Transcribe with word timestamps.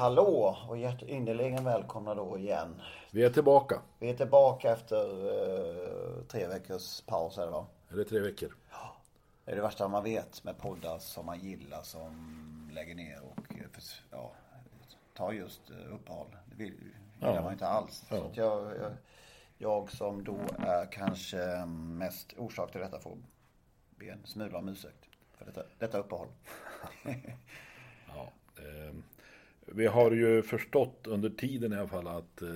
Hallå 0.00 0.56
och 0.68 0.78
hjärtinnerligen 0.78 1.64
välkomna 1.64 2.14
då 2.14 2.38
igen. 2.38 2.80
Vi 3.10 3.24
är 3.24 3.30
tillbaka. 3.30 3.80
Vi 3.98 4.10
är 4.10 4.14
tillbaka 4.14 4.72
efter 4.72 5.04
eh, 5.06 6.22
tre 6.28 6.46
veckors 6.46 7.00
paus 7.00 7.38
är 7.38 7.44
det 7.46 7.50
va? 7.52 7.66
Eller 7.90 8.04
tre 8.04 8.20
veckor. 8.20 8.56
Det 9.44 9.52
är 9.52 9.56
det 9.56 9.62
värsta 9.62 9.88
man 9.88 10.04
vet 10.04 10.44
med 10.44 10.58
poddar 10.58 10.98
som 10.98 11.26
man 11.26 11.38
gillar 11.40 11.82
som 11.82 12.70
lägger 12.72 12.94
ner 12.94 13.20
och 13.22 13.54
eh, 13.54 13.66
ja, 14.10 14.32
tar 15.14 15.32
just 15.32 15.70
eh, 15.70 15.94
uppehåll. 15.94 16.36
Det 16.46 16.54
vill, 16.56 16.74
gillar 17.18 17.34
Ja. 17.34 17.42
man 17.42 17.52
inte 17.52 17.66
alls. 17.66 18.04
Ja. 18.10 18.16
Så 18.16 18.40
jag, 18.40 18.62
jag, 18.76 18.92
jag 19.58 19.90
som 19.90 20.24
då 20.24 20.38
är 20.58 20.92
kanske 20.92 21.64
mest 21.66 22.34
orsak 22.38 22.72
till 22.72 22.80
detta 22.80 23.00
får 23.00 23.16
be 23.90 24.06
en 24.10 24.26
smula 24.26 24.58
om 24.58 24.68
ursäkt 24.68 25.08
för 25.38 25.44
detta, 25.44 25.62
detta 25.78 25.98
uppehåll. 25.98 26.28
Ja, 28.16 28.28
eh, 28.56 28.94
vi 29.66 29.86
har 29.86 30.10
ju 30.10 30.42
förstått 30.42 31.06
under 31.06 31.30
tiden 31.30 31.72
i 31.72 31.76
alla 31.76 31.88
fall 31.88 32.06
att 32.08 32.42
eh, 32.42 32.48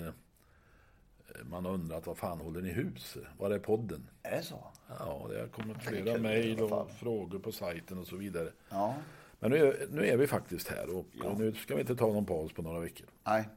man 1.42 1.64
har 1.64 1.72
undrat 1.72 2.06
vad 2.06 2.16
fan 2.18 2.40
håller 2.40 2.60
ni 2.62 2.68
hus? 2.72 3.16
Var 3.38 3.50
är 3.50 3.58
podden? 3.58 4.08
Är 4.22 4.36
det 4.36 4.42
så? 4.42 4.64
Ja, 4.98 5.26
det 5.30 5.40
har 5.40 5.46
kommit 5.48 5.82
flera 5.82 6.18
mejl 6.18 6.60
och 6.62 6.90
frågor 6.90 7.38
på 7.38 7.52
sajten 7.52 7.98
och 7.98 8.06
så 8.06 8.16
vidare. 8.16 8.52
Ja. 8.70 8.94
Men 9.40 9.50
nu 9.50 9.56
är, 9.56 9.86
nu 9.90 10.06
är 10.06 10.16
vi 10.16 10.26
faktiskt 10.26 10.68
här 10.68 10.96
och 10.96 11.06
Ja. 11.12 11.34
nu 11.38 11.52
ska 11.54 11.74
vi 11.74 11.80
inte 11.80 11.96
ta 11.96 12.06
någon 12.06 12.26
paus 12.26 12.52
på 12.52 12.62
några 12.62 12.80
veckor. 12.80 13.06
Nej, 13.26 13.48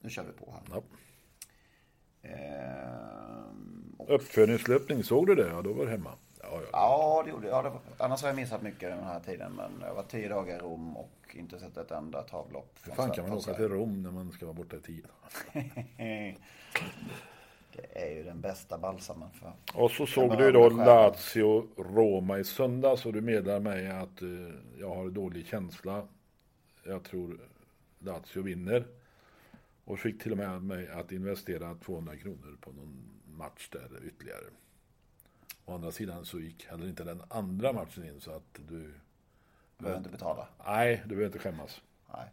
nu 0.00 0.10
kör 0.10 0.24
vi 0.24 0.32
på 0.44 0.52
här. 0.52 0.62
Ja. 0.70 0.82
Ehm, 2.28 3.94
och- 3.98 4.10
Uppfödningslöpning, 4.14 5.04
såg 5.04 5.26
du 5.26 5.34
det? 5.34 5.48
Ja, 5.48 5.62
då 5.62 5.72
var 5.72 5.84
du 5.84 5.90
hemma. 5.90 6.12
Ja, 6.72 7.22
det 7.24 7.30
gjorde 7.30 7.46
jag. 7.48 7.58
Ja, 7.58 7.62
det 7.62 7.70
var, 7.70 7.80
annars 7.98 8.22
har 8.22 8.28
jag 8.28 8.36
missat 8.36 8.62
mycket 8.62 8.80
den 8.80 9.04
här 9.04 9.20
tiden. 9.20 9.52
Men 9.52 9.70
jag 9.80 9.94
var 9.94 10.02
tio 10.02 10.28
dagar 10.28 10.56
i 10.56 10.58
Rom 10.58 10.96
och 10.96 11.10
inte 11.32 11.58
sett 11.58 11.76
ett 11.76 11.90
enda 11.90 12.22
travlopp. 12.22 12.78
Hur 12.82 12.92
fan 12.92 13.10
kan 13.10 13.28
man 13.28 13.38
åka 13.38 13.54
till 13.54 13.68
Rom 13.68 14.02
när 14.02 14.10
man 14.10 14.32
ska 14.32 14.46
vara 14.46 14.56
borta 14.56 14.76
i 14.76 14.80
tid? 14.80 15.06
Det 17.72 18.02
är 18.02 18.14
ju 18.14 18.22
den 18.22 18.40
bästa 18.40 18.78
balsamen 18.78 19.30
för... 19.30 19.52
Och 19.74 19.90
så 19.90 20.06
såg 20.06 20.38
du 20.38 20.52
då 20.52 20.70
själv. 20.70 20.76
Lazio 20.76 21.66
Roma 21.76 22.38
i 22.38 22.44
söndags 22.44 23.06
och 23.06 23.12
du 23.12 23.20
meddelar 23.20 23.60
mig 23.60 23.90
att 23.90 24.22
eh, 24.22 24.28
jag 24.78 24.94
har 24.94 25.10
dålig 25.10 25.46
känsla. 25.46 26.08
Jag 26.84 27.02
tror 27.04 27.40
Lazio 27.98 28.42
vinner. 28.42 28.86
Och 29.84 29.98
fick 29.98 30.22
till 30.22 30.32
och 30.32 30.38
med 30.38 30.62
mig 30.62 30.88
att 30.88 31.12
investera 31.12 31.74
200 31.74 32.16
kronor 32.16 32.56
på 32.60 32.70
någon 32.72 33.20
match 33.24 33.68
där 33.72 34.06
ytterligare. 34.06 34.44
Å 35.68 35.74
andra 35.74 35.92
sidan 35.92 36.24
så 36.24 36.40
gick 36.40 36.66
heller 36.66 36.88
inte 36.88 37.04
den 37.04 37.22
andra 37.28 37.72
matchen 37.72 38.04
in 38.04 38.20
så 38.20 38.30
att 38.30 38.58
du... 38.68 38.94
Behöver 39.78 39.98
inte 39.98 40.10
betala. 40.10 40.48
Nej, 40.66 41.02
du 41.02 41.08
behöver 41.08 41.26
inte 41.26 41.38
skämmas. 41.38 41.80
Nej. 42.14 42.28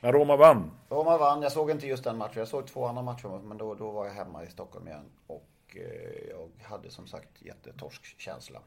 Men 0.00 0.12
Roma 0.12 0.36
vann. 0.36 0.70
Roma 0.88 1.18
vann. 1.18 1.42
Jag 1.42 1.52
såg 1.52 1.70
inte 1.70 1.86
just 1.86 2.04
den 2.04 2.16
matchen. 2.16 2.38
Jag 2.38 2.48
såg 2.48 2.66
två 2.66 2.86
andra 2.86 3.02
matcher. 3.02 3.40
Men 3.44 3.58
då, 3.58 3.74
då 3.74 3.90
var 3.90 4.06
jag 4.06 4.12
hemma 4.12 4.44
i 4.44 4.50
Stockholm 4.50 4.88
igen. 4.88 5.04
Och 5.26 5.76
eh, 5.76 6.28
jag 6.30 6.50
hade 6.62 6.90
som 6.90 7.06
sagt 7.06 7.42
jättetorskkänsla. 7.42 8.60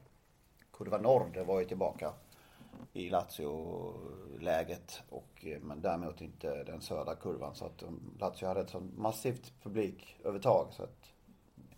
Kurva 0.73 0.97
Norr, 0.97 1.31
det 1.33 1.43
var 1.43 1.59
ju 1.59 1.65
tillbaka 1.65 2.13
i 2.93 3.09
Lazio-läget. 3.09 5.01
Och, 5.09 5.45
eh, 5.45 5.59
men 5.61 5.81
däremot 5.81 6.21
inte 6.21 6.63
den 6.63 6.81
södra 6.81 7.15
kurvan. 7.15 7.55
Så 7.55 7.65
att 7.65 7.83
um, 7.83 8.17
Lazio 8.19 8.47
hade 8.47 8.61
ett 8.61 8.69
sånt 8.69 8.97
massivt 8.97 9.53
publikövertag. 9.63 10.67
Så 10.71 10.83
att 10.83 11.09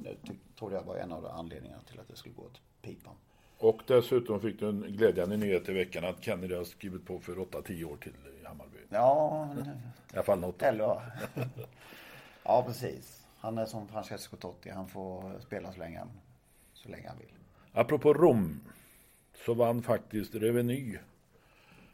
det 0.04 0.16
trodde 0.60 0.76
jag 0.76 0.84
var 0.84 0.96
en 0.96 1.12
av 1.12 1.26
anledningarna 1.26 1.82
till 1.82 2.00
att 2.00 2.08
det 2.08 2.16
skulle 2.16 2.36
gå 2.36 2.42
åt 2.44 2.62
pipan. 2.82 3.14
Och 3.58 3.82
dessutom 3.88 4.42
fick 4.42 4.60
du 4.60 4.70
en 4.70 4.82
glädjande 4.82 5.38
nyhet 5.38 5.70
i 5.70 5.74
veckan 5.74 6.06
att 6.06 6.24
Kennedy 6.24 6.56
har 6.56 6.64
skrivit 6.64 7.06
på 7.06 7.20
för 7.20 7.36
8-10 7.36 7.84
år 7.84 7.98
till 7.98 8.14
i 8.42 8.46
Hammarby. 8.46 8.78
Ja, 8.90 9.48
I 10.14 10.14
alla 10.14 10.24
fall 10.24 10.40
något. 10.40 10.62
eller 10.62 11.02
Ja, 12.44 12.64
precis. 12.68 13.26
Han 13.38 13.58
är 13.58 13.66
som 13.66 13.88
Francesco 13.88 14.38
Totti. 14.38 14.70
Han 14.70 14.88
får 14.88 15.40
spela 15.40 15.74
så 15.74 15.80
länge 15.80 16.00
han, 16.00 16.10
så 16.74 16.90
länge 16.90 17.08
han 17.08 17.18
vill. 17.18 17.28
Apropå 17.74 18.14
Rom 18.14 18.60
så 19.46 19.54
vann 19.54 19.82
faktiskt 19.84 20.36
Reveny 20.36 20.98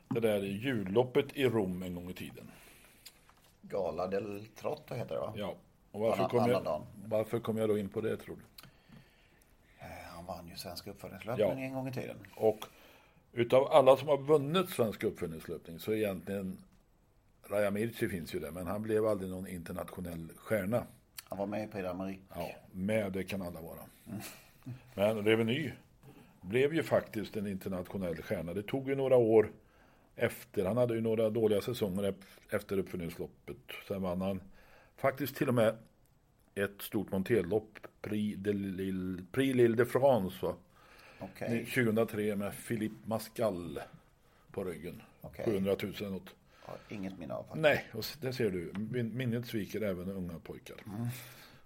det 0.10 0.20
där 0.20 0.40
julloppet 0.42 1.26
i 1.34 1.46
Rom 1.46 1.84
en 1.84 1.96
gång 1.96 2.10
i 2.10 2.14
tiden. 2.14 2.52
Gala 3.62 4.08
del 4.08 4.48
Trotto 4.56 4.94
heter 4.96 5.16
det 5.16 5.22
va? 5.22 5.34
Ja. 5.36 5.56
Och 5.92 6.00
varför 6.02 6.28
kom, 6.28 6.50
jag, 6.50 6.84
varför 7.06 7.40
kom 7.40 7.58
jag 7.58 7.70
då 7.70 7.78
in 7.78 7.90
på 7.90 8.02
det 8.02 8.18
tror 8.18 8.36
du? 8.36 8.42
Eh, 9.80 9.92
Han 10.16 10.26
vann 10.26 10.48
ju 10.48 10.56
Svenska 10.56 10.90
uppföljningslöpning 10.92 11.48
Ja. 11.60 11.66
en 11.66 11.74
gång 11.74 11.88
i 11.88 11.94
tiden. 11.94 12.18
Och 12.36 12.60
utav 13.34 13.68
alla 13.72 13.98
som 13.98 14.08
har 14.08 14.18
vunnit 14.18 14.70
svensk 14.70 15.04
uppföljningslöpning 15.04 15.80
så 15.80 15.94
egentligen 15.94 16.58
Raja 17.50 17.72
Mirci 17.72 18.10
finns 18.10 18.36
ju 18.36 18.40
där 18.40 18.52
men 18.52 18.68
han 18.68 18.82
blev 18.82 19.06
aldrig 19.08 19.30
någon 19.32 19.48
internationell 19.48 20.28
stjärna. 20.36 20.84
Han 21.24 21.38
var 21.38 21.46
med 21.46 21.64
i 21.64 21.72
d'Amérique. 21.72 22.20
Ja, 22.36 22.50
med 22.72 23.12
det 23.12 23.24
kan 23.24 23.42
alla 23.42 23.62
vara. 23.62 23.80
Men 24.94 25.26
Reveny 25.26 25.72
blev 26.42 26.74
ju 26.74 26.84
faktiskt 26.84 27.36
en 27.38 27.48
internationell 27.48 28.22
stjärna. 28.22 28.54
Det 28.54 28.64
tog 28.64 28.90
ju 28.90 28.96
några 28.96 29.16
år 29.16 29.52
efter. 30.16 30.66
Han 30.66 30.78
hade 30.78 30.94
ju 30.96 31.02
några 31.02 31.30
dåliga 31.30 31.62
säsonger 31.62 32.04
ef- 32.04 32.56
efter 32.56 32.78
uppföljningsloppet. 32.78 33.58
Sen 33.88 34.02
vann 34.02 34.22
han 34.22 34.42
faktiskt 34.98 35.36
till 35.36 35.48
och 35.48 35.54
med 35.54 35.78
ett 36.56 36.82
stort 36.82 37.12
monterlopp, 37.12 37.80
Prix 38.02 38.38
de 38.40 38.54
Lille, 38.54 39.24
Prix 39.32 39.56
Lille 39.56 39.76
de 39.76 39.86
France, 39.86 40.46
va? 40.46 40.56
Okej. 41.20 41.66
2003 41.66 42.36
med 42.36 42.54
Philippe 42.68 42.96
Mascal 43.10 43.80
på 44.52 44.64
ryggen. 44.64 45.02
Okej. 45.22 45.46
700 45.46 45.76
000 45.84 45.94
eller 46.00 46.10
något. 46.10 46.36
Inget 46.90 47.20
minne 47.20 47.34
av 47.34 47.44
faktiskt. 47.44 47.62
Nej, 47.62 47.86
och 47.94 48.06
det 48.22 48.34
ser 48.34 48.52
du. 48.52 48.74
Min- 48.92 49.18
Minnet 49.18 49.48
sviker 49.48 49.82
även 49.82 50.10
unga 50.12 50.40
pojkar. 50.40 50.76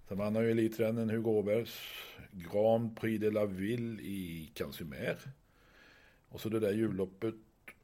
Sen 0.07 0.17
vann 0.17 0.35
han 0.35 0.43
ju 0.45 0.51
elitrennen 0.51 1.09
Hugo 1.09 1.29
Åbergs 1.31 1.79
Grand 2.31 2.99
Prix 2.99 3.21
de 3.21 3.29
la 3.29 3.45
Ville 3.45 4.01
i 4.01 4.51
Cansumer. 4.53 5.17
Och 6.29 6.41
så 6.41 6.49
det 6.49 6.59
där 6.59 6.71
julloppet 6.71 7.35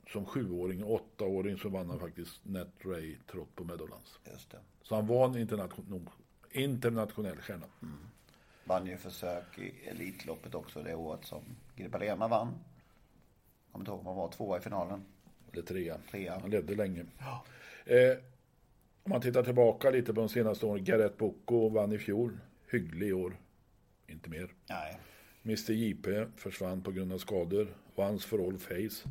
som 0.09 0.25
sjuåring 0.25 0.83
och 0.83 0.91
åttaåring 0.91 1.57
så 1.57 1.69
vann 1.69 1.89
han 1.89 1.99
faktiskt 1.99 2.45
Net 2.45 2.67
Ray 2.79 3.15
Trot 3.31 3.55
på 3.55 3.63
Meadowlands. 3.63 4.19
Just 4.31 4.51
det. 4.51 4.57
Så 4.81 4.95
han 4.95 5.07
var 5.07 5.25
en 5.25 5.37
internation, 5.37 6.09
internationell 6.51 7.37
stjärna. 7.37 7.65
Vann 8.63 8.87
ju 8.87 8.97
försök 8.97 9.57
i 9.57 9.87
Elitloppet 9.87 10.55
också 10.55 10.83
det 10.83 10.95
året 10.95 11.25
som 11.25 11.41
Girpalema 11.75 12.27
vann. 12.27 12.53
Kommer 13.71 13.83
inte 13.83 13.91
ihåg 13.91 13.99
om 13.99 14.05
han 14.05 14.15
var 14.15 14.31
tvåa 14.31 14.57
i 14.57 14.61
finalen. 14.61 15.05
Eller 15.51 15.63
trea. 15.63 15.97
Trea. 16.11 16.39
Han 16.39 16.49
ledde 16.49 16.75
länge. 16.75 17.05
Eh, 17.85 18.17
om 19.03 19.11
man 19.11 19.21
tittar 19.21 19.43
tillbaka 19.43 19.89
lite 19.89 20.13
på 20.13 20.21
de 20.21 20.29
senaste 20.29 20.65
åren. 20.65 20.83
Gareth 20.83 21.17
Bocco 21.17 21.69
vann 21.69 21.91
i 21.91 21.97
fjol. 21.97 22.37
Hygglig 22.71 23.07
i 23.07 23.13
år. 23.13 23.37
Inte 24.07 24.29
mer. 24.29 24.53
Nej. 24.69 24.99
Mr 25.43 25.71
JP 25.71 26.25
försvann 26.35 26.83
på 26.83 26.91
grund 26.91 27.13
av 27.13 27.17
skador. 27.17 27.67
Once 27.95 28.27
for 28.27 28.47
all 28.47 28.57
face. 28.57 29.09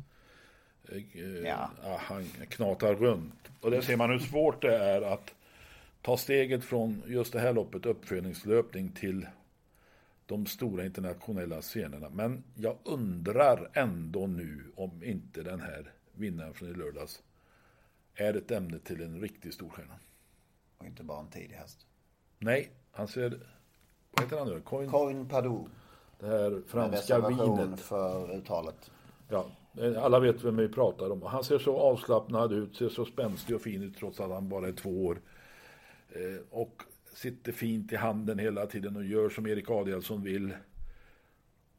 Eh, 0.91 1.21
Ja. 1.23 1.69
han 1.99 2.25
knatar 2.25 2.95
runt. 2.95 3.51
Och 3.61 3.71
där 3.71 3.81
ser 3.81 3.97
man 3.97 4.09
hur 4.09 4.19
svårt 4.19 4.61
det 4.61 4.77
är 4.77 5.01
att 5.01 5.33
ta 6.01 6.17
steget 6.17 6.63
från 6.63 7.03
just 7.07 7.33
det 7.33 7.39
här 7.39 7.53
loppet, 7.53 7.85
uppfödningslöpning, 7.85 8.89
till 8.89 9.27
de 10.25 10.45
stora 10.45 10.85
internationella 10.85 11.61
scenerna. 11.61 12.09
Men 12.09 12.43
jag 12.55 12.77
undrar 12.83 13.69
ändå 13.73 14.27
nu 14.27 14.63
om 14.75 15.03
inte 15.03 15.43
den 15.43 15.61
här 15.61 15.91
vinnaren 16.11 16.53
från 16.53 16.69
i 16.69 16.73
lördags 16.73 17.21
är 18.15 18.33
ett 18.33 18.51
ämne 18.51 18.79
till 18.79 19.01
en 19.01 19.21
riktig 19.21 19.53
storstjärna. 19.53 19.93
Och 20.77 20.85
inte 20.85 21.03
bara 21.03 21.19
en 21.19 21.27
tidig 21.27 21.55
häst. 21.55 21.85
Nej, 22.39 22.71
han 22.91 23.07
ser... 23.07 23.39
Vad 24.11 24.25
heter 24.25 24.37
han 24.37 24.47
nu? 24.47 24.61
Coin, 24.61 24.89
Coin 24.91 25.27
Padou. 25.29 25.67
Det 26.19 26.25
här 26.27 26.61
franska 26.67 27.27
vinet. 27.29 27.79
för 27.79 28.35
uttalet. 28.37 28.91
Ja, 29.29 29.45
alla 29.79 30.19
vet 30.19 30.43
vem 30.43 30.57
vi 30.57 30.69
pratar 30.69 31.09
om. 31.09 31.21
Han 31.21 31.43
ser 31.43 31.59
så 31.59 31.77
avslappnad 31.77 32.53
ut, 32.53 32.75
ser 32.75 32.89
så 32.89 33.05
spänstig 33.05 33.55
och 33.55 33.61
fin 33.61 33.83
ut 33.83 33.97
trots 33.97 34.19
att 34.19 34.31
han 34.31 34.49
bara 34.49 34.67
är 34.67 34.73
två 34.73 35.05
år. 35.05 35.21
Eh, 36.09 36.41
och 36.49 36.83
sitter 37.13 37.51
fint 37.51 37.91
i 37.91 37.95
handen 37.95 38.39
hela 38.39 38.65
tiden 38.65 38.95
och 38.95 39.05
gör 39.05 39.29
som 39.29 39.47
Erik 39.47 39.69
Adielsson 39.69 40.23
vill. 40.23 40.53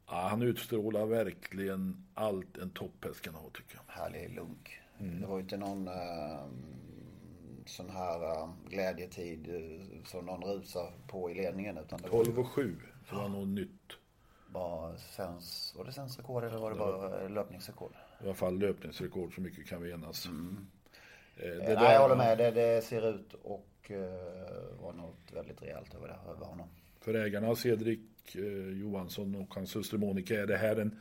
Ja, 0.07 0.27
han 0.29 0.41
utstrålar 0.41 1.05
verkligen 1.05 2.05
allt 2.13 2.57
en 2.57 2.69
topphäst 2.69 3.21
kan 3.21 3.35
ha 3.35 3.49
tycker 3.49 3.75
jag. 3.75 3.93
Härlig 3.93 4.35
lunk. 4.35 4.79
Mm. 4.99 5.21
Det 5.21 5.27
var 5.27 5.35
ju 5.35 5.41
inte 5.41 5.57
någon 5.57 5.87
eh, 5.87 6.45
sån 7.65 7.89
här 7.89 8.23
eh, 8.23 8.49
glädjetid 8.69 9.47
som 10.05 10.25
någon 10.25 10.43
rusar 10.43 10.93
på 11.07 11.31
i 11.31 11.33
ledningen. 11.33 11.77
Utan 11.77 12.01
det 12.01 12.09
var 12.09 12.23
12 12.23 12.39
och 12.39 12.47
7, 12.47 12.75
så 13.09 13.15
var 13.15 13.29
något 13.29 13.47
nytt. 13.47 13.98
Bara 14.53 14.97
sens, 14.97 15.73
var 15.77 15.85
det 15.85 15.91
sensrekord 15.91 16.43
eller 16.43 16.57
var 16.57 16.71
det 16.71 16.77
bara 16.77 17.21
eh, 17.21 17.29
löpningsrekord? 17.29 17.91
I 18.21 18.25
alla 18.25 18.33
fall 18.33 18.59
löpningsrekord, 18.59 19.35
så 19.35 19.41
mycket 19.41 19.67
kan 19.67 19.81
vi 19.81 19.91
enas. 19.91 20.25
Eh, 20.25 20.31
det 21.37 21.51
Eh, 21.53 21.57
där- 21.67 21.75
Nej, 21.75 21.93
jag 21.93 22.01
håller 22.01 22.15
med. 22.15 22.37
Det, 22.37 22.51
det 22.51 22.81
ser 22.81 23.09
ut 23.15 23.33
och 23.43 23.91
uh, 23.91 23.97
var 24.81 24.93
något 24.93 25.31
väldigt 25.33 25.61
rejält 25.61 25.95
över, 25.95 26.07
det, 26.07 26.31
över 26.31 26.45
honom. 26.45 26.67
För 26.99 27.13
ägarna 27.13 27.55
Cedric 27.55 27.99
eh, 28.35 28.79
Johansson 28.79 29.35
och 29.35 29.55
hans 29.55 29.75
hustru 29.75 29.97
Monica 29.97 30.41
är 30.41 30.47
det 30.47 30.57
här 30.57 30.75
en 30.75 30.99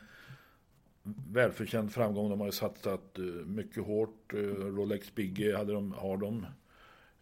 välförtjänt 1.32 1.92
framgång. 1.92 2.30
De 2.30 2.40
har 2.40 2.46
ju 2.46 2.52
satsat 2.52 3.18
eh, 3.18 3.24
mycket 3.46 3.84
hårt. 3.84 4.34
Eh, 4.34 4.38
Rolex 4.38 5.14
Biggie 5.14 5.56
hade 5.56 5.72
de, 5.72 5.92
har 5.92 6.16
de. 6.16 6.46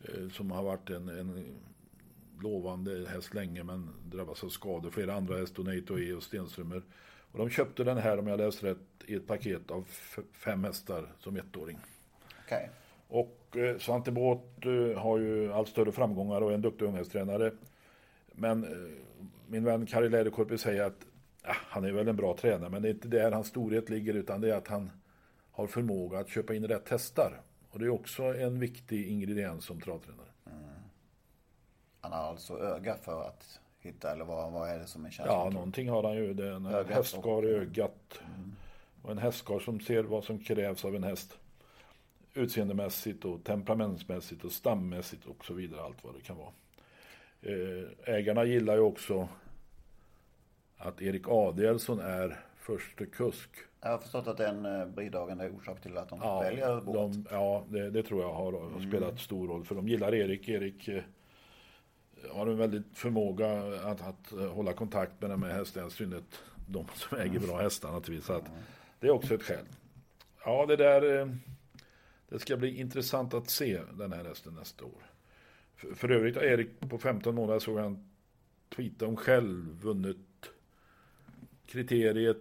Eh, 0.01 0.29
som 0.29 0.51
har 0.51 0.63
varit 0.63 0.91
en, 0.91 1.09
en 1.09 1.57
lovande 2.43 3.09
häst 3.09 3.35
länge 3.35 3.65
men 3.65 3.91
drabbats 4.05 4.45
av 4.45 4.49
skador. 4.49 4.91
Flera 4.91 5.15
andra 5.15 5.37
hästar, 5.37 5.65
Donato 5.65 5.99
E 5.99 6.13
och 6.13 6.23
Stenströmer. 6.23 6.83
Och 7.33 7.39
de 7.39 7.51
köpte 7.51 7.85
den 7.85 7.99
här 7.99 8.19
om 8.19 8.27
jag 8.27 8.39
läst 8.39 8.65
rätt 8.65 8.79
i 9.07 9.15
ett 9.15 9.27
paket 9.27 9.71
av 9.71 9.85
fem 10.33 10.65
hästar 10.65 11.13
som 11.19 11.37
ettåring. 11.37 11.79
Okej. 12.45 12.71
Och 13.09 13.57
eh, 13.57 13.79
Svante 13.79 14.13
Båth 14.13 14.69
eh, 14.69 14.99
har 14.99 15.19
ju 15.19 15.53
allt 15.53 15.69
större 15.69 15.93
framgångar 15.93 16.41
och 16.41 16.51
är 16.51 16.55
en 16.55 16.63
duktig 16.63 16.87
unghästtränare. 16.87 17.53
Men 18.33 18.65
eh, 18.65 18.71
min 19.47 19.65
vän 19.65 19.87
Kari 19.87 20.09
Läderkorpi 20.09 20.59
säger 20.59 20.83
att 20.83 21.07
ah, 21.43 21.57
han 21.69 21.85
är 21.85 21.93
väl 21.93 22.09
en 22.09 22.17
bra 22.17 22.37
tränare 22.37 22.71
men 22.71 22.83
det 22.83 22.89
är 22.89 22.95
inte 22.95 23.09
där 23.09 23.33
hans 23.33 23.47
storhet 23.47 23.91
ligger 23.91 24.15
utan 24.15 24.41
det 24.41 24.51
är 24.51 24.57
att 24.57 24.69
han 24.69 24.91
har 25.51 25.67
förmåga 25.67 26.19
att 26.19 26.29
köpa 26.29 26.55
in 26.55 26.69
rätt 26.69 26.89
hästar. 26.89 27.41
Och 27.71 27.79
det 27.79 27.85
är 27.85 27.91
också 27.91 28.23
en 28.23 28.61
viktig 28.61 29.07
ingrediens 29.07 29.65
som 29.65 29.81
travtränare. 29.81 30.27
Han 32.11 32.13
har 32.21 32.29
alltså 32.31 32.59
öga 32.59 32.97
för 32.97 33.23
att 33.27 33.61
hitta, 33.79 34.13
eller 34.13 34.25
vad, 34.25 34.53
vad 34.53 34.69
är 34.71 34.79
det 34.79 34.87
som 34.87 35.05
är 35.05 35.09
Ja, 35.09 35.13
känslan? 35.13 35.53
någonting 35.53 35.89
har 35.89 36.03
han 36.03 36.17
ju. 36.17 36.35
Det 36.35 36.47
är 36.49 36.53
en 36.53 36.67
Ögat 36.67 37.15
i 37.15 37.47
ögat. 37.47 38.21
Och 39.03 39.11
en 39.11 39.19
hästskar 39.19 39.59
som 39.59 39.81
ser 39.81 40.03
vad 40.03 40.25
som 40.25 40.39
krävs 40.39 40.85
av 40.85 40.97
en 40.97 41.03
häst. 41.05 41.39
Utseendemässigt 42.35 43.25
och 43.25 43.45
temperamentsmässigt 43.45 44.45
och 44.45 44.53
stammässigt 44.53 45.27
och 45.27 45.45
så 45.45 45.55
vidare. 45.55 45.83
Allt 45.83 46.05
vad 46.05 46.15
det 46.15 46.21
kan 46.21 46.37
vara. 46.37 46.53
Eh, 47.43 48.15
Ägarna 48.15 48.45
gillar 48.45 48.75
ju 48.75 48.81
också 48.81 49.29
att 50.77 51.03
Erik 51.03 51.29
Adielsson 51.29 52.01
är 52.01 52.41
förste 52.57 53.07
kusk. 53.07 53.51
Jag 53.81 53.89
har 53.91 53.99
förstått 53.99 54.27
att 54.27 54.37
den 54.37 54.67
eh, 54.67 54.87
bidragande 54.87 55.51
orsak 55.51 55.81
till 55.81 55.97
att 55.99 56.09
de 56.09 56.21
Ja, 56.23 56.41
väljer 56.41 56.81
båt. 56.81 56.95
de, 56.95 57.27
ja 57.31 57.65
det, 57.69 57.91
det 57.91 58.03
tror 58.03 58.23
jag 58.23 58.33
har, 58.33 58.53
har 58.53 58.89
spelat 58.89 59.21
stor 59.21 59.49
roll. 59.49 59.65
För 59.65 59.75
de 59.75 59.89
gillar 59.89 60.15
Erik. 60.15 60.49
Erik 60.49 60.89
eh, 60.89 61.03
har 62.31 62.47
en 62.47 62.57
väldigt 62.57 62.87
förmåga 62.93 63.51
att, 63.77 64.01
att 64.01 64.51
hålla 64.51 64.73
kontakt 64.73 65.21
med 65.21 65.31
de 65.31 65.43
här 65.43 65.51
hästarna. 65.51 65.87
I 65.87 65.91
synnerhet 65.91 66.43
de 66.67 66.87
som 66.95 67.19
äger 67.19 67.41
bra 67.41 67.61
hästar 67.61 67.93
naturligtvis. 67.93 68.27
Så 68.27 68.33
att 68.33 68.51
det 69.01 69.07
är 69.07 69.11
också 69.11 69.35
ett 69.35 69.43
skäl. 69.43 69.67
Ja, 70.45 70.67
det 70.67 70.77
där. 70.77 71.21
Eh, 71.21 71.29
det 72.29 72.39
ska 72.39 72.57
bli 72.57 72.81
intressant 72.81 73.35
att 73.35 73.51
se 73.51 73.81
den 73.99 74.13
här 74.13 74.25
hästen 74.25 74.55
nästa 74.55 74.85
år. 74.85 75.11
För, 75.77 75.95
för 75.95 76.11
övrigt 76.11 76.37
har 76.37 76.43
Erik 76.43 76.81
på 76.81 76.99
15 76.99 77.35
månader 77.35 77.59
såg 77.59 77.79
han 77.79 78.11
tweeta 78.77 79.07
om 79.07 79.17
själv 79.17 79.81
vunnit 79.83 80.51
kriteriet, 81.67 82.37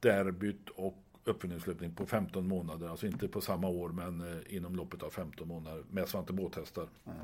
derbyt 0.00 0.68
och 0.68 0.98
uppfinningslöpning 1.24 1.94
på 1.94 2.06
15 2.06 2.48
månader. 2.48 2.88
Alltså 2.88 3.06
inte 3.06 3.28
på 3.28 3.40
samma 3.40 3.68
år 3.68 3.88
men 3.88 4.20
eh, 4.20 4.56
inom 4.56 4.76
loppet 4.76 5.02
av 5.02 5.10
15 5.10 5.48
månader 5.48 5.84
med 5.90 6.08
Svante 6.08 6.32
Båthästar. 6.32 6.88
Mm. 7.04 7.18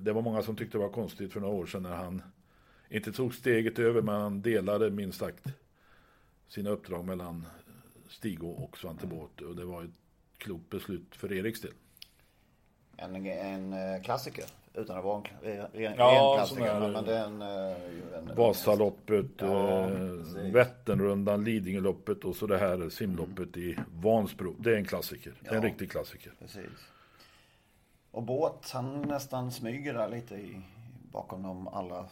Det 0.00 0.12
var 0.12 0.22
många 0.22 0.42
som 0.42 0.56
tyckte 0.56 0.78
det 0.78 0.82
var 0.84 0.90
konstigt 0.92 1.32
för 1.32 1.40
några 1.40 1.54
år 1.54 1.66
sedan 1.66 1.82
när 1.82 1.96
han 1.96 2.22
inte 2.88 3.12
tog 3.12 3.34
steget 3.34 3.78
över 3.78 4.02
men 4.02 4.14
han 4.20 4.42
delade 4.42 4.90
minst 4.90 5.18
sagt 5.18 5.44
sina 6.48 6.70
uppdrag 6.70 7.04
mellan 7.04 7.46
Stigo 8.08 8.46
och 8.48 8.78
Svante 8.78 9.06
Båth 9.06 9.42
och 9.42 9.56
det 9.56 9.64
var 9.64 9.82
ett 9.84 9.90
klokt 10.38 10.70
beslut 10.70 11.16
för 11.16 11.32
Eriks 11.32 11.60
del. 11.60 11.72
En, 12.96 13.26
en 13.26 13.72
eh, 13.72 14.02
klassiker. 14.02 14.44
Utan 14.74 14.98
att 14.98 15.04
vara 15.04 15.16
en, 15.16 15.22
kla- 15.24 15.40
ren, 15.52 15.66
ren 15.72 15.94
Ja, 15.98 16.34
klassiker. 16.36 16.64
här, 16.64 16.92
men 16.92 17.04
den, 17.04 17.42
eh, 17.42 18.18
en, 18.18 18.36
Vasaloppet, 18.36 19.26
Ja, 19.38 19.80
eh. 19.90 20.52
Vätternrundan, 20.52 21.44
Lidingöloppet 21.44 22.24
och 22.24 22.36
så 22.36 22.46
det 22.46 22.58
här 22.58 22.88
simloppet 22.88 23.56
i 23.56 23.78
Vansbro. 24.02 24.54
Det 24.58 24.70
är 24.72 24.76
en 24.76 24.84
klassiker. 24.84 25.32
Det 25.40 25.48
är 25.50 25.54
en 25.54 25.62
Ja. 25.62 25.68
riktig 25.68 25.90
klassiker. 25.90 26.32
Precis. 26.38 26.64
Och 28.14 28.22
båt, 28.22 28.70
han 28.72 29.02
nästan 29.02 29.52
smyger 29.52 29.94
där 29.94 30.08
lite 30.08 30.34
i, 30.34 30.62
bakom 31.12 31.42
de 31.42 31.68
allra, 31.68 32.06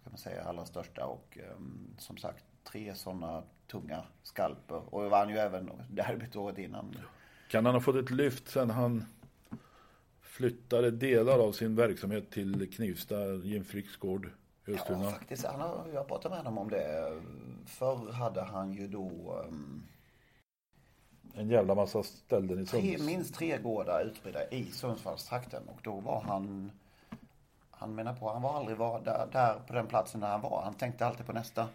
ska 0.00 0.10
man 0.10 0.18
säga, 0.18 0.44
allra 0.44 0.64
största. 0.64 1.06
Och 1.06 1.38
ehm, 1.38 1.94
som 1.98 2.16
sagt, 2.16 2.44
tre 2.64 2.94
sådana 2.94 3.42
tunga 3.66 4.02
skalper. 4.22 4.94
Och 4.94 5.10
vann 5.10 5.28
ju 5.28 5.36
även 5.36 5.70
derbyt 5.90 6.36
året 6.36 6.58
innan. 6.58 6.96
Kan 7.50 7.66
han 7.66 7.74
ha 7.74 7.80
fått 7.80 7.96
ett 7.96 8.10
lyft 8.10 8.48
sen 8.48 8.70
han 8.70 9.04
flyttade 10.20 10.90
delar 10.90 11.38
av 11.38 11.52
sin 11.52 11.76
verksamhet 11.76 12.30
till 12.30 12.72
Knivsta, 12.72 13.26
Jim 13.34 13.64
Fricks 13.64 13.96
gård, 13.96 14.30
Östuna? 14.66 15.04
Ja, 15.04 15.10
faktiskt. 15.10 15.44
Han 15.44 15.60
har, 15.60 15.86
jag 15.94 16.08
pratade 16.08 16.34
med 16.34 16.38
honom 16.44 16.58
om 16.58 16.70
det. 16.70 17.20
Förr 17.66 18.12
hade 18.12 18.42
han 18.42 18.72
ju 18.72 18.88
då 18.88 19.42
ehm, 19.48 19.82
En 21.34 21.48
jävla 21.48 21.74
massa 21.74 22.02
ställen 22.02 22.58
i 22.58 22.66
tre, 22.66 22.80
Sunds. 22.80 23.06
minst 23.06 23.34
tre 23.34 23.58
gårdar 23.58 24.04
utspridda 24.04 24.48
i 24.50 24.64
Sundsvallstrakten. 24.64 25.62
Och 25.68 25.78
då 25.82 25.92
var 26.00 26.20
han, 26.20 26.72
han 27.70 27.94
menar 27.94 28.14
på, 28.14 28.32
han 28.32 28.42
var 28.42 28.54
aldrig 28.54 28.76
var 28.76 29.00
där, 29.00 29.26
där 29.32 29.54
på 29.66 29.72
den 29.72 29.86
platsen 29.86 30.20
där 30.20 30.28
han 30.28 30.40
var. 30.40 30.62
Han 30.64 30.74
tänkte 30.74 31.06
alltid 31.06 31.26
på 31.26 31.32
nästa. 31.32 31.68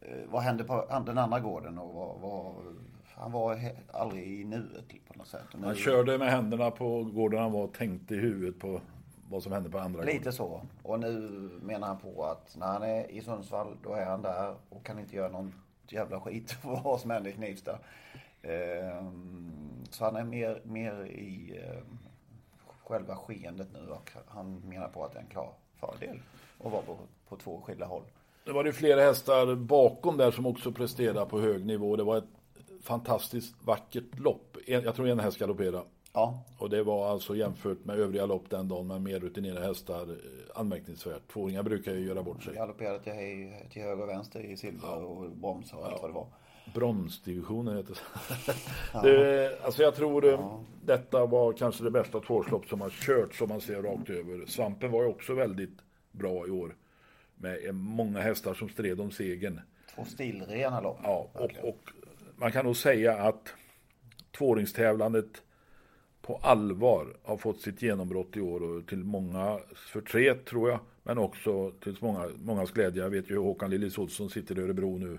Eh, 0.00 0.18
vad 0.28 0.42
hände 0.42 0.64
på 0.64 1.02
den 1.06 1.18
andra 1.18 1.40
gården? 1.40 1.78
Och 1.78 1.94
vad, 1.94 2.20
vad, 2.20 2.54
han 3.14 3.32
var 3.32 3.58
aldrig 3.92 4.40
i 4.40 4.44
nuet 4.44 4.84
på 5.08 5.18
något 5.18 5.28
sätt. 5.28 5.46
Nu, 5.54 5.66
Han 5.66 5.74
körde 5.74 6.18
med 6.18 6.30
händerna 6.30 6.70
på 6.70 7.04
gården 7.04 7.40
han 7.42 7.52
var 7.52 7.62
och 7.64 7.74
tänkte 7.74 8.14
i 8.14 8.18
huvudet 8.18 8.58
på 8.60 8.80
vad 9.28 9.42
som 9.42 9.52
hände 9.52 9.70
på 9.70 9.78
andra 9.78 10.00
gården. 10.00 10.14
Lite 10.14 10.32
så. 10.32 10.60
Och 10.82 11.00
nu 11.00 11.20
menar 11.62 11.86
han 11.88 11.98
på 11.98 12.24
att 12.24 12.56
när 12.56 12.66
han 12.66 12.82
är 12.82 13.10
i 13.10 13.20
Sundsvall, 13.22 13.76
då 13.82 13.92
är 13.92 14.04
han 14.04 14.22
där 14.22 14.54
och 14.68 14.86
kan 14.86 14.98
inte 14.98 15.16
göra 15.16 15.28
någon 15.28 15.54
jävla 15.88 16.20
skit 16.20 16.50
för 16.52 16.80
vad 16.84 17.00
som 17.00 17.10
händer 17.10 17.30
i 17.30 17.32
Knivsta. 17.32 17.78
Ehm, 18.42 19.84
Så 19.90 20.04
han 20.04 20.16
är 20.16 20.24
mer, 20.24 20.60
mer 20.64 21.04
i 21.06 21.58
ehm, 21.64 21.98
själva 22.84 23.16
skeendet 23.16 23.68
nu 23.72 23.90
och 23.90 24.10
han 24.26 24.60
menar 24.68 24.88
på 24.88 25.04
att 25.04 25.12
det 25.12 25.18
är 25.18 25.22
en 25.22 25.28
klar 25.28 25.52
fördel 25.80 26.20
att 26.64 26.72
vara 26.72 26.82
på, 26.82 26.96
på 27.28 27.36
två 27.36 27.60
skilda 27.60 27.86
håll. 27.86 28.02
Det 28.44 28.52
var 28.52 28.64
det 28.64 28.72
flera 28.72 29.00
hästar 29.00 29.54
bakom 29.54 30.16
där 30.16 30.30
som 30.30 30.46
också 30.46 30.72
presterade 30.72 31.26
på 31.30 31.40
hög 31.40 31.66
nivå. 31.66 31.96
Det 31.96 32.04
var 32.04 32.16
ett 32.18 32.24
fantastiskt 32.82 33.54
vackert 33.64 34.18
lopp. 34.18 34.56
Jag 34.66 34.94
tror 34.94 35.08
en 35.08 35.20
häst 35.20 35.38
galopperade. 35.38 35.82
Ja, 36.12 36.42
Och 36.58 36.70
det 36.70 36.82
var 36.82 37.08
alltså 37.10 37.36
jämfört 37.36 37.84
med 37.84 37.98
övriga 37.98 38.26
lopp 38.26 38.50
den 38.50 38.68
dagen 38.68 38.86
med 38.86 39.00
mer 39.02 39.20
rutinerade 39.20 39.66
hästar 39.66 40.02
eh, 40.10 40.60
anmärkningsvärt. 40.60 41.32
Tvååringar 41.32 41.62
brukar 41.62 41.92
ju 41.94 42.06
göra 42.06 42.22
bort 42.22 42.42
sig. 42.42 42.54
galopperade 42.54 42.98
till, 43.00 43.54
till 43.70 43.82
höger 43.82 44.02
och 44.02 44.08
vänster 44.08 44.40
i 44.40 44.56
silver 44.56 45.02
och 45.04 45.30
broms 45.30 45.72
och 45.72 45.86
allt 45.86 46.02
vad 46.02 46.10
det 46.10 46.14
var. 46.14 46.26
Bromsdivisionen 46.74 47.76
heter 47.76 47.98
det. 48.92 49.02
det. 49.08 49.58
Alltså 49.64 49.82
jag 49.82 49.94
tror 49.94 50.32
eh, 50.32 50.60
detta 50.84 51.26
var 51.26 51.52
kanske 51.52 51.84
det 51.84 51.90
bästa 51.90 52.20
tvåårslopp 52.20 52.66
som 52.66 52.80
har 52.80 52.90
kört 52.90 53.34
som 53.34 53.48
man 53.48 53.60
ser 53.60 53.82
rakt 53.82 54.10
över. 54.10 54.46
Svampen 54.46 54.90
var 54.90 55.02
ju 55.02 55.08
också 55.08 55.34
väldigt 55.34 55.78
bra 56.12 56.46
i 56.46 56.50
år. 56.50 56.76
Med 57.34 57.74
många 57.74 58.20
hästar 58.20 58.54
som 58.54 58.68
stred 58.68 59.00
om 59.00 59.10
segern. 59.10 59.60
Två 59.94 60.04
stilrena 60.04 60.80
lopp. 60.80 60.98
Ja, 61.02 61.30
och, 61.32 61.50
och 61.68 61.90
man 62.36 62.52
kan 62.52 62.64
nog 62.64 62.76
säga 62.76 63.14
att 63.14 63.54
tvååringstävlandet 64.38 65.42
på 66.22 66.36
allvar 66.42 67.16
har 67.22 67.36
fått 67.36 67.60
sitt 67.60 67.82
genombrott 67.82 68.36
i 68.36 68.40
år 68.40 68.62
och 68.62 68.86
till 68.86 69.04
många 69.04 69.60
förtret 69.74 70.44
tror 70.44 70.70
jag. 70.70 70.80
Men 71.02 71.18
också 71.18 71.70
till 71.70 71.96
många, 72.00 72.28
mångas 72.42 72.70
glädje. 72.70 73.02
Jag 73.02 73.10
vet 73.10 73.30
ju 73.30 73.38
Håkan 73.38 73.70
Lillis 73.70 73.98
Olsson 73.98 74.30
sitter 74.30 74.58
i 74.58 74.62
Örebro 74.62 74.98
nu 74.98 75.18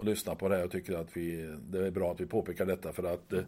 och 0.00 0.06
lyssnar 0.06 0.34
på 0.34 0.48
det 0.48 0.56
här 0.56 0.64
och 0.64 0.70
tycker 0.70 0.94
att 0.94 1.16
vi, 1.16 1.56
det 1.70 1.86
är 1.86 1.90
bra 1.90 2.12
att 2.12 2.20
vi 2.20 2.26
påpekar 2.26 2.66
detta 2.66 2.92
för 2.92 3.14
att 3.14 3.32
eh, 3.32 3.42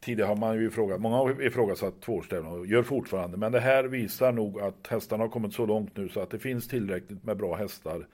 tidigare 0.00 0.28
har 0.28 0.36
man 0.36 0.56
ju 0.56 0.66
ifrågasatt, 0.66 1.00
många 1.00 1.16
har 1.16 1.42
ifrågasatt 1.42 2.00
tvåårstävlan 2.00 2.52
och 2.52 2.66
gör 2.66 2.82
fortfarande. 2.82 3.36
Men 3.36 3.52
det 3.52 3.60
här 3.60 3.84
visar 3.84 4.32
nog 4.32 4.60
att 4.60 4.86
hästarna 4.86 5.24
har 5.24 5.28
kommit 5.28 5.54
så 5.54 5.66
långt 5.66 5.96
nu 5.96 6.08
så 6.08 6.20
att 6.20 6.30
det 6.30 6.38
finns 6.38 6.68
tillräckligt 6.68 7.24
med 7.24 7.36
bra 7.36 7.56
hästar 7.56 8.06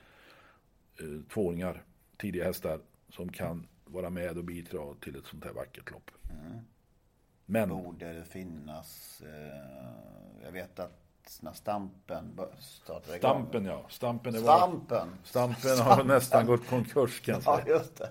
eh, 1.00 1.20
tvååringar, 1.32 1.82
tidiga 2.16 2.44
hästar 2.44 2.80
som 3.08 3.28
kan 3.28 3.66
vara 3.84 4.10
med 4.10 4.38
och 4.38 4.44
bidra 4.44 4.94
till 5.00 5.16
ett 5.16 5.26
sånt 5.26 5.44
här 5.44 5.52
vackert 5.52 5.90
lopp. 5.90 6.10
Men 7.46 7.68
Borde 7.68 8.12
det 8.12 8.24
finnas, 8.24 9.22
eh, 9.26 10.44
jag 10.44 10.52
vet 10.52 10.78
att 10.78 11.03
när 11.40 11.52
Stampen 11.52 12.40
startade 12.60 13.16
igång. 13.16 13.20
Stampen 13.20 13.64
ja, 13.64 13.86
Stampen, 13.88 14.34
är 14.34 14.40
var, 14.40 14.58
Stampen! 14.58 15.08
Stampen 15.24 15.78
har 15.78 16.04
nästan 16.04 16.46
gått 16.46 16.66
konkurs 16.66 17.20
kan 17.20 17.34
jag 17.34 17.42
Ja, 17.46 17.62
säga. 17.64 17.76
just 17.76 17.96
det. 17.96 18.10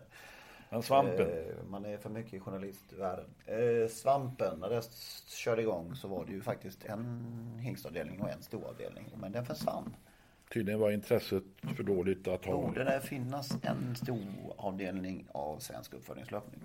Men 0.70 0.84
Svampen, 0.84 1.28
Eh, 1.28 1.64
Man 1.70 1.86
är 1.86 1.98
för 1.98 2.10
mycket 2.10 2.34
i 2.34 2.40
journalistvärlden. 2.40 3.26
Eh, 3.46 3.90
Svampen, 3.90 4.60
när 4.60 4.70
det 4.70 4.82
körde 5.28 5.62
igång 5.62 5.96
så 5.96 6.08
var 6.08 6.26
det 6.26 6.32
ju 6.32 6.42
faktiskt 6.42 6.86
en 6.86 7.60
hingstavdelning 7.62 8.22
och 8.22 8.30
en 8.30 8.42
storavdelning. 8.44 9.06
Men 9.18 9.32
den 9.32 9.46
försvann. 9.46 9.96
tydligen 10.54 10.80
var 10.80 10.92
intresset 10.92 11.44
för 11.76 11.84
dåligt 11.84 12.28
att 12.28 12.46
ha. 12.46 12.54
Borde 12.62 12.84
det 12.84 13.02
finnas 13.02 13.52
en 13.62 13.96
stor 13.96 14.20
avdelning 14.58 15.28
av 15.32 15.60
svensk 15.60 15.94
uppföljningslöpning? 15.94 16.62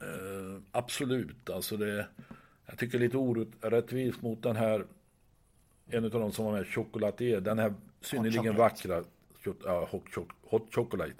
Eh, 0.00 0.62
absolut, 0.72 1.50
alltså 1.50 1.76
det, 1.76 2.06
jag 2.66 2.78
tycker 2.78 2.98
lite 2.98 3.16
orättvist 3.16 4.22
mot 4.22 4.42
den 4.42 4.56
här, 4.56 4.86
en 5.90 6.04
av 6.04 6.10
de 6.10 6.32
som 6.32 6.44
var 6.44 6.52
med, 6.52 6.66
Chocolatier, 6.66 7.40
den 7.40 7.58
här 7.58 7.74
synnerligen 8.00 8.56
vackra, 8.56 9.04
ja, 9.64 9.88
hot, 9.90 10.04
choc- 10.04 10.32
hot 10.42 10.74
Chocolate, 10.74 11.14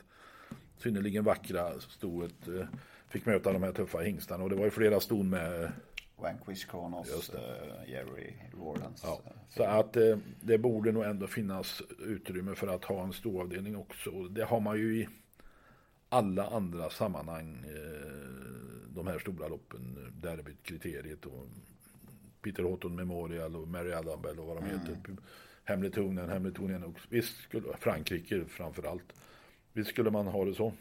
synnerligen 0.77 1.25
vackra 1.25 1.81
stoet, 1.81 2.49
eh, 2.49 2.67
fick 3.09 3.27
möta 3.27 3.53
de 3.53 3.63
här 3.63 3.73
tuffa 3.73 3.99
hingstarna 3.99 4.45
och 4.45 4.51
det 4.51 4.57
var 4.57 4.65
ju 4.65 4.71
flera 4.71 5.01
ston 5.01 5.31
med. 5.31 5.73
Vanquish 6.17 6.71
Kronos, 6.71 7.31
eh, 7.35 7.91
Jerry 7.91 8.35
Rawlins. 8.59 9.01
Ja, 9.05 9.21
eh, 9.27 9.33
så 9.49 9.63
att 9.65 9.97
eh, 9.97 10.19
det 10.41 10.59
borde 10.59 10.93
nog 10.93 11.05
ändå 11.05 11.27
finnas 11.27 11.83
utrymme 11.99 12.55
för 12.55 12.67
att 12.67 12.85
ha 12.85 13.03
en 13.05 13.13
stor 13.13 13.41
avdelning 13.41 13.77
också. 13.77 14.11
Det 14.11 14.45
har 14.45 14.61
man 14.61 14.79
ju 14.79 15.01
i 15.01 15.09
alla 16.09 16.47
andra 16.47 16.91
sammanhang. 16.91 17.65
Eh, 17.65 18.31
de 18.95 19.07
här 19.07 19.19
stora 19.19 19.49
loppen, 19.49 20.13
derbyt, 20.23 20.63
kriteriet 20.63 21.27
och 21.27 21.47
Peter 22.43 22.63
Houghton 22.63 22.95
Memorial 22.95 23.57
och 23.57 23.69
Mary 23.69 23.93
Adambell 23.93 24.39
och 24.39 24.47
vad 24.47 24.57
de 24.57 24.65
heter. 24.65 24.97
Hamiltonen, 25.65 26.29
Hamiltonen 26.29 26.85
också. 26.85 27.07
Visst 27.11 27.37
skulle, 27.37 27.77
Frankrike 27.77 28.45
framför 28.45 28.83
allt. 28.83 29.13
Visst 29.73 29.91
skulle 29.91 30.11
man 30.11 30.27
ha 30.27 30.45
det 30.45 30.55
så. 30.55 30.73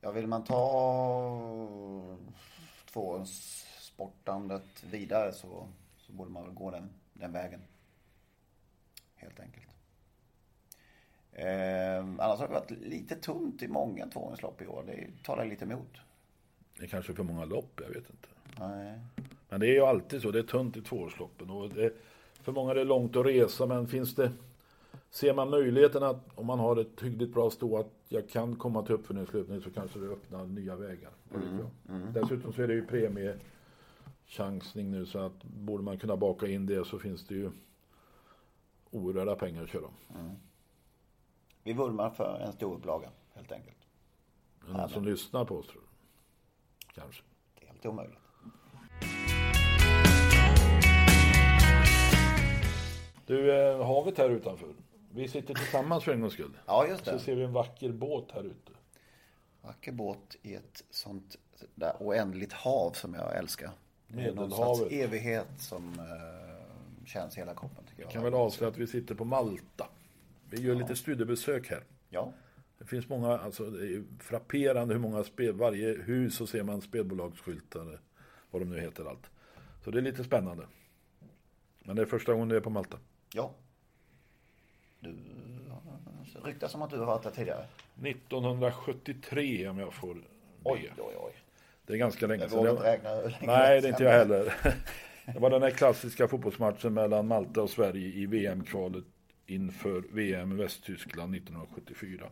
Ja, 0.00 0.10
vill 0.10 0.26
man 0.26 0.44
ta 0.44 2.16
tvåårssportandet 2.92 4.84
vidare 4.90 5.32
så, 5.32 5.68
så 5.96 6.12
borde 6.12 6.30
man 6.30 6.44
väl 6.44 6.54
gå 6.54 6.70
den, 6.70 6.90
den 7.12 7.32
vägen. 7.32 7.60
Helt 9.14 9.40
enkelt. 9.40 9.66
Eh, 11.32 11.98
annars 11.98 12.38
har 12.38 12.48
det 12.48 12.54
varit 12.54 12.70
lite 12.70 13.14
tunt 13.14 13.62
i 13.62 13.68
många 13.68 14.06
tvåårslopp 14.06 14.62
i 14.62 14.66
år. 14.66 14.84
Det 14.86 15.24
talar 15.24 15.44
lite 15.44 15.64
emot. 15.64 16.00
Det 16.78 16.84
är 16.84 16.88
kanske 16.88 17.14
för 17.14 17.22
många 17.22 17.44
lopp, 17.44 17.80
jag 17.82 17.88
vet 17.88 18.10
inte. 18.10 18.28
Nej. 18.58 18.98
Men 19.50 19.60
det 19.60 19.66
är 19.66 19.72
ju 19.72 19.80
alltid 19.80 20.22
så, 20.22 20.30
det 20.30 20.38
är 20.38 20.42
tunt 20.42 20.76
i 20.76 20.82
tvåårsloppen. 20.82 21.50
Och 21.50 21.68
det, 21.68 21.92
för 22.42 22.52
många 22.52 22.70
är 22.70 22.74
det 22.74 22.84
långt 22.84 23.16
att 23.16 23.26
resa, 23.26 23.66
men 23.66 23.86
finns 23.86 24.14
det... 24.14 24.32
Ser 25.10 25.34
man 25.34 25.50
möjligheten 25.50 26.02
att 26.02 26.28
om 26.34 26.46
man 26.46 26.58
har 26.58 26.76
ett 26.76 27.02
hyggligt 27.02 27.34
bra 27.34 27.50
stå 27.50 27.78
att 27.78 27.92
jag 28.08 28.28
kan 28.28 28.56
komma 28.56 28.82
till 28.82 28.94
uppföljningslöpning 28.94 29.62
så 29.62 29.70
kanske 29.70 29.98
det 29.98 30.06
öppnar 30.06 30.46
nya 30.46 30.76
vägar. 30.76 31.10
Vad 31.28 31.42
vet 31.42 31.60
jag. 31.60 31.70
Dessutom 32.14 32.52
så 32.52 32.62
är 32.62 32.68
det 32.68 32.74
ju 32.74 32.86
premiechansning 32.86 34.90
nu 34.90 35.06
så 35.06 35.18
att 35.18 35.44
borde 35.44 35.82
man 35.82 35.98
kunna 35.98 36.16
baka 36.16 36.46
in 36.46 36.66
det 36.66 36.86
så 36.86 36.98
finns 36.98 37.26
det 37.26 37.34
ju 37.34 37.50
oerhörda 38.90 39.36
pengar 39.36 39.62
att 39.62 39.70
köra 39.70 39.86
om. 39.86 39.94
Vi 41.62 41.72
vurmar 41.72 42.10
för 42.10 42.40
en 42.46 42.52
stor 42.52 42.74
upplaga, 42.74 43.10
helt 43.34 43.52
enkelt. 43.52 43.76
Någon 44.68 44.88
som 44.88 45.04
lyssnar 45.04 45.44
på 45.44 45.56
oss 45.56 45.66
tror 45.66 45.80
du? 45.80 45.86
Kanske. 47.00 47.22
Det 47.54 47.64
är 47.64 47.68
helt 47.68 47.86
omöjligt. 47.86 48.19
Du, 53.30 53.52
eh, 53.52 53.86
havet 53.86 54.18
här 54.18 54.30
utanför. 54.30 54.68
Vi 55.12 55.28
sitter 55.28 55.54
tillsammans 55.54 56.04
för 56.04 56.12
en 56.12 56.20
gångs 56.20 56.32
skull. 56.32 56.58
Ja, 56.66 56.86
just 56.86 57.04
Så 57.04 57.10
det. 57.10 57.18
ser 57.18 57.36
vi 57.36 57.42
en 57.44 57.52
vacker 57.52 57.92
båt 57.92 58.30
här 58.32 58.42
ute. 58.44 58.72
Vacker 59.62 59.92
båt 59.92 60.36
i 60.42 60.54
ett 60.54 60.84
sånt 60.90 61.36
där 61.74 61.92
oändligt 62.00 62.52
hav 62.52 62.92
som 62.92 63.14
jag 63.14 63.36
älskar. 63.36 63.70
Det 64.08 64.22
är 64.22 64.32
Medelhavet. 64.34 64.92
evighet 64.92 65.48
som 65.58 65.92
eh, 65.98 67.06
känns 67.06 67.36
i 67.36 67.40
hela 67.40 67.54
kroppen 67.54 67.84
tycker 67.88 68.02
jag. 68.02 68.10
kan 68.10 68.22
väl 68.22 68.34
avslöja 68.34 68.70
att 68.70 68.78
vi 68.78 68.86
sitter 68.86 69.14
på 69.14 69.24
Malta. 69.24 69.86
Vi 70.50 70.60
gör 70.62 70.74
lite 70.74 70.96
studiebesök 70.96 71.70
här. 71.70 71.84
Ja, 72.08 72.32
Det 72.78 72.84
finns 72.84 73.08
många, 73.08 73.38
alltså 73.38 73.70
det 73.70 73.86
är 73.86 74.04
frapperande 74.18 74.94
hur 74.94 75.00
många 75.00 75.24
spel, 75.24 75.52
varje 75.52 75.92
hus 76.02 76.34
så 76.36 76.46
ser 76.46 76.62
man 76.62 76.80
spelbolagsskyltar, 76.80 78.00
vad 78.50 78.62
de 78.62 78.70
nu 78.70 78.80
heter 78.80 79.04
allt. 79.04 79.30
Så 79.84 79.90
det 79.90 79.98
är 79.98 80.02
lite 80.02 80.24
spännande. 80.24 80.66
Men 81.84 81.96
det 81.96 82.02
är 82.02 82.06
första 82.06 82.32
gången 82.32 82.48
du 82.48 82.56
är 82.56 82.60
på 82.60 82.70
Malta. 82.70 82.98
Ja. 83.34 83.54
Du 85.00 85.16
ryktas 86.44 86.74
om 86.74 86.82
att 86.82 86.90
du 86.90 86.98
har 86.98 87.06
varit 87.06 87.22
där 87.22 87.30
tidigare. 87.30 87.66
1973 88.06 89.68
om 89.68 89.78
jag 89.78 89.94
får 89.94 90.14
be. 90.14 90.20
Oj, 90.64 90.92
oj, 90.98 91.14
oj. 91.18 91.32
Det 91.86 91.92
är 91.92 91.96
ganska 91.96 92.26
länge 92.26 92.42
Jag 92.42 92.50
sedan. 92.50 92.58
vågar 92.58 92.72
Det 92.72 92.76
inte 92.76 92.92
räkna 92.92 93.14
hur 93.14 93.22
länge 93.22 93.46
Nej, 93.46 93.80
det 93.80 93.88
är 93.88 93.90
inte 93.90 94.04
jag 94.04 94.12
heller. 94.12 94.54
Det 95.34 95.38
var 95.38 95.50
den 95.50 95.62
här 95.62 95.70
klassiska 95.70 96.28
fotbollsmatchen 96.28 96.94
mellan 96.94 97.26
Malta 97.26 97.62
och 97.62 97.70
Sverige 97.70 98.06
i 98.08 98.26
VM-kvalet 98.26 99.04
inför 99.46 100.04
VM 100.12 100.52
i 100.52 100.54
Västtyskland 100.54 101.34
1974. 101.34 102.26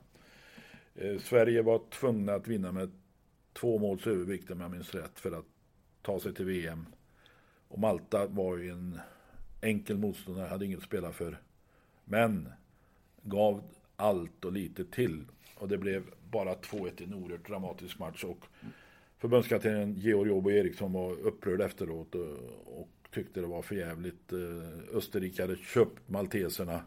Eh, 0.95 1.19
Sverige 1.19 1.63
var 1.63 1.81
tvungna 1.91 2.35
att 2.35 2.47
vinna 2.49 2.73
med 2.73 2.93
två 3.53 3.79
måls 3.79 4.07
övervikt 4.07 4.51
om 4.51 4.61
jag 4.61 4.71
minns 4.71 4.95
rätt 4.95 5.21
för 5.21 5.33
att 5.33 5.45
ta 6.03 6.21
sig 6.21 6.35
till 6.35 6.45
VM. 6.45 6.87
Och 7.69 7.79
Malta 7.79 8.27
var 8.27 8.57
ju 8.57 8.71
en 8.71 9.01
enkel 9.61 9.99
motståndare, 9.99 10.49
hade 10.49 10.65
inget 10.65 10.79
att 10.79 10.85
spela 10.85 11.13
för. 11.13 11.39
Men 12.05 12.49
gav 13.23 13.63
allt 13.97 14.45
och 14.45 14.53
lite 14.53 14.85
till. 14.85 15.25
Och 15.55 15.69
det 15.69 15.79
blev 15.79 16.03
bara 16.31 16.55
2-1 16.55 17.01
i 17.01 17.05
en 17.05 17.15
oerhört 17.15 17.49
dramatisk 17.49 17.99
match. 17.99 18.25
Och 18.25 18.45
förbundskaptenen 19.19 19.95
Georg 19.95 20.31
Åbo 20.31 20.51
Eriksson 20.51 20.93
var 20.93 21.13
upprörd 21.13 21.61
efteråt 21.61 22.15
och, 22.15 22.29
och 22.81 22.89
tyckte 23.15 23.41
det 23.41 23.47
var 23.47 23.63
för 23.63 23.75
jävligt. 23.75 24.33
Eh, 24.33 24.97
Österrike 24.97 25.43
hade 25.43 25.57
köpt 25.57 26.09
malteserna, 26.09 26.83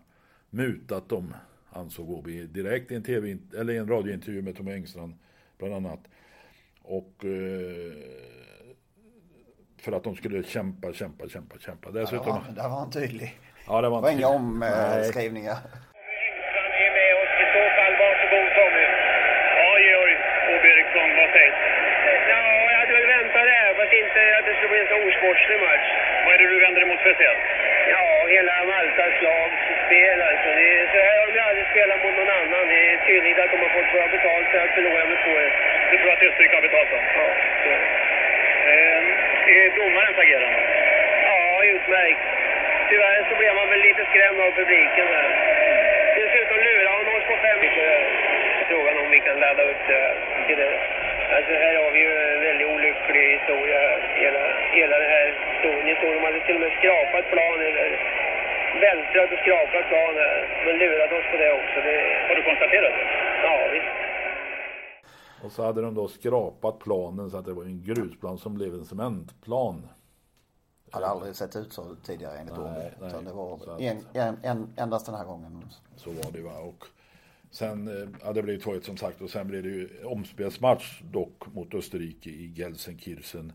mutat 0.49 1.09
dem, 1.09 1.33
ansåg 1.69 2.09
Åby 2.09 2.45
direkt 2.45 2.91
i 2.91 2.95
en, 2.95 3.03
TV, 3.03 3.37
eller 3.57 3.73
i 3.73 3.77
en 3.77 3.87
radiointervju 3.87 4.41
med 4.41 4.55
Tommy 4.55 4.71
Engstrand 4.71 5.13
bland 5.57 5.73
annat. 5.73 5.99
Och 6.81 7.25
eh, 7.25 7.93
för 9.83 9.91
att 9.97 10.03
de 10.07 10.11
skulle 10.19 10.37
kämpa, 10.55 10.87
kämpa, 11.01 11.23
kämpa, 11.35 11.55
kämpa. 11.65 11.87
Dessutom, 11.97 12.33
var, 12.37 12.43
där 12.59 12.67
var 12.73 12.79
han 12.83 12.91
tydlig. 12.99 13.29
ja, 13.69 13.73
det 13.83 13.89
var 13.93 13.97
Det 13.99 14.05
var 14.05 14.11
inte- 14.11 14.21
inga 14.21 14.31
omskrivningar. 14.39 15.57
Han 16.57 16.71
är 16.85 16.91
med 16.99 17.11
oss 17.21 17.33
i 17.43 17.45
så 17.55 17.63
fall. 17.77 17.93
Varsågod 18.03 18.47
Tommy. 18.59 18.85
Ja, 19.59 19.69
Georg 19.87 20.15
Åby 20.51 20.67
Eriksson, 20.75 21.09
vad 21.19 21.29
sägs? 21.35 21.57
Ja, 22.33 22.41
jag 22.71 22.77
hade 22.81 22.93
väl 22.99 23.07
väntat 23.17 23.43
det 23.49 23.55
här, 23.63 23.71
fast 23.79 23.93
inte 24.01 24.19
att 24.37 24.45
det 24.47 24.53
skulle 24.57 24.71
bli 24.73 24.81
en 24.85 24.89
så 24.93 24.97
osportslig 25.07 25.59
match. 25.67 25.87
Vad 26.23 26.31
är 26.35 26.37
det 26.41 26.47
du 26.53 26.57
vänder 26.65 26.81
emot 26.85 26.99
speciellt? 27.05 27.43
Ja, 27.95 28.03
hela 28.35 28.53
Maltas 28.71 29.15
lags 29.27 29.59
spel 29.85 30.17
alltså. 30.29 30.49
Det 30.59 30.65
är, 30.79 30.83
så 30.93 30.97
här 31.07 31.15
har 31.21 31.27
de 31.37 31.39
aldrig 31.49 31.65
spelat 31.73 31.99
mot 32.05 32.15
någon 32.19 32.33
annan. 32.41 32.63
Det 32.73 32.79
är 32.91 32.95
tydligt 33.09 33.39
att 33.43 33.51
de 33.53 33.57
har 33.65 33.71
fått 33.77 33.89
bra 33.95 34.03
betalt 34.15 34.47
för 34.51 34.59
att 34.65 34.71
förlora 34.77 35.03
med 35.11 35.17
2-1. 35.25 35.51
Du 35.91 35.95
tror 35.99 36.11
att 36.15 36.23
Österrike 36.29 36.55
har 36.57 36.63
betalt 36.69 36.89
dem? 36.95 37.05
Ja, 37.19 37.27
så 37.63 37.67
är 37.75 37.79
det. 37.83 37.89
Är 39.51 39.69
domarens 39.75 40.17
agerande? 40.17 40.59
Ja, 41.25 41.63
utmärkt. 41.63 42.19
Tyvärr 42.89 43.25
så 43.29 43.35
blev 43.35 43.55
man 43.55 43.69
väl 43.69 43.81
lite 43.81 44.05
skrämd 44.11 44.39
av 44.41 44.51
publiken 44.51 45.07
där. 45.15 45.29
Dessutom 46.15 46.57
lurar 46.67 46.91
han 46.97 47.07
oss 47.15 47.25
på 47.31 47.35
fem. 47.45 47.59
Frågan 48.69 48.97
om 48.97 49.11
vi 49.11 49.19
kan 49.19 49.39
ladda 49.39 49.63
upp 49.63 49.83
det 49.87 49.93
här. 49.93 50.15
Alltså 51.35 51.53
här 51.53 51.75
har 51.75 51.91
vi 51.91 51.99
ju 51.99 52.11
en 52.33 52.41
väldigt 52.41 52.67
olycklig 52.67 53.39
historia. 53.39 53.79
Hela, 54.15 54.39
hela 54.71 54.99
den 54.99 55.09
här 55.09 55.33
historien. 55.53 55.97
De 56.01 56.23
hade 56.23 56.39
till 56.39 56.55
och 56.55 56.61
med 56.61 56.71
skrapat 56.79 57.31
plan 57.31 57.59
eller 57.61 57.89
vältrat 58.79 59.31
och 59.31 59.39
skrapat 59.39 59.89
plan 59.89 60.15
här. 60.17 60.43
Men 60.65 60.77
lurat 60.77 61.11
oss 61.11 61.25
på 61.31 61.37
det 61.37 61.51
också. 61.51 61.77
Det... 61.85 61.97
Har 62.27 62.35
du 62.35 62.41
konstaterat 62.41 62.93
det? 62.97 63.30
Och 65.43 65.51
så 65.51 65.63
hade 65.63 65.81
de 65.81 65.93
då 65.93 66.07
skrapat 66.07 66.79
planen 66.79 67.31
så 67.31 67.37
att 67.37 67.45
det 67.45 67.53
var 67.53 67.63
en 67.63 67.83
grusplan 67.83 68.37
som 68.37 68.53
blev 68.53 68.73
en 68.73 68.85
cementplan. 68.85 69.87
Hade 70.91 71.07
aldrig 71.07 71.35
sett 71.35 71.55
ut 71.55 71.73
så 71.73 71.95
tidigare 72.03 72.37
enligt 72.37 72.57
Nej. 72.57 72.93
Utan 73.01 73.25
det 73.25 73.33
var 73.33 73.79
en, 73.81 73.97
en, 74.13 74.37
en, 74.43 74.73
endast 74.75 75.05
den 75.05 75.15
här 75.15 75.25
gången. 75.25 75.65
Så 75.95 76.09
var 76.09 76.31
det 76.31 76.41
va. 76.41 76.59
Och 76.59 76.85
sen, 77.51 77.87
eh, 77.87 78.09
ja 78.23 78.33
det 78.33 78.43
blev 78.43 78.59
2-1 78.59 78.81
som 78.81 78.97
sagt 78.97 79.21
och 79.21 79.29
sen 79.29 79.47
blev 79.47 79.63
det 79.63 79.69
ju 79.69 80.03
omspelsmatch 80.05 81.01
dock 81.01 81.53
mot 81.53 81.73
Österrike 81.73 82.29
i 82.29 82.53
Gelsenkirchen. 82.55 83.53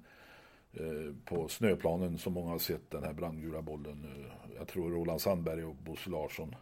Eh, 0.72 1.14
på 1.24 1.48
snöplanen 1.48 2.18
som 2.18 2.32
många 2.32 2.50
har 2.50 2.58
sett 2.58 2.90
den 2.90 3.04
här 3.04 3.12
brandgula 3.12 3.62
bollen. 3.62 4.04
Eh, 4.04 4.56
jag 4.58 4.68
tror 4.68 4.90
Roland 4.90 5.20
Sandberg 5.20 5.64
och 5.64 5.74
Bosse 5.74 6.10
Larsson 6.10 6.54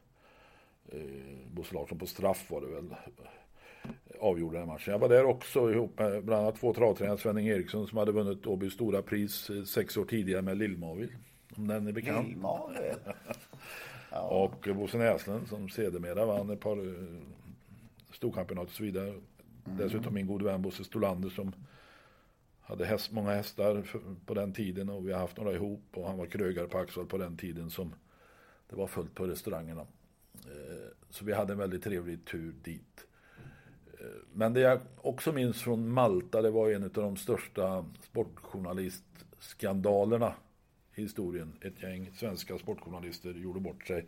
Bosse 1.46 1.74
Larsson 1.74 1.98
på 1.98 2.06
straff 2.06 2.50
var 2.50 2.60
det 2.60 2.66
väl 2.66 2.94
avgjorde 4.20 4.58
den 4.58 4.68
matchen. 4.68 4.92
Jag 4.92 4.98
var 4.98 5.08
där 5.08 5.24
också 5.24 5.72
ihop 5.72 5.98
med 5.98 6.24
bland 6.24 6.42
annat 6.42 6.60
två 6.60 6.74
travtränare, 6.74 7.18
Svenning 7.18 7.48
Eriksson 7.48 7.86
som 7.86 7.98
hade 7.98 8.12
vunnit 8.12 8.46
Åbys 8.46 8.72
stora 8.72 9.02
pris 9.02 9.50
eh, 9.50 9.64
sex 9.64 9.96
år 9.96 10.04
tidigare 10.04 10.42
med 10.42 10.58
Lillmavil. 10.58 11.12
Om 11.56 11.66
den 11.66 11.86
är 11.86 11.92
bekant. 11.92 12.28
Lillmavil? 12.28 12.94
ja. 14.10 14.20
Och 14.20 14.68
Bosse 14.76 14.98
Näslund 14.98 15.48
som 15.48 15.68
sedermera 15.68 16.26
vann 16.26 16.50
ett 16.50 16.60
par 16.60 16.76
eh, 16.76 17.20
storkampionat 18.12 18.66
och 18.66 18.74
så 18.74 18.82
vidare. 18.82 19.08
Mm. 19.08 19.78
Dessutom 19.78 20.14
min 20.14 20.26
gode 20.26 20.44
vän 20.44 20.62
Bosse 20.62 20.84
Stolander 20.84 21.28
som 21.28 21.52
hade 22.60 22.86
häst, 22.86 23.12
många 23.12 23.30
hästar 23.30 23.82
på 24.26 24.34
den 24.34 24.52
tiden 24.52 24.88
och 24.88 25.08
vi 25.08 25.12
har 25.12 25.20
haft 25.20 25.36
några 25.36 25.52
ihop 25.52 25.82
och 25.94 26.06
han 26.06 26.18
var 26.18 26.26
krögare 26.26 26.66
på 26.66 26.78
Axvall 26.78 27.06
på 27.06 27.18
den 27.18 27.36
tiden 27.36 27.70
som 27.70 27.94
det 28.70 28.76
var 28.76 28.86
fullt 28.86 29.14
på 29.14 29.26
restaurangerna. 29.26 29.86
Eh, 30.34 30.88
så 31.10 31.24
vi 31.24 31.32
hade 31.32 31.52
en 31.52 31.58
väldigt 31.58 31.82
trevlig 31.82 32.24
tur 32.24 32.54
dit. 32.62 33.06
Men 34.32 34.52
det 34.52 34.60
jag 34.60 34.80
också 34.96 35.32
minns 35.32 35.62
från 35.62 35.88
Malta, 35.88 36.42
det 36.42 36.50
var 36.50 36.70
en 36.70 36.82
av 36.82 36.90
de 36.90 37.16
största 37.16 37.84
sportjournalistskandalerna 38.02 40.34
i 40.94 41.02
historien. 41.02 41.52
Ett 41.60 41.82
gäng 41.82 42.10
svenska 42.14 42.58
sportjournalister 42.58 43.34
gjorde 43.34 43.60
bort 43.60 43.86
sig. 43.86 44.06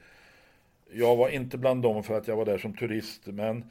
Jag 0.93 1.17
var 1.17 1.29
inte 1.29 1.59
bland 1.59 1.83
dem 1.83 2.03
för 2.03 2.19
att 2.19 2.29
jag 2.29 2.37
var 2.37 2.45
där 2.45 2.59
som 2.59 2.77
turist, 2.77 3.27
men 3.27 3.65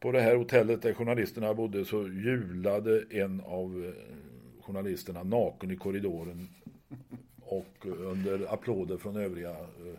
på 0.00 0.12
det 0.12 0.20
här 0.20 0.36
hotellet 0.36 0.82
där 0.82 0.94
journalisterna 0.94 1.54
bodde 1.54 1.84
så 1.84 2.08
julade 2.08 3.04
en 3.10 3.40
av 3.40 3.84
eh, 3.84 3.92
journalisterna 4.62 5.22
naken 5.22 5.70
i 5.70 5.76
korridoren 5.76 6.48
och 7.40 7.86
under 7.86 8.54
applåder 8.54 8.96
från 8.96 9.16
övriga 9.16 9.50
eh, 9.50 9.98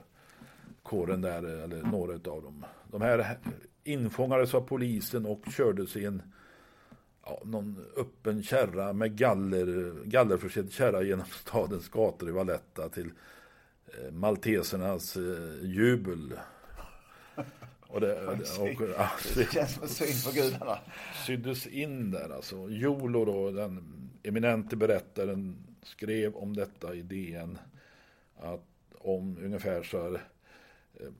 kåren 0.83 1.21
där, 1.21 1.43
eller 1.43 1.81
några 1.81 2.13
av 2.13 2.43
dem. 2.43 2.65
De 2.91 3.01
här 3.01 3.37
infångades 3.83 4.53
av 4.53 4.61
polisen 4.61 5.25
och 5.25 5.43
kördes 5.57 5.95
i 5.95 6.05
en 6.05 6.21
ja, 7.25 7.41
någon 7.45 7.85
öppen 7.97 8.43
kärra 8.43 8.93
med 8.93 9.17
galler, 9.17 9.93
gallerförsedd 10.05 10.71
kärra 10.71 11.03
genom 11.03 11.25
stadens 11.31 11.89
gator 11.89 12.29
i 12.29 12.31
Valletta 12.31 12.89
till 12.89 13.11
eh, 13.87 14.11
maltesernas 14.11 15.17
eh, 15.17 15.65
jubel. 15.65 16.33
Och 17.87 18.01
det, 18.01 18.27
och, 18.59 18.81
och, 18.81 18.87
det 19.35 19.51
känns 19.51 19.73
som 19.73 19.87
syn 19.87 20.31
på 20.31 20.39
gudarna. 20.41 20.77
Syddes 21.25 21.67
in 21.67 22.11
där 22.11 22.35
alltså. 22.35 22.69
Jolo 22.69 23.25
då, 23.25 23.51
den 23.51 23.83
eminente 24.23 24.75
berättaren, 24.75 25.55
skrev 25.83 26.35
om 26.35 26.55
detta 26.55 26.93
i 26.93 27.01
DN. 27.01 27.57
Att 28.37 28.65
om 28.97 29.37
ungefär 29.43 29.83
så 29.83 30.03
här 30.03 30.21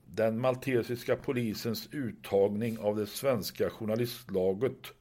den 0.06 0.40
maltesiska 0.40 1.16
polisens 1.16 1.90
uttagning 1.92 2.80
av 2.80 2.96
det 2.96 3.08
svenska 3.08 3.70
journalistlaget 3.70 4.94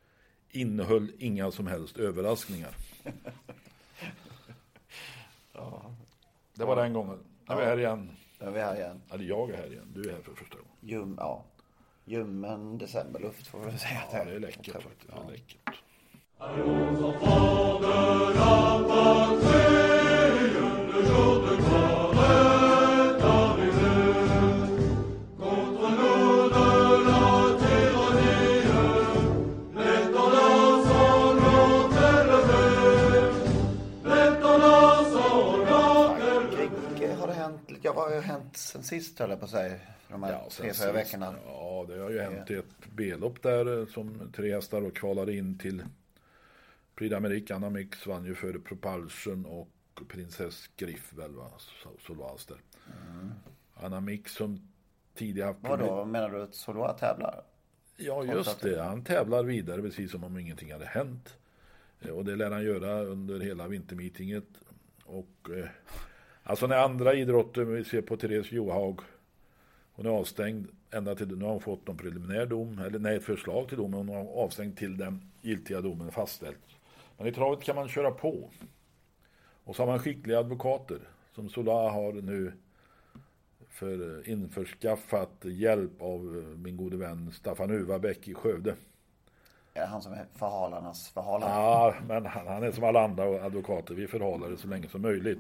innehöll 0.51 1.13
inga 1.19 1.51
som 1.51 1.67
helst 1.67 1.97
överraskningar. 1.99 2.75
ja. 5.53 5.83
Det 6.55 6.65
var 6.65 6.77
den 6.77 6.93
gången. 6.93 7.19
Nu 7.49 7.55
är 7.55 7.59
vi 7.59 7.65
här 7.65 7.79
igen. 7.79 8.11
Nu 8.39 8.47
är 8.47 8.51
vi 8.51 8.61
här 8.61 8.77
igen. 8.77 9.03
Eller 9.11 9.25
jag 9.25 9.51
är 9.51 9.57
här 9.57 9.73
igen. 9.73 9.93
Du 9.95 10.09
är 10.09 10.13
här 10.13 10.21
för 10.21 10.35
första 10.35 10.57
gången. 10.57 10.73
Ljum, 10.81 11.17
ja. 11.19 11.45
Ljummen 12.05 12.79
decemberluft 12.79 13.47
får 13.47 13.59
vi 13.61 13.79
säga. 13.79 14.03
Ja, 14.13 14.25
det 14.25 14.35
är 14.35 14.41
läckert 14.41 14.83
faktiskt. 14.83 15.09
Ja. 15.09 15.23
Det 15.27 15.29
är 15.29 15.33
läckert. 15.33 15.83
vad 18.89 19.82
har 38.03 38.21
hänt 38.21 38.57
sen 38.57 38.83
sist 38.83 39.19
höll 39.19 39.31
jag 39.31 39.39
på 39.39 39.45
att 39.45 39.51
säga? 39.51 39.79
De 40.09 40.23
här 40.23 40.33
ja, 40.33 40.49
tre, 40.51 40.73
fyra 40.73 40.93
veckorna. 40.93 41.35
Ja, 41.47 41.85
det 41.89 41.99
har 41.99 42.11
ju 42.11 42.21
hänt 42.21 42.51
ett 42.51 42.65
B-lopp 42.93 43.43
där 43.43 43.81
eh, 43.81 43.87
som 43.87 44.33
tre 44.37 44.55
hästar 44.55 44.83
och 44.83 44.97
kvalade 44.97 45.37
in 45.37 45.59
till 45.59 45.85
Prix 46.95 47.15
d'Amérique. 47.15 47.55
Anna 47.55 47.71
Mix 47.71 48.07
vann 48.07 48.25
ju 48.25 48.35
för 48.35 48.59
Propulsion 48.59 49.47
och 49.47 49.69
Princess 50.09 50.71
Griff 50.77 51.13
väl 51.13 51.35
va? 51.35 51.51
Solvaz 52.07 52.47
där. 52.47 52.59
Mm. 53.11 53.31
Anna 53.75 54.01
Mix 54.01 54.33
som 54.35 54.69
tidigare 55.15 55.47
haft 55.47 55.61
Vadå, 55.63 56.05
menar 56.05 56.31
du 56.31 56.43
att 56.43 56.55
Solvaz 56.55 57.01
tävlar? 57.01 57.43
Ja, 57.97 58.25
just 58.25 58.61
det. 58.61 58.83
Han 58.83 59.05
tävlar 59.05 59.45
vidare 59.45 59.83
precis 59.83 60.11
som 60.11 60.25
om 60.25 60.39
ingenting 60.39 60.73
hade 60.73 60.87
hänt. 60.87 61.37
Eh, 62.01 62.11
och 62.11 62.25
det 62.25 62.37
lär 62.37 62.51
han 62.51 62.65
göra 62.65 63.03
under 63.03 63.41
hela 63.41 63.69
vintermeetinget. 63.69 64.49
Och 65.05 65.51
eh, 65.51 65.67
Alltså 66.45 66.67
när 66.67 66.77
andra 66.77 67.15
idrotter, 67.15 67.65
vi 67.65 67.85
ser 67.85 68.03
på 68.03 68.17
Therese 68.17 68.53
Johaug, 68.53 69.01
hon 69.93 70.07
är 70.07 70.11
avstängd 70.11 70.67
ända 70.91 71.15
till, 71.15 71.37
nu 71.37 71.45
har 71.45 71.53
hon 71.53 71.61
fått 71.61 71.87
någon 71.87 71.97
preliminär 71.97 72.47
dom, 72.47 72.79
eller 72.79 72.99
nej, 72.99 73.17
ett 73.17 73.25
förslag 73.25 73.69
till 73.69 73.77
dom, 73.77 73.91
men 73.91 74.09
hon 74.09 74.09
har 74.09 74.45
avstängd 74.45 74.77
till 74.77 74.97
den 74.97 75.31
giltiga 75.41 75.81
domen 75.81 76.13
fastställd. 76.13 76.57
Men 77.19 77.27
i 77.27 77.33
travet 77.33 77.65
kan 77.65 77.77
man 77.77 77.89
köra 77.89 78.11
på. 78.11 78.51
Och 79.65 79.77
så 79.77 79.83
har 79.83 79.87
man 79.87 79.99
skickliga 79.99 80.39
advokater, 80.39 80.99
som 81.35 81.49
Sola 81.49 81.91
har 81.91 82.13
nu 82.13 82.53
för 83.69 84.29
införskaffat 84.29 85.31
hjälp 85.43 86.03
av 86.03 86.21
min 86.57 86.77
gode 86.77 86.97
vän 86.97 87.33
Staffan 87.33 87.71
Uvabäck 87.71 88.29
i 88.29 88.35
Skövde. 88.35 88.75
Är 89.75 89.87
han 89.87 90.03
som 90.03 90.13
är 90.13 90.27
förhalarnas 90.35 91.09
förhalare? 91.09 91.51
Ja, 91.51 91.95
men 92.09 92.27
han, 92.27 92.47
han, 92.47 92.63
är 92.63 92.73
som 92.73 92.85
alla 92.85 93.05
andra 93.05 93.25
advokater. 93.45 93.95
Vi 93.95 94.07
förhalar 94.07 94.51
det 94.51 94.57
så 94.57 94.69
länge 94.69 94.89
som 94.89 95.03
möjligt. 95.03 95.39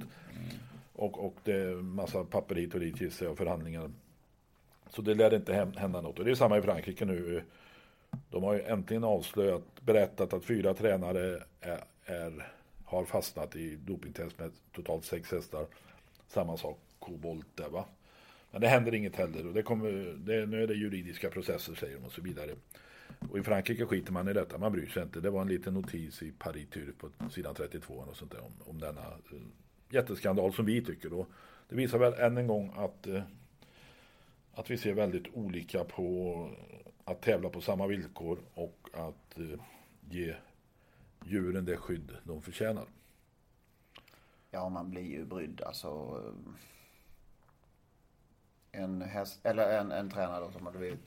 Och, 0.92 1.26
och 1.26 1.34
det 1.44 1.52
är 1.52 1.74
massa 1.74 2.24
papper 2.24 2.54
hit 2.54 2.74
och 2.74 2.80
dit 2.80 3.00
gissar 3.00 3.26
jag, 3.26 3.38
förhandlingar. 3.38 3.90
Så 4.90 5.02
det 5.02 5.14
lär 5.14 5.34
inte 5.34 5.72
hända 5.76 6.00
något. 6.00 6.18
Och 6.18 6.24
det 6.24 6.30
är 6.30 6.34
samma 6.34 6.58
i 6.58 6.62
Frankrike 6.62 7.04
nu. 7.04 7.42
De 8.30 8.42
har 8.42 8.54
ju 8.54 8.62
äntligen 8.62 9.04
avslöjat, 9.04 9.62
berättat 9.80 10.32
att 10.32 10.44
fyra 10.44 10.74
tränare 10.74 11.42
är, 11.60 11.84
är 12.04 12.52
har 12.84 13.04
fastnat 13.04 13.56
i 13.56 13.76
dopingtest 13.76 14.38
med 14.38 14.50
totalt 14.72 15.04
sex 15.04 15.32
hästar. 15.32 15.66
Samma 16.28 16.56
sak, 16.56 16.78
kobolt 16.98 17.46
där 17.54 17.68
va. 17.68 17.84
Men 18.50 18.60
det 18.60 18.68
händer 18.68 18.94
inget 18.94 19.16
heller. 19.16 19.46
Och 19.46 19.54
det 19.54 19.62
kommer, 19.62 20.14
det, 20.16 20.46
nu 20.46 20.62
är 20.62 20.66
det 20.66 20.74
juridiska 20.74 21.30
processer 21.30 21.74
säger 21.74 21.96
de 21.96 22.04
och 22.04 22.12
så 22.12 22.22
vidare. 22.22 22.54
Och 23.30 23.38
i 23.38 23.42
Frankrike 23.42 23.86
skiter 23.86 24.12
man 24.12 24.28
i 24.28 24.32
detta, 24.32 24.58
man 24.58 24.72
bryr 24.72 24.86
sig 24.86 25.02
inte. 25.02 25.20
Det 25.20 25.30
var 25.30 25.42
en 25.42 25.48
liten 25.48 25.74
notis 25.74 26.22
i 26.22 26.32
Paris 26.38 26.68
Tur 26.70 26.94
på 26.98 27.30
sidan 27.30 27.54
32 27.54 27.94
och 27.94 28.16
sånt 28.16 28.32
där, 28.32 28.40
om, 28.40 28.52
om 28.64 28.78
denna 28.78 29.00
eh, 29.00 29.38
jätteskandal 29.92 30.52
som 30.52 30.64
vi 30.64 30.84
tycker. 30.84 31.10
Då. 31.10 31.26
Det 31.68 31.76
visar 31.76 31.98
väl 31.98 32.14
än 32.14 32.38
en 32.38 32.46
gång 32.46 32.72
att, 32.76 33.06
eh, 33.06 33.22
att 34.54 34.70
vi 34.70 34.78
ser 34.78 34.94
väldigt 34.94 35.34
olika 35.34 35.84
på 35.84 36.48
att 37.04 37.22
tävla 37.22 37.48
på 37.48 37.60
samma 37.60 37.86
villkor 37.86 38.38
och 38.54 38.88
att 38.92 39.38
eh, 39.38 39.60
ge 40.10 40.34
djuren 41.24 41.64
det 41.64 41.76
skydd 41.76 42.16
de 42.24 42.42
förtjänar. 42.42 42.84
Ja, 44.50 44.68
man 44.68 44.90
blir 44.90 45.02
ju 45.02 45.24
brydd 45.24 45.62
alltså. 45.62 46.22
Eh, 46.24 46.54
en, 48.82 49.02
häst, 49.02 49.40
eller 49.42 49.78
en, 49.78 49.92
en 49.92 50.10
tränare 50.10 50.52
som 50.52 50.66
hade 50.66 50.78
blivit 50.78 51.06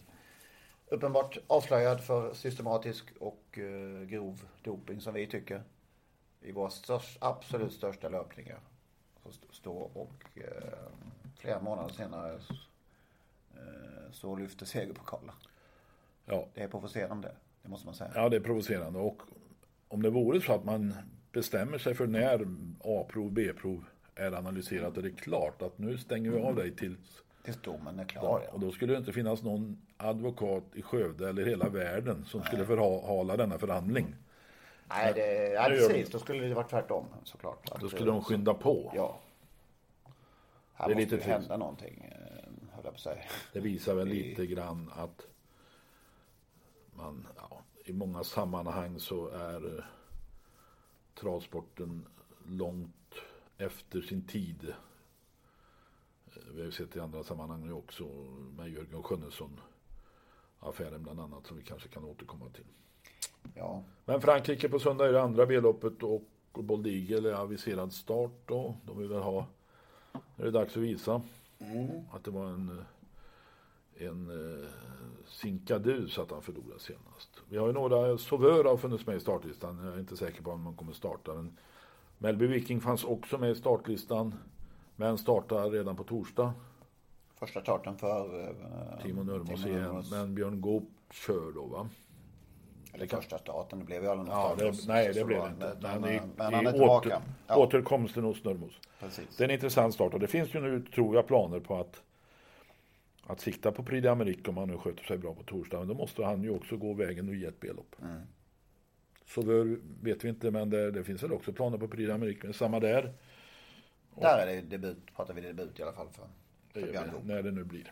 uppenbart 0.88 1.38
avslöjad 1.48 2.04
för 2.04 2.34
systematisk 2.34 3.14
och 3.20 3.60
eh, 3.60 4.02
grov 4.02 4.46
doping 4.64 5.02
som 5.02 5.14
vi 5.14 5.28
tycker. 5.28 5.64
I 6.42 6.52
våra 6.52 6.70
störst, 6.70 7.18
absolut 7.22 7.74
största 7.74 8.10
löpningar 8.10 8.60
stå 9.52 9.74
och 9.78 10.14
eh, 10.36 10.90
flera 11.38 11.62
månader 11.62 11.94
senare 11.94 12.34
eh, 13.54 14.12
så 14.12 14.36
lyfter 14.36 14.66
segerpokalen. 14.66 15.36
Ja. 16.26 16.48
Det 16.54 16.62
är 16.62 16.68
provocerande, 16.68 17.32
det 17.62 17.70
måste 17.70 17.86
man 17.86 17.96
säga. 17.96 18.12
Ja, 18.16 18.30
det 18.30 18.36
är 18.36 18.42
provocerande 18.42 19.00
och 19.00 19.22
om 19.88 20.02
det 20.02 20.10
vore 20.10 20.42
så 20.42 20.54
att 20.54 20.64
man 20.64 20.94
bestämmer 21.32 21.78
sig 21.78 21.94
för 21.94 22.08
när 22.08 22.48
A-prov, 22.80 23.32
B-prov 23.32 23.86
är 24.16 24.32
analyserat 24.32 24.98
och 24.98 25.04
det 25.04 25.10
är 25.10 25.16
klart 25.16 25.62
att 25.62 25.78
nu 25.78 25.98
stänger 25.98 26.32
vi 26.32 26.42
av 26.42 26.56
dig 26.56 26.76
tills 26.76 27.22
Tills 27.44 27.62
domen 27.62 28.00
är 28.00 28.06
klar, 28.06 28.42
ja. 28.46 28.52
Och 28.52 28.60
då 28.60 28.72
skulle 28.72 28.94
det 28.94 28.98
inte 28.98 29.14
finnas 29.14 29.44
någon 29.44 29.82
advokat 29.98 30.64
i 30.74 30.82
Skövde 30.82 31.30
eller 31.30 31.46
hela 31.46 31.70
världen 31.70 32.26
som 32.26 32.40
Nej. 32.40 32.48
skulle 32.48 32.66
förhala 32.66 33.38
denna 33.38 33.58
förhandling. 33.58 34.16
Nej, 34.90 35.14
det, 35.14 35.54
ja, 35.54 35.66
precis. 35.68 36.10
Då 36.10 36.20
skulle 36.20 36.48
det 36.48 36.56
varit 36.56 36.70
tvärtom 36.70 37.06
såklart. 37.24 37.80
Då 37.82 37.90
skulle 37.90 38.12
de 38.12 38.24
skynda 38.24 38.54
på. 38.54 38.92
Ja. 38.96 39.20
Här 40.74 40.90
det 40.90 40.96
måste 40.96 41.16
lite 41.16 41.28
hända 41.28 41.58
någonting, 41.58 42.12
eh, 42.12 42.76
höll 42.76 42.86
jag 42.86 42.94
på 42.94 43.00
säga. 43.00 43.24
Det 43.54 43.60
visar 43.60 43.96
väl 43.96 44.08
lite 44.08 44.46
grann 44.46 44.92
att 44.96 45.28
man, 46.94 47.28
ja, 47.38 47.62
i 47.86 47.94
många 47.94 48.24
sammanhang 48.24 49.00
så 49.00 49.28
är 49.28 49.78
eh, 49.78 49.84
travsporten 51.20 52.06
långt 52.48 53.16
efter 53.58 54.02
sin 54.02 54.28
tid. 54.28 54.74
Eh, 56.28 56.42
vi 56.54 56.60
har 56.60 56.66
ju 56.66 56.72
sett 56.72 56.96
i 56.96 57.00
andra 57.00 57.24
sammanhang 57.24 57.72
också 57.72 58.04
med 58.58 58.70
Jörgen 58.70 59.04
Sjönnesson 59.04 59.60
affären 60.60 61.04
bland 61.04 61.20
annat 61.20 61.48
som 61.48 61.58
vi 61.58 61.64
kanske 61.64 61.90
kan 61.90 62.04
återkomma 62.04 62.50
till. 62.50 62.66
Ja, 63.54 63.84
Men 64.06 64.22
Frankrike 64.22 64.70
på 64.70 64.80
söndag 64.80 65.08
är 65.08 65.14
det 65.14 65.22
andra 65.22 65.46
B-loppet 65.46 66.04
och 66.04 66.24
Bold 66.54 66.88
Eagle 66.88 67.30
är 67.30 67.34
aviserad 67.34 67.94
start 67.94 68.32
då. 68.46 68.76
De 68.86 68.98
vill 68.98 69.08
väl 69.08 69.22
ha, 69.22 69.46
nu 70.14 70.20
är 70.38 70.46
det 70.46 70.52
dags 70.52 70.78
att 70.78 70.84
visa 70.84 71.22
att 72.12 72.24
det 72.24 72.32
var 72.32 72.46
en, 72.46 72.70
eh, 72.70 74.08
en 74.08 74.30
uh, 74.30 74.68
sinkadus 75.28 76.20
att 76.20 76.32
han 76.32 76.42
förlorade 76.42 76.80
senast. 76.80 77.42
Vi 77.50 77.58
har 77.58 77.68
ju 77.68 77.74
några, 77.74 78.18
Sauveur 78.18 78.64
har 78.64 78.78
funnits 78.78 79.08
med 79.08 79.16
i 79.16 79.20
startlistan, 79.20 79.86
jag 79.86 79.94
är 79.94 80.00
inte 80.00 80.18
säker 80.18 80.42
på 80.42 80.52
om 80.52 80.62
man 80.62 80.76
kommer 80.76 80.94
starta. 80.94 81.34
Men 81.34 81.58
Melby 82.18 82.48
Viking 82.48 82.82
fanns 82.82 83.04
också 83.04 83.38
med 83.38 83.52
i 83.52 83.56
startlistan, 83.56 84.36
men 84.96 85.18
startar 85.18 85.70
redan 85.70 85.96
på 85.96 86.04
torsdag. 86.04 86.54
första 87.36 87.62
starten 87.62 87.98
för 87.98 88.40
eh, 88.42 89.04
Timo 89.04 89.24
Nurmos 89.24 89.64
Timo 89.64 89.78
igen, 89.78 90.04
men 90.12 90.36
Björn 90.36 90.62
Goop 90.62 90.90
kör 91.12 91.52
då 91.52 91.66
va? 91.66 91.90
Eller 92.96 93.08
första 93.08 93.38
starten, 93.38 93.80
det 93.80 93.86
blev 93.86 94.04
ju 94.04 94.10
aldrig 94.10 94.30
någon 94.30 94.40
Ja, 94.40 94.56
start. 94.58 94.88
det, 94.88 94.94
nej, 94.94 95.14
det 95.14 95.26
blev 95.26 95.42
det 95.42 95.48
inte. 95.50 95.78
Men, 95.82 96.02
Men, 96.02 96.12
i, 96.16 96.22
men 96.38 96.54
han 96.54 96.68
är 96.68 96.72
tillbaka. 96.72 97.10
åter, 97.10 97.22
Ja, 97.48 97.56
återkomsten 97.58 98.24
hos 98.24 98.44
Nurmos. 98.44 98.74
precis. 99.00 99.38
Det 99.38 99.44
är 99.44 99.48
en 99.50 99.54
intressant 99.54 99.94
start 99.94 100.14
och 100.14 100.20
det 100.20 100.28
finns 100.28 100.56
ju 100.56 100.60
nu, 100.62 100.82
tror 100.82 101.16
jag, 101.16 101.28
planer 101.28 101.60
på 101.60 101.80
att 101.80 102.02
att 103.28 103.40
sikta 103.40 103.72
på 103.72 103.84
Prix 103.84 104.06
d'Amérique 104.08 104.50
om 104.50 104.58
han 104.58 104.68
nu 104.68 104.78
sköter 104.78 105.04
sig 105.04 105.18
bra 105.18 105.34
på 105.34 105.44
torsdag. 105.44 105.80
Men 105.80 105.88
då 105.88 105.94
måste 105.94 106.26
han 106.26 106.44
ju 106.44 106.50
också 106.50 106.78
gå 106.78 106.94
vägen 106.94 107.30
och 107.30 107.36
ge 107.36 107.46
ett 107.46 107.60
B-lopp. 107.60 107.96
Mm. 108.02 108.22
Så 109.28 109.42
då 109.42 109.76
vet 110.02 110.24
vi 110.26 110.30
inte, 110.30 110.52
men 110.52 110.70
det, 110.70 110.92
det 110.92 111.04
finns 111.04 111.24
väl 111.24 111.32
också 111.34 111.54
planer 111.54 111.78
på 111.78 111.88
Prix 111.88 112.10
d'Amérique. 112.12 112.40
Men 112.44 112.54
samma 112.54 112.80
där, 112.80 113.14
Där 114.16 114.38
är 114.38 114.46
det 114.56 114.62
debut, 114.62 114.98
pratar 115.16 115.34
vi 115.34 115.42
debut 115.42 115.80
i 115.80 115.84
alla 115.84 115.94
fall 115.94 116.08
för, 116.10 116.28
det 116.74 116.88
för 116.94 117.12
när 117.24 117.44
det 117.44 117.52
nu 117.52 117.64
blir. 117.64 117.92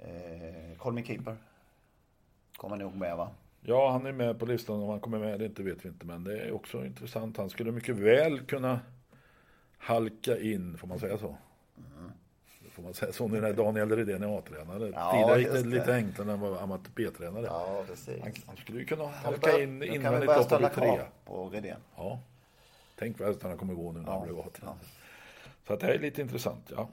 Eh, 0.00 0.78
Call 0.78 0.92
me 0.92 1.02
keeper. 1.04 1.36
Kommer 2.58 2.76
nog 2.76 2.94
med 2.96 3.16
va? 3.16 3.30
Ja, 3.60 3.90
han 3.90 4.06
är 4.06 4.12
med 4.12 4.38
på 4.38 4.46
listan. 4.46 4.82
Om 4.82 4.88
han 4.88 5.00
kommer 5.00 5.18
med 5.18 5.38
det 5.40 5.44
inte 5.46 5.62
vet 5.62 5.84
vi 5.84 5.88
inte. 5.88 6.06
Men 6.06 6.24
det 6.24 6.38
är 6.40 6.52
också 6.52 6.84
intressant. 6.84 7.36
Han 7.36 7.50
skulle 7.50 7.72
mycket 7.72 7.96
väl 7.96 8.40
kunna 8.40 8.80
halka 9.78 10.38
in, 10.38 10.78
får 10.78 10.88
man 10.88 10.98
säga 10.98 11.18
så? 11.18 11.36
Får 12.70 12.82
man 12.82 12.94
säga 12.94 13.12
så 13.12 13.28
nu 13.28 13.40
när 13.40 13.52
Daniel 13.52 13.90
Redén 13.96 14.22
är 14.22 14.38
A-tränare? 14.38 14.90
Ja, 14.94 15.12
Tidigare 15.12 15.38
gick 15.40 15.52
det 15.52 15.78
lite 15.78 15.94
enklare 15.94 16.26
när 16.26 16.36
han 16.36 16.40
var 16.50 16.58
amatör 16.62 16.90
B-tränare. 16.94 17.44
Ja, 17.46 17.84
precis. 17.88 18.22
Han, 18.22 18.32
han 18.46 18.56
skulle 18.56 18.78
ju 18.78 18.84
kunna 18.84 19.06
halka 19.06 19.40
börja- 19.40 19.62
in 19.62 19.82
invändigt 19.82 20.48
bli 20.48 20.58
krav 20.58 20.68
trea. 20.68 21.06
på 21.24 21.48
Redén. 21.48 21.76
Ja. 21.96 22.20
Tänk 22.98 23.18
vad 23.18 23.28
hästarna 23.28 23.56
kommer 23.56 23.74
gå 23.74 23.92
nu 23.92 24.00
när 24.00 24.12
han 24.12 24.26
blir 24.26 24.36
Ja. 24.36 24.42
A-tränare. 24.42 24.76
Så 25.66 25.72
att 25.72 25.80
det 25.80 25.86
här 25.86 25.94
är 25.94 25.98
lite 25.98 26.20
intressant, 26.22 26.72
ja. 26.76 26.88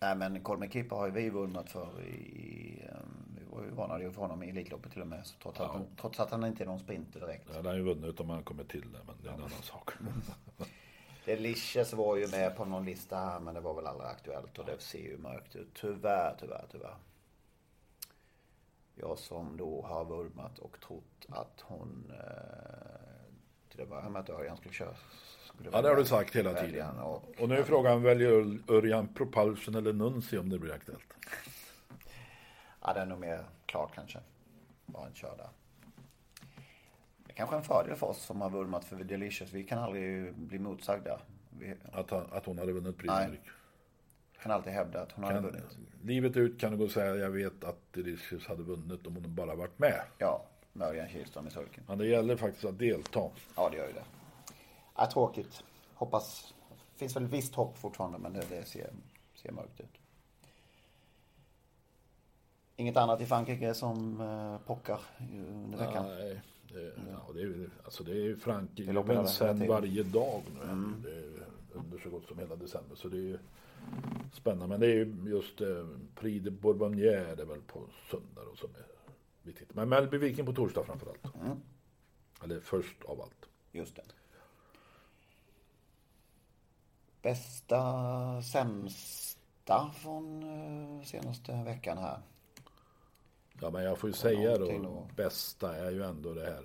Nej 0.00 0.16
men 0.16 0.44
Call 0.44 0.58
me 0.58 0.68
keeper 0.70 0.96
har 0.96 1.06
ju 1.06 1.12
vi 1.12 1.30
vunnit 1.30 1.70
för 1.70 2.02
i... 2.02 2.82
eh, 2.88 2.96
Vi 3.38 3.44
var 3.50 3.62
ju 3.64 3.70
varnade 3.70 4.04
ju 4.04 4.12
för 4.12 4.20
honom 4.22 4.42
i 4.42 4.48
Elitloppet 4.50 4.92
till 4.92 5.00
och 5.02 5.08
med. 5.08 5.26
Så 5.26 5.34
trots, 5.42 5.60
att 5.60 5.70
han, 5.70 5.86
trots 6.00 6.20
att 6.20 6.30
han 6.30 6.44
inte 6.44 6.64
är 6.64 6.66
någon 6.66 6.78
sprinter 6.78 7.20
direkt. 7.20 7.54
Hade 7.54 7.68
han 7.68 7.78
ju 7.78 7.84
vunnit 7.84 8.20
om 8.20 8.30
han 8.30 8.42
kommer 8.42 8.64
till 8.64 8.92
det, 8.92 8.98
men 9.06 9.14
det 9.22 9.28
är 9.28 9.32
en 9.32 9.38
annan 9.38 9.50
sak. 9.62 9.90
Delicious 11.24 11.92
var 11.92 12.16
ju 12.16 12.28
med 12.28 12.56
på 12.56 12.64
någon 12.64 12.84
lista 12.84 13.16
här 13.16 13.40
men 13.40 13.54
det 13.54 13.60
var 13.60 13.74
väl 13.74 13.86
aldrig 13.86 14.10
aktuellt 14.10 14.58
och 14.58 14.64
det 14.66 14.78
ser 14.82 14.98
ju 14.98 15.18
mörkt 15.18 15.56
ut. 15.56 15.68
Tyvärr, 15.80 16.36
tyvärr, 16.40 16.64
tyvärr. 16.72 16.96
Jag 18.94 19.18
som 19.18 19.56
då 19.56 19.82
har 19.82 20.04
vurmat 20.04 20.58
och 20.58 20.80
trott 20.80 21.26
att 21.28 21.60
hon 21.60 22.12
eh, 22.14 23.30
till 23.68 23.80
att 23.82 23.88
börja 23.88 24.08
med 24.08 24.20
att 24.20 24.30
Örjan 24.30 24.56
skulle 24.56 24.74
köra. 24.74 24.94
Skulle 25.56 25.70
Ja, 25.72 25.82
det 25.82 25.88
har 25.88 25.96
du 25.96 26.04
sagt 26.04 26.36
hela 26.36 26.54
tiden. 26.54 26.98
Och, 26.98 27.24
Och 27.40 27.48
nu 27.48 27.56
är 27.56 27.62
frågan, 27.62 28.02
väljer 28.02 28.58
Örjan 28.68 29.08
Propulsion 29.08 29.74
eller 29.74 29.92
Nunci 29.92 30.38
om 30.38 30.48
det 30.50 30.58
blir 30.58 30.72
aktuellt? 30.72 31.12
ja, 32.82 32.92
det 32.94 33.00
är 33.00 33.06
nog 33.06 33.18
mer 33.18 33.44
klart 33.66 33.94
kanske. 33.94 34.18
Bara 34.86 35.02
han 35.02 35.14
kör 35.14 35.36
där. 35.36 35.48
Det 37.26 37.32
är 37.32 37.34
kanske 37.34 37.54
är 37.56 37.58
en 37.58 37.64
fördel 37.64 37.96
för 37.96 38.06
oss 38.06 38.22
som 38.22 38.40
har 38.40 38.50
vurmat 38.50 38.84
för 38.84 38.96
Delicious. 38.96 39.52
Vi 39.52 39.64
kan 39.64 39.78
aldrig 39.78 40.34
bli 40.34 40.58
motsagda. 40.58 41.18
Vi 41.58 41.74
Att, 41.92 42.10
han, 42.10 42.26
att 42.32 42.46
hon 42.46 42.58
hade 42.58 42.72
vunnit 42.72 42.96
Prix 42.98 43.14
Nej. 43.14 43.40
kan 44.42 44.52
alltid 44.52 44.72
hävda 44.72 45.02
att 45.02 45.12
hon 45.12 45.24
hade 45.24 45.34
Kan, 45.36 45.44
vunnit. 45.44 45.64
livet 46.02 46.36
ut 46.36 46.60
kan 46.60 46.70
du 46.72 46.78
gå 46.78 46.84
och 46.84 46.90
säga, 46.90 47.14
jag 47.16 47.30
vet 47.30 47.64
att 47.64 47.92
Delicious 47.92 48.46
hade 48.46 48.62
vunnit 48.62 49.06
om 49.06 49.14
hon 49.14 49.34
bara 49.34 49.54
varit 49.54 49.78
med. 49.78 50.00
Ja, 50.18 50.44
med 50.72 50.88
Örjan 50.88 51.08
Kihlström 51.08 51.46
i 51.46 51.50
sulken. 51.50 51.84
Men 51.88 51.98
det 51.98 52.06
gäller 52.06 52.36
faktiskt 52.36 52.64
att 52.64 52.78
delta. 52.78 53.30
Ja, 53.56 53.68
det 53.70 53.76
gör 53.76 53.86
ju 53.86 53.92
det. 53.92 54.04
Ja, 54.96 55.10
tråkigt. 55.10 55.64
Hoppas. 55.94 56.54
finns 56.96 57.16
väl 57.16 57.26
visst 57.26 57.54
hopp 57.54 57.78
fortfarande, 57.78 58.18
men 58.18 58.32
det, 58.32 58.44
det 58.50 58.64
ser, 58.64 58.90
ser 59.34 59.52
mörkt 59.52 59.80
ut. 59.80 60.00
Inget 62.76 62.96
annat 62.96 63.20
i 63.20 63.26
Frankrike 63.26 63.74
som 63.74 64.20
eh, 64.20 64.66
pockar 64.66 65.00
under 65.48 65.78
veckan? 65.78 66.06
Nej, 66.06 66.40
det, 66.72 66.92
ja, 67.10 67.32
det, 67.34 67.42
är, 67.42 67.70
alltså 67.84 68.04
det 68.04 68.26
är 68.26 68.36
Frankrike 68.36 68.92
Det 68.92 69.02
hela 69.02 69.26
sen 69.26 69.68
varje 69.68 70.02
dag 70.02 70.42
nu. 70.54 70.92
Det 71.02 71.16
är 71.16 71.46
under 71.72 71.98
så 71.98 72.10
gott 72.10 72.26
som 72.28 72.38
hela 72.38 72.56
december. 72.56 72.96
Så 72.96 73.08
det 73.08 73.16
är 73.16 73.20
ju 73.20 73.38
spännande. 74.32 74.66
Men 74.66 74.80
det 74.80 74.86
är 74.86 74.94
ju 74.94 75.30
just 75.30 75.60
eh, 75.60 75.86
Prix 76.14 76.44
de 76.44 76.50
Bourbonnière 76.50 77.34
det 77.36 77.44
väl 77.44 77.60
på 77.60 77.80
söndag 78.10 78.42
då 78.50 78.56
som 78.56 78.70
är 78.70 78.86
viktigt. 79.42 79.74
Men 79.74 79.88
Melby 79.88 80.18
Viking 80.18 80.46
på 80.46 80.52
torsdag 80.52 80.84
framförallt. 80.84 81.26
Eller 82.44 82.60
först 82.60 83.04
av 83.04 83.20
allt. 83.20 83.48
Just 83.72 83.96
det. 83.96 84.02
Bästa, 87.26 88.42
sämsta 88.42 89.90
från 89.94 90.42
eh, 90.42 91.02
senaste 91.02 91.62
veckan 91.64 91.98
här. 91.98 92.20
Ja 93.60 93.70
men 93.70 93.84
jag 93.84 93.98
får 93.98 94.10
ju 94.10 94.14
säga 94.14 94.58
då, 94.58 94.66
då. 94.66 95.08
bästa 95.16 95.76
är 95.76 95.90
ju 95.90 96.02
ändå 96.02 96.34
det 96.34 96.44
här. 96.44 96.64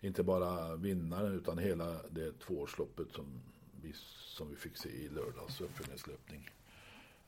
Inte 0.00 0.22
bara 0.22 0.76
vinnaren 0.76 1.32
utan 1.32 1.58
hela 1.58 2.02
det 2.10 2.38
tvåårsloppet 2.38 3.12
som 3.12 3.40
vi, 3.82 3.92
som 4.36 4.50
vi 4.50 4.56
fick 4.56 4.76
se 4.76 4.88
i 4.88 5.08
lördags 5.08 5.60
uppföljningslöpning. 5.60 6.50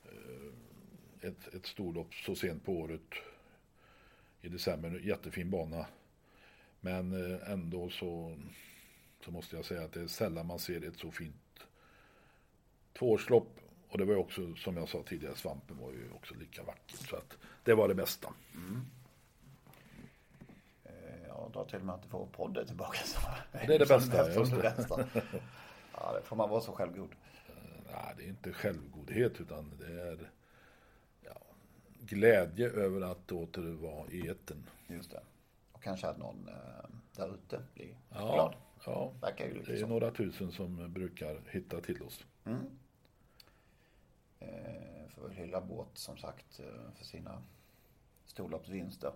Eh, 0.05 1.27
Ett, 1.29 1.53
ett 1.53 1.65
storlopp 1.65 2.13
så 2.13 2.35
sent 2.35 2.65
på 2.65 2.71
året 2.71 3.13
i 4.41 4.49
december, 4.49 4.99
jättefin 4.99 5.49
bana. 5.51 5.85
Men 6.79 7.33
eh, 7.33 7.51
ändå 7.51 7.89
så, 7.89 8.37
så 9.25 9.31
måste 9.31 9.55
jag 9.55 9.65
säga 9.65 9.83
att 9.83 9.93
det 9.93 10.01
är 10.01 10.07
sällan 10.07 10.45
man 10.45 10.59
ser 10.59 10.87
ett 10.87 10.99
så 10.99 11.11
fint 11.11 11.35
tvåårslopp. 12.99 13.59
Och 13.89 13.97
det 13.97 14.05
var 14.05 14.15
också, 14.15 14.55
som 14.55 14.77
jag 14.77 14.89
sa 14.89 15.03
tidigare, 15.03 15.35
svampen 15.35 15.77
var 15.77 15.91
ju 15.91 16.09
också 16.15 16.35
lika 16.35 16.63
vackert. 16.63 17.09
Så 17.09 17.15
att 17.15 17.37
det 17.63 17.73
var 17.73 17.87
det 17.87 17.95
bästa. 17.95 18.33
Eh, 20.83 21.27
Jag 21.27 21.51
drar 21.53 21.65
till 21.65 21.79
med 21.79 21.95
att 21.95 22.03
du 22.03 22.09
får 22.09 22.25
podden 22.25 22.67
tillbaka. 22.67 22.97
Så. 23.05 23.19
Det 23.51 23.75
är 23.75 23.79
det 23.79 23.85
bästa, 23.87 24.27
det 24.27 24.61
bästa. 24.61 25.07
Ja, 25.93 26.13
det 26.13 26.21
får 26.27 26.35
man 26.35 26.49
vara 26.49 26.61
så 26.61 26.71
självgod. 26.71 27.09
Nej, 27.91 28.13
det 28.17 28.23
är 28.23 28.27
inte 28.27 28.53
självgodhet 28.53 29.41
utan 29.41 29.71
det 29.79 30.01
är 30.01 30.31
ja, 31.21 31.41
glädje 31.99 32.69
över 32.69 33.01
att 33.01 33.31
åter 33.31 33.61
vara 33.61 34.07
i 34.11 34.27
etern. 34.27 34.63
Just 34.87 35.11
det. 35.11 35.21
Och 35.71 35.83
kanske 35.83 36.07
att 36.07 36.17
någon 36.17 36.47
eh, 36.47 36.89
där 37.15 37.33
ute 37.35 37.61
blir 37.73 37.95
Ja, 38.09 38.33
glad. 38.33 38.55
ja, 38.85 39.13
det 39.65 39.81
är 39.81 39.87
några 39.87 40.11
tusen 40.11 40.51
som 40.51 40.93
brukar 40.93 41.41
hitta 41.49 41.81
till 41.81 42.01
oss. 42.03 42.25
Eh, 44.39 45.09
får 45.09 45.21
väl 45.27 45.31
hylla 45.31 45.61
båt 45.61 45.87
som 45.93 46.17
sagt 46.17 46.59
eh, 46.59 46.91
för 46.95 47.05
sina 47.05 47.43
storloppsvinster. 48.25 49.11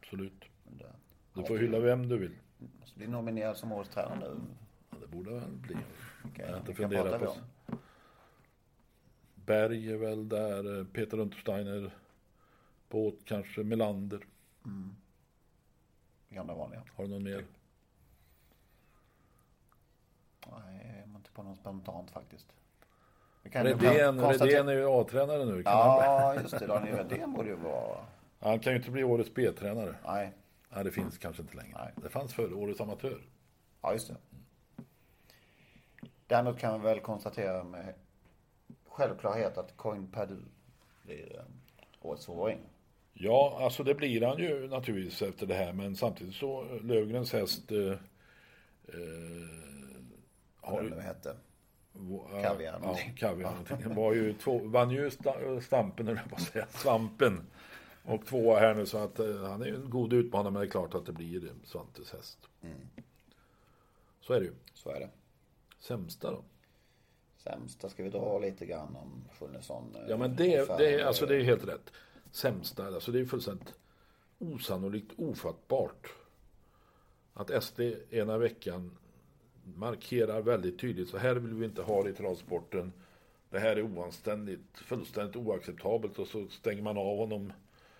Absolut. 0.00 0.44
Men 0.64 0.76
det- 0.78 0.94
Du 1.34 1.44
får 1.46 1.58
hylla 1.58 1.78
vem 1.80 2.08
du 2.08 2.18
vill. 2.18 2.36
Måste 2.80 2.98
bli 2.98 3.06
nominerad 3.06 3.56
som 3.56 3.72
årets 3.72 3.90
tränare 3.90 4.34
nu. 4.34 4.40
Ja, 4.90 4.96
det 5.00 5.06
borde 5.06 5.30
väl 5.34 5.50
bli. 5.50 5.76
Okej, 6.24 6.44
jag 6.44 6.52
har 6.52 6.60
inte 6.60 6.74
funderat 6.74 7.20
på. 7.20 7.26
om? 7.28 7.78
Berg 9.34 9.92
är 9.92 9.96
väl 9.96 10.28
där, 10.28 10.78
eh, 10.80 10.86
Peter 10.86 11.18
Untersteiner, 11.20 11.94
Båt 12.88 13.14
kanske, 13.24 13.62
Melander. 13.64 14.26
Gamla 16.28 16.54
vanliga. 16.54 16.82
Har 16.96 17.04
du 17.04 17.10
någon 17.10 17.22
mer? 17.22 17.44
Nej, 20.46 20.86
jag 20.86 20.98
är 20.98 21.16
inte 21.16 21.30
på 21.30 21.42
någon 21.42 21.56
spontant 21.56 22.10
faktiskt. 22.10 22.46
Kan 23.52 23.64
Redén, 23.64 24.20
Redén 24.20 24.68
är 24.68 24.72
ju 24.72 24.86
A-tränare 24.86 25.44
nu. 25.44 25.62
Kan 25.62 25.72
Ja, 25.72 26.34
just 26.42 26.58
det. 26.58 26.66
Daniel 26.66 26.96
Redén 26.96 27.32
borde 27.32 27.48
ju 27.48 27.54
vara... 27.54 27.98
han 28.40 28.58
kan 28.58 28.72
ju 28.72 28.76
inte 28.76 28.90
bli 28.90 29.04
årets 29.04 29.34
B-tränare. 29.34 29.94
Nej, 30.06 30.32
Nej, 30.74 30.84
det 30.84 30.90
finns 30.90 31.18
kanske 31.18 31.42
inte 31.42 31.56
längre. 31.56 31.78
Nej. 31.78 31.92
Det 31.96 32.08
fanns 32.08 32.34
förr, 32.34 32.54
årets 32.54 32.80
amatör. 32.80 33.20
ja 33.82 33.92
just 33.92 34.08
det. 34.08 34.16
Däremot 36.26 36.58
kan 36.58 36.80
vi 36.80 36.88
väl 36.88 37.00
konstatera 37.00 37.64
med 37.64 37.94
självklarhet 38.88 39.58
att 39.58 39.76
Coin 39.76 40.06
Padu 40.06 40.36
blir 41.02 41.36
eh, 41.36 41.44
årets 42.00 42.24
tvååring. 42.24 42.58
Ja, 43.12 43.58
alltså 43.60 43.82
det 43.82 43.94
blir 43.94 44.22
han 44.22 44.38
ju 44.38 44.68
naturligtvis 44.68 45.22
efter 45.22 45.46
det 45.46 45.54
här. 45.54 45.72
Men 45.72 45.96
samtidigt 45.96 46.34
så 46.34 46.64
Lövgrens 46.82 47.32
häst 47.32 47.72
eh, 47.72 47.92
eh, 48.88 50.82
nu 50.82 51.00
hette. 51.00 51.36
Kaviar 52.42 52.80
Ja, 52.82 52.98
kaviar. 53.16 53.94
Var 53.94 54.12
ju 54.14 54.32
två, 54.34 54.58
vann 54.58 54.90
ju 54.90 55.08
sta- 55.10 55.60
stampen, 55.60 56.08
eller 56.08 56.22
att 56.32 56.40
säga, 56.42 56.66
svampen. 56.66 57.40
Och 58.04 58.26
tvåa 58.26 58.58
här 58.60 58.74
nu 58.74 58.86
så 58.86 58.98
att 58.98 59.18
eh, 59.18 59.36
han 59.42 59.62
är 59.62 59.66
ju 59.66 59.74
en 59.74 59.90
god 59.90 60.12
utmanare 60.12 60.52
men 60.52 60.60
det 60.60 60.66
är 60.66 60.70
klart 60.70 60.94
att 60.94 61.06
det 61.06 61.12
blir 61.12 61.52
Svantes 61.64 62.12
häst. 62.12 62.38
Så 64.20 64.32
är 64.32 64.40
det 64.40 64.46
ju. 64.46 64.52
Så 64.74 64.90
är 64.90 65.00
det. 65.00 65.10
Sämsta 65.78 66.30
då? 66.30 66.42
Sämsta 67.36 67.88
ska 67.88 68.02
vi 68.02 68.10
dra 68.10 68.38
lite 68.38 68.66
grann 68.66 68.96
om 68.96 69.24
Sjunnesson. 69.38 69.96
eh, 69.96 70.02
Ja 70.08 70.16
men 70.16 70.36
det, 70.36 70.78
det, 70.78 70.94
är- 71.00 71.04
alltså 71.04 71.26
det 71.26 71.36
är 71.36 71.42
helt 71.42 71.68
rätt. 71.68 71.92
Sämsta, 72.30 72.86
alltså 72.86 73.12
det 73.12 73.20
är 73.20 73.24
fullständigt 73.24 73.74
osannolikt 74.38 75.12
ofattbart. 75.18 76.08
Att 77.34 77.64
SD 77.64 77.80
ena 78.10 78.38
veckan 78.38 78.96
markerar 79.64 80.42
väldigt 80.42 80.78
tydligt, 80.78 81.08
så 81.08 81.18
här 81.18 81.34
vill 81.34 81.54
vi 81.54 81.64
inte 81.64 81.82
ha 81.82 82.02
det 82.02 82.10
i 82.10 82.14
travsporten. 82.14 82.92
Det 83.50 83.58
här 83.58 83.76
är 83.76 83.82
oanständigt, 83.82 84.78
fullständigt 84.78 85.36
oacceptabelt 85.36 86.18
och 86.18 86.26
så 86.26 86.46
stänger 86.48 86.82
man 86.82 86.98
av 86.98 87.16
honom 87.16 87.52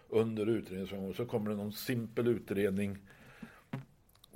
under 0.09 0.47
utredningsgången 0.47 1.11
och 1.11 1.17
så 1.17 1.27
kommer 1.27 1.51
det 1.51 1.57
någon 1.57 1.73
simpel 1.73 2.27
utredning 2.27 2.99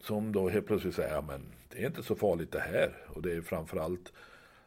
som 0.01 0.33
då 0.33 0.49
helt 0.49 0.67
plötsligt 0.67 0.95
säger, 0.95 1.15
ja 1.15 1.23
men 1.23 1.41
det 1.69 1.83
är 1.83 1.87
inte 1.87 2.03
så 2.03 2.15
farligt 2.15 2.53
det 2.53 2.61
här. 2.61 2.97
Och 3.07 3.23
det 3.23 3.33
är 3.33 3.43
framförallt, 3.43 4.13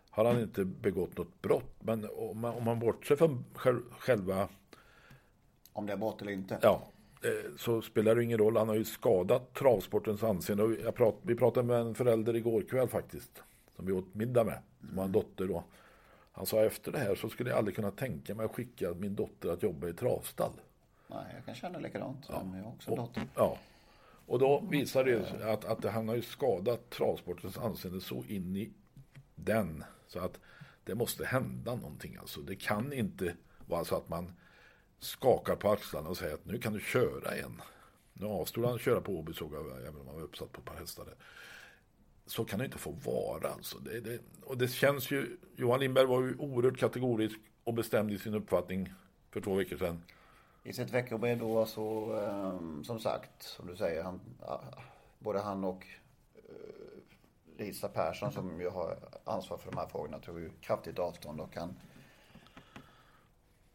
har 0.10 0.26
han 0.26 0.42
inte 0.42 0.66
begått 0.66 1.18
något 1.18 1.42
brott. 1.42 1.76
Men 1.80 2.08
om 2.16 2.40
man, 2.40 2.56
om 2.56 2.64
man 2.64 2.80
bortser 2.80 3.16
från 3.16 3.46
själv, 3.54 3.82
själva, 3.92 4.50
Om 5.74 5.86
det 5.86 5.94
är 5.94 5.98
brott 5.98 6.22
eller 6.22 6.32
inte. 6.32 6.60
ja, 6.62 6.88
så 7.58 7.82
spelar 7.82 8.16
det 8.16 8.24
ingen 8.24 8.38
roll. 8.38 8.58
Han 8.58 8.68
har 8.68 8.76
ju 8.76 8.86
skadat 8.86 9.54
travsportens 9.54 10.24
anseende. 10.24 10.92
Prat, 10.92 11.16
vi 11.22 11.36
pratade 11.36 11.68
med 11.68 11.82
en 11.82 11.96
förälder 11.96 12.36
igår 12.36 12.62
kväll 12.62 12.88
faktiskt. 12.88 13.44
Som 13.76 13.86
vi 13.86 13.92
åt 13.92 14.16
middag 14.16 14.44
med. 14.44 14.60
Som 14.90 14.98
har 14.98 15.06
en 15.06 15.12
dotter 15.12 15.48
då. 15.48 15.64
Han 16.32 16.46
sa 16.46 16.64
efter 16.64 16.92
det 16.92 16.98
här 17.00 17.16
så 17.16 17.30
skulle 17.30 17.50
jag 17.50 17.58
aldrig 17.60 17.76
kunna 17.76 17.92
tänka 17.92 18.36
mig 18.36 18.46
att 18.46 18.56
skicka 18.56 18.94
min 18.94 19.16
dotter 19.16 19.50
att 19.50 19.64
jobba 19.64 19.88
i 19.88 19.94
travstall. 19.94 20.52
Nej, 21.08 21.26
jag 21.36 21.46
kan 21.46 21.56
känna 21.56 21.80
likadant. 21.80 22.26
Ja. 22.30 22.46
Jag 22.56 22.64
har 22.64 22.72
också 22.72 22.92
Och, 22.92 22.98
dotter. 22.98 23.24
ja. 23.36 23.58
och 24.26 24.40
då 24.40 24.64
visar 24.70 25.04
det 25.04 25.52
att, 25.52 25.66
att 25.66 25.84
han 25.94 26.08
har 26.08 26.16
ju 26.16 26.22
skadat 26.22 26.90
travsportens 26.90 27.58
anseende 27.58 28.02
så 28.02 28.24
in 28.28 28.56
i 28.56 28.72
den. 29.36 29.84
Så 30.08 30.20
att 30.20 30.40
det 30.84 30.96
måste 30.96 31.26
hända 31.26 31.76
någonting. 31.76 32.18
Alltså. 32.20 32.42
Det 32.42 32.56
kan 32.56 32.94
inte 32.94 33.36
vara 33.68 33.86
så 33.86 33.96
att 33.96 34.10
man 34.10 34.34
skakar 35.02 35.56
på 35.56 35.72
axlarna 35.72 36.10
och 36.10 36.18
säger 36.18 36.34
att 36.34 36.46
nu 36.46 36.60
kan 36.60 36.74
du 36.74 36.80
köra 36.80 37.36
igen. 37.36 37.62
Nu 38.14 38.26
avstod 38.26 38.66
han 38.66 38.76
att 38.76 38.82
köra 38.82 39.02
på 39.02 39.12
Åby 39.12 39.34
såg 39.34 39.54
jag, 39.54 39.82
även 39.82 40.02
om 40.02 40.08
han 40.08 40.16
var 40.16 40.24
uppsatt 40.24 40.52
på 40.52 40.60
ett 40.60 40.66
par 40.66 40.76
hästar. 40.76 41.06
där. 41.06 41.16
Så 42.26 42.46
kan 42.46 42.60
det 42.60 42.66
inte 42.66 42.78
få 42.78 42.92
vara. 42.92 43.50
Alltså. 43.50 43.80
Det, 43.80 44.00
det, 44.00 44.20
och 44.44 44.58
det 44.58 44.68
känns 44.68 45.12
ju, 45.12 45.38
Johan 45.56 45.80
Lindberg 45.80 46.06
var 46.06 46.22
ju 46.22 46.36
oerhört 46.36 46.78
kategorisk 46.78 47.40
och 47.64 47.74
bestämd 47.74 48.12
i 48.12 48.20
sin 48.20 48.34
uppfattning 48.34 48.94
för 49.32 49.42
två 49.42 49.54
veckor 49.54 49.78
sedan. 49.78 50.04
I 50.64 50.74
sitt 50.74 50.94
veckobrev 50.94 51.40
då 51.40 51.66
så, 51.66 52.14
ehm, 52.14 52.84
som 52.84 53.00
sagt, 53.00 53.44
som 53.44 53.68
du 53.68 53.76
säger, 53.76 54.04
han, 54.04 54.20
både 55.20 55.40
han 55.40 55.64
och 55.64 55.88
eh, 56.36 56.42
Lisa 57.58 57.88
Persson 57.88 58.32
som 58.32 58.62
ju 58.62 58.70
har 58.70 58.98
ansvar 59.24 59.58
för 59.58 59.72
de 59.72 59.78
här 59.78 59.88
frågorna 59.88 60.20
tog 60.20 60.40
ju 60.40 60.50
kraftigt 60.62 61.00
avstånd 61.00 61.42
och 61.42 61.56
han 61.56 61.76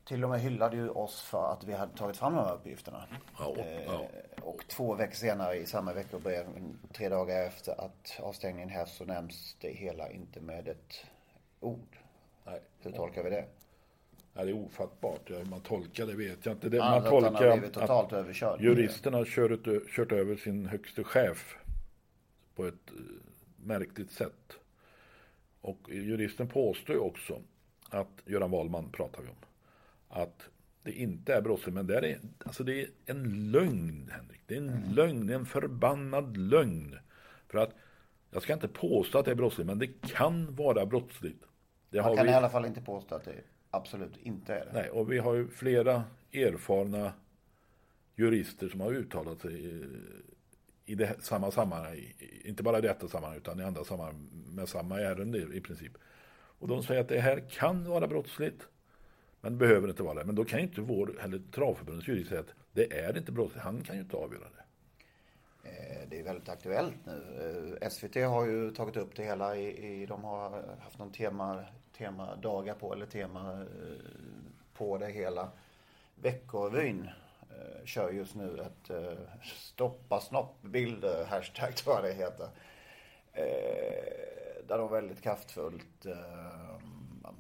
till 0.07 0.25
och 0.25 0.31
med 0.31 0.40
hyllade 0.40 0.77
ju 0.77 0.88
oss 0.88 1.23
för 1.23 1.53
att 1.53 1.64
vi 1.64 1.73
hade 1.73 1.97
tagit 1.97 2.16
fram 2.16 2.35
de 2.35 2.45
här 2.45 2.55
uppgifterna. 2.55 3.07
Ja, 3.38 3.47
och- 3.47 3.59
Eh, 3.59 3.83
ja. 3.85 4.07
Och 4.42 4.64
två 4.69 4.95
veckor 4.95 5.14
senare 5.14 5.57
i 5.57 5.66
samma 5.66 5.92
veckobrev, 5.92 6.47
tre 6.92 7.09
dagar 7.09 7.47
efter 7.47 7.81
att 7.81 8.19
avstängningen 8.21 8.69
här 8.69 8.87
så 8.87 9.05
nämns 9.05 9.57
det 9.61 9.69
hela 9.69 10.11
inte 10.11 10.40
med 10.40 10.69
ett 10.69 11.07
ord. 11.61 11.97
Nej. 12.45 12.61
Hur 12.81 12.92
tolkar 12.92 13.23
vi 13.25 13.31
det? 13.31 13.45
Ja, 14.35 14.45
det 14.45 14.51
är 14.51 14.55
ofattbart. 14.64 15.31
Hur 15.31 15.45
man 15.45 15.61
tolkar 15.61 16.07
det 16.07 16.14
vet 16.14 16.47
jag 16.47 16.55
inte. 16.55 16.69
Det, 16.69 16.79
man 16.79 16.99
att 16.99 17.07
tolkar 17.07 17.61
totalt 17.69 18.12
överkörd. 18.12 18.61
juristerna 18.61 19.16
har 19.19 19.25
kört, 19.25 19.88
kört 19.90 20.12
över 20.12 20.37
sin 20.37 20.66
högste 20.66 21.05
chef 21.05 21.57
på 22.55 22.66
ett 22.66 22.90
eh, 22.90 22.95
märkligt 23.57 24.11
sätt. 24.11 24.53
Och 25.61 25.79
juristen 25.90 26.49
påstår 26.49 26.97
ju 26.97 27.01
också 27.03 27.40
att, 27.90 28.09
Göran 28.25 28.51
Wahlman 28.51 28.90
pratar 28.92 29.23
vi 29.23 29.29
om, 29.29 29.37
att 30.22 30.48
det 30.83 30.92
inte 30.92 31.35
är 31.35 31.40
brottsligt. 31.42 31.74
Men 31.74 31.87
det 31.87 31.98
är, 31.98 32.18
alltså 32.44 32.64
det 32.64 32.81
är 32.81 32.88
en 33.07 33.50
lögn, 33.50 34.11
Henrik. 34.12 34.40
Det 34.46 34.55
är 34.55 34.59
en 34.59 34.68
Mm. 34.68 34.92
lögn, 34.94 35.31
en 35.31 35.46
förbannad 35.46 36.37
lögn. 36.37 36.98
För 37.48 37.59
att, 37.59 37.74
jag 38.31 38.42
ska 38.42 38.52
inte 38.52 38.68
påstå 38.68 39.18
att 39.18 39.24
det 39.24 39.31
är 39.31 39.35
brottsligt, 39.35 39.66
men 39.66 39.79
det 39.79 39.87
kan 40.09 40.55
vara 40.55 40.87
brottsligt. 40.87 41.44
Det 41.90 42.02
Man 42.02 42.16
kan 42.16 42.29
i 42.29 42.35
alla 42.35 42.48
fall 42.48 42.66
inte 42.66 42.81
påstå 42.81 43.14
att 43.14 43.24
det 43.24 43.35
absolut 43.70 44.16
inte 44.16 44.55
är 44.55 44.66
det. 44.66 44.72
Nej, 44.72 44.90
och 44.90 45.12
vi 45.12 45.18
har 45.18 45.35
ju 45.35 45.48
flera 45.48 46.05
erfarna 46.33 47.12
jurister 48.16 48.68
som 48.68 48.81
har 48.81 48.92
uttalat 48.92 49.40
sig 49.40 49.64
i, 49.64 49.85
i 50.85 50.94
det, 50.94 51.16
samma 51.24 51.50
sammanhang, 51.50 52.12
inte 52.44 52.62
bara 52.62 52.79
i 52.79 52.81
detta 52.81 53.09
sammanhang 53.09 53.38
utan 53.38 53.61
i 53.61 53.62
andra 53.62 53.85
sammanhang 53.85 54.29
med 54.33 54.68
samma 54.68 55.00
ärende 55.00 55.38
i 55.38 55.61
princip. 55.61 55.92
Och 56.59 56.68
de 56.68 56.83
säger 56.83 57.00
att 57.00 57.09
det 57.09 57.20
här 57.20 57.44
kan 57.50 57.85
vara 57.85 58.07
brottsligt, 58.07 58.68
men 59.46 59.59
behöver 59.59 59.88
inte 59.88 60.02
vara 60.02 60.14
det. 60.14 60.24
Men 60.24 60.35
då 60.35 60.44
kan 60.44 60.59
ju 60.59 60.64
inte 60.64 60.80
vår, 60.80 61.20
eller 61.20 61.38
Travförbundets 61.54 62.09
jurist 62.09 62.28
säga 62.28 62.40
att 62.40 62.54
det 62.72 62.92
är 62.92 63.18
inte 63.18 63.32
brottsligt. 63.32 63.64
Han 63.64 63.82
kan 63.82 63.94
ju 63.94 64.00
inte 64.00 64.16
avgöra 64.16 64.44
det. 64.56 64.64
Eh, 65.68 66.09
det 66.09 66.20
är 66.20 66.24
väldigt 66.24 66.48
aktuellt 66.48 66.96
nu. 67.04 67.78
Eh, 67.80 67.88
SVT 67.88 68.14
har 68.14 68.46
ju 68.46 68.70
tagit 68.70 68.96
upp 68.96 69.16
det 69.16 69.24
hela 69.24 69.56
i, 69.56 70.02
i 70.02 70.06
de 70.06 70.24
har 70.24 70.62
haft 70.80 70.98
någon 70.98 71.12
tema, 71.12 71.64
tema 71.98 72.37
dagar 72.37 72.74
på 72.74 72.92
eller 72.92 73.06
tema 73.06 73.52
eh, 73.52 73.66
på 74.74 74.98
det 74.98 75.11
hela. 75.11 75.48
Veckorevyn 76.14 77.09
kör 77.85 78.11
just 78.11 78.35
nu 78.35 78.61
ett 78.61 78.90
stoppa 79.44 80.20
snoppbilder, 80.20 81.24
hashtag 81.24 81.76
tror 81.76 81.94
jag 81.94 82.04
det 82.04 82.12
heter. 82.12 82.48
Där 84.68 84.78
de 84.78 84.90
väldigt 84.90 85.22
kraftfullt 85.22 86.06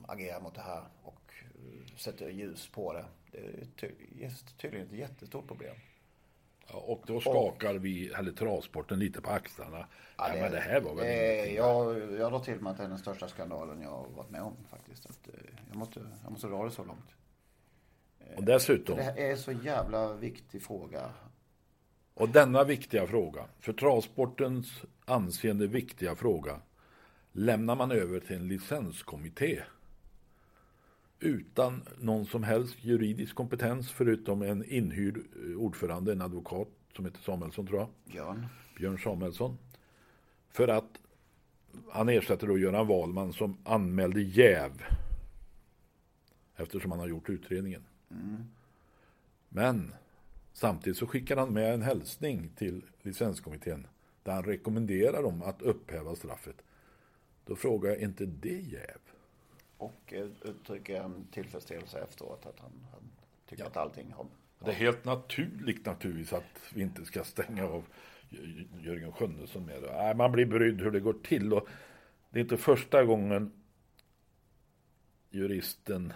agerar 0.06 0.40
mot 0.40 0.54
det 0.54 0.60
här 0.60 0.82
sätter 1.96 2.28
ljus 2.30 2.68
på 2.68 2.92
det. 2.92 3.04
Det 3.32 3.38
är 3.38 3.66
ty- 3.80 3.90
tydligen 4.60 4.86
ett 4.86 4.92
jättestort 4.92 5.46
problem. 5.48 5.74
Ja, 6.68 6.74
och 6.78 7.02
då 7.06 7.20
skakar 7.20 7.74
vi, 7.74 8.08
eller 8.08 8.32
travsporten, 8.32 8.98
lite 8.98 9.20
på 9.20 9.30
axlarna. 9.30 9.86
Ja, 10.16 10.28
men 10.34 10.52
det 10.52 10.60
här 10.60 10.80
var 10.80 10.94
väl 10.94 11.04
Eh, 11.06 11.32
ingenting. 11.34 11.56
jag, 11.56 12.12
jag 12.12 12.32
drar 12.32 12.40
till 12.40 12.60
med 12.60 12.70
att 12.72 12.78
det 12.78 12.84
är 12.84 12.88
den 12.88 12.98
största 12.98 13.28
skandalen 13.28 13.82
jag 13.82 13.90
har 13.90 14.06
varit 14.16 14.30
med 14.30 14.42
om 14.42 14.56
faktiskt. 14.70 15.06
Att, 15.06 15.28
eh, 15.28 15.34
jag, 15.68 15.76
måste, 15.76 16.00
jag 16.22 16.32
måste 16.32 16.46
dra 16.46 16.64
det 16.64 16.70
så 16.70 16.84
långt. 16.84 17.10
Och 18.36 18.44
dessutom, 18.44 18.96
Det 18.96 19.02
här 19.02 19.16
är 19.18 19.30
en 19.30 19.38
så 19.38 19.52
jävla 19.52 20.12
viktig 20.14 20.62
fråga. 20.62 21.10
Och 22.14 22.28
denna 22.28 22.64
viktiga 22.64 23.06
fråga, 23.06 23.44
för 23.60 23.72
travsportens 23.72 24.82
anseende 25.04 25.66
viktiga 25.66 26.14
fråga, 26.16 26.60
lämnar 27.32 27.76
man 27.76 27.90
över 27.92 28.20
till 28.20 28.36
en 28.36 28.48
licenskommitté 28.48 29.62
utan 31.20 31.82
någon 32.00 32.26
som 32.26 32.42
helst 32.42 32.84
juridisk 32.84 33.34
kompetens 33.34 33.90
förutom 33.90 34.42
en 34.42 34.64
inhyrd 34.64 35.16
eh, 35.16 35.56
ordförande, 35.56 36.12
en 36.12 36.22
advokat 36.22 36.68
som 36.96 37.04
heter 37.04 37.20
Samuelsson 37.20 37.66
tror 37.66 37.78
jag, 37.78 37.88
Björn. 38.04 38.46
Björn 38.76 38.98
Samuelsson. 38.98 39.58
För 40.50 40.68
att 40.68 41.00
han 41.90 42.08
ersätter 42.08 42.46
då 42.46 42.58
Göran 42.58 42.86
Wahlman 42.86 43.32
som 43.32 43.56
anmälde 43.64 44.22
jäv 44.22 44.82
eftersom 46.56 46.90
han 46.90 47.00
har 47.00 47.08
gjort 47.08 47.28
utredningen. 47.28 47.82
Men 49.48 49.94
samtidigt 50.52 50.98
så 50.98 51.06
skickar 51.06 51.36
han 51.36 51.52
med 51.52 51.74
en 51.74 51.82
hälsning 51.82 52.50
till 52.56 52.84
licenskommittén 53.02 53.86
där 54.22 54.32
han 54.32 54.42
rekommenderar 54.42 55.22
dem 55.22 55.42
att 55.42 55.62
upphäva 55.62 56.14
straffet. 56.16 56.56
Då 57.44 57.56
frågar 57.56 57.90
jag, 57.90 58.00
inte 58.00 58.26
det 58.26 58.60
jäv? 58.60 58.98
Och 59.78 60.12
eh, 60.12 60.26
uttrycker 60.42 61.00
en 61.00 61.26
tillfredsställelse 61.30 61.98
efteråt 61.98 62.46
att 62.46 62.60
han, 62.60 62.86
han 62.92 63.02
tycker 63.46 63.64
att 63.64 63.76
allting 63.76 64.12
har... 64.12 64.26
Det 64.58 64.70
är 64.70 64.74
helt 64.74 65.04
naturligt 65.04 65.86
naturligtvis 65.86 66.32
att 66.32 66.72
vi 66.74 66.82
inte 66.82 67.04
ska 67.04 67.24
stänga 67.24 67.64
av 67.64 67.84
Jörgen 68.80 69.12
Sjunnesson 69.12 69.66
med 69.66 69.82
det. 69.82 70.14
Man 70.16 70.32
blir 70.32 70.46
brydd 70.46 70.80
hur 70.80 70.90
det 70.90 71.00
går 71.00 71.12
till. 71.12 71.52
Och 71.52 71.68
det 72.30 72.38
är 72.38 72.42
inte 72.42 72.56
första 72.56 73.04
gången 73.04 73.52
juristen 75.30 76.12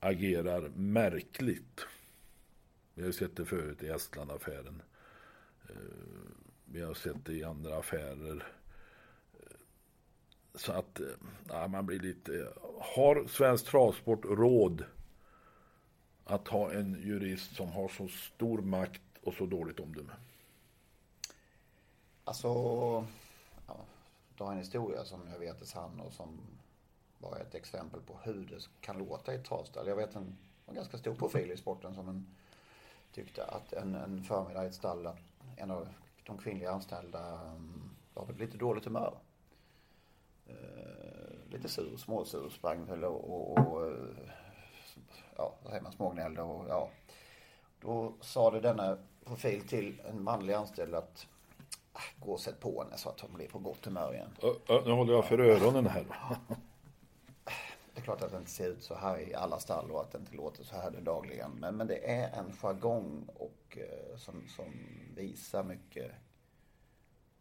agerar 0.00 0.68
märkligt. 0.68 1.86
Vi 2.94 3.04
har 3.04 3.12
sett 3.12 3.36
det 3.36 3.44
förut 3.44 3.82
i 3.82 3.88
Estland-affären. 3.88 4.82
Eh, 5.68 5.74
Vi 6.64 6.80
har 6.82 6.94
sett 6.94 7.24
det 7.24 7.32
i 7.32 7.44
andra 7.44 7.76
affärer. 7.78 8.46
Så 10.58 10.72
att 10.72 11.00
eh, 11.00 11.06
ja, 11.48 11.68
man 11.68 11.86
blir 11.86 11.98
lite... 11.98 12.52
Har 12.80 13.26
Svensk 13.28 13.66
Travsport 13.66 14.24
råd 14.24 14.84
att 16.24 16.48
ha 16.48 16.72
en 16.72 17.02
jurist 17.02 17.56
som 17.56 17.72
har 17.72 17.88
så 17.88 18.08
stor 18.08 18.58
makt 18.58 19.02
och 19.22 19.34
så 19.34 19.46
dåligt 19.46 19.80
omdöme? 19.80 20.12
Alltså, 22.24 22.48
ja, 23.66 23.76
har 24.38 24.52
en 24.52 24.58
historia 24.58 25.04
som 25.04 25.20
jag 25.32 25.38
vet 25.38 25.60
är 25.60 25.66
sann 25.66 26.00
och 26.00 26.12
som 26.12 26.40
var 27.18 27.36
ett 27.36 27.54
exempel 27.54 28.00
på 28.00 28.18
hur 28.22 28.46
det 28.46 28.68
kan 28.80 28.98
låta 28.98 29.32
i 29.32 29.36
ett 29.36 29.44
travstall. 29.44 29.86
Jag 29.86 29.96
vet 29.96 30.14
en 30.14 30.36
en 30.68 30.74
ganska 30.74 30.98
stor 30.98 31.14
profil 31.14 31.50
i 31.50 31.56
sporten 31.56 31.94
som 31.94 32.08
en, 32.08 32.26
tyckte 33.12 33.44
att 33.44 33.72
en, 33.72 33.94
en 33.94 34.24
förmiddag 34.24 34.64
i 34.64 34.66
ett 34.66 34.74
stall, 34.74 35.06
att 35.06 35.20
en 35.56 35.70
av 35.70 35.88
de 36.24 36.38
kvinnliga 36.38 36.70
anställda 36.70 37.40
mm, 37.40 37.90
var 38.14 38.26
på 38.26 38.32
lite 38.32 38.56
dåligt 38.56 38.84
humör. 38.84 39.18
Eh, 40.48 41.52
lite 41.52 41.68
sur, 41.68 41.96
småsur, 41.96 42.48
sprang 42.50 42.84
väl 42.84 43.04
och, 43.04 43.30
och, 43.30 43.58
och 43.58 43.86
eh, 43.86 43.92
ja, 45.36 45.54
vad 45.62 45.70
säger 45.70 45.82
man, 45.82 45.92
smågnällde 45.92 46.42
och 46.42 46.68
ja. 46.68 46.90
Då 47.80 48.12
sa 48.20 48.50
det 48.50 48.60
denna 48.60 48.98
profil 49.24 49.68
till 49.68 50.00
en 50.08 50.22
manlig 50.22 50.54
anställd 50.54 50.94
att 50.94 51.26
ah, 51.92 52.00
gå 52.20 52.32
och 52.32 52.40
sätt 52.40 52.60
på 52.60 52.82
henne 52.82 52.96
så 52.96 53.08
att 53.08 53.20
hon 53.20 53.34
blir 53.34 53.48
på 53.48 53.58
gott 53.58 53.84
humör 53.84 54.14
igen. 54.14 54.30
Ö, 54.42 54.54
ö, 54.68 54.82
nu 54.84 54.92
håller 54.92 55.12
jag 55.12 55.24
för 55.24 55.40
öronen 55.40 55.86
här. 55.86 56.06
Det 57.94 58.02
är 58.02 58.04
klart 58.04 58.22
att 58.22 58.30
det 58.30 58.38
inte 58.38 58.50
ser 58.50 58.68
ut 58.68 58.82
så 58.82 58.94
här 58.94 59.18
i 59.18 59.34
alla 59.34 59.58
stall 59.58 59.90
och 59.90 60.00
att 60.00 60.12
det 60.12 60.18
inte 60.18 60.36
låter 60.36 60.64
så 60.64 60.76
här 60.76 60.90
dagligen. 60.90 61.50
Men, 61.50 61.76
men 61.76 61.86
det 61.86 62.10
är 62.10 62.38
en 62.38 62.52
jargong 62.52 63.28
och, 63.34 63.78
eh, 63.78 64.16
som, 64.16 64.48
som 64.48 64.64
visar 65.16 65.64
mycket. 65.64 66.12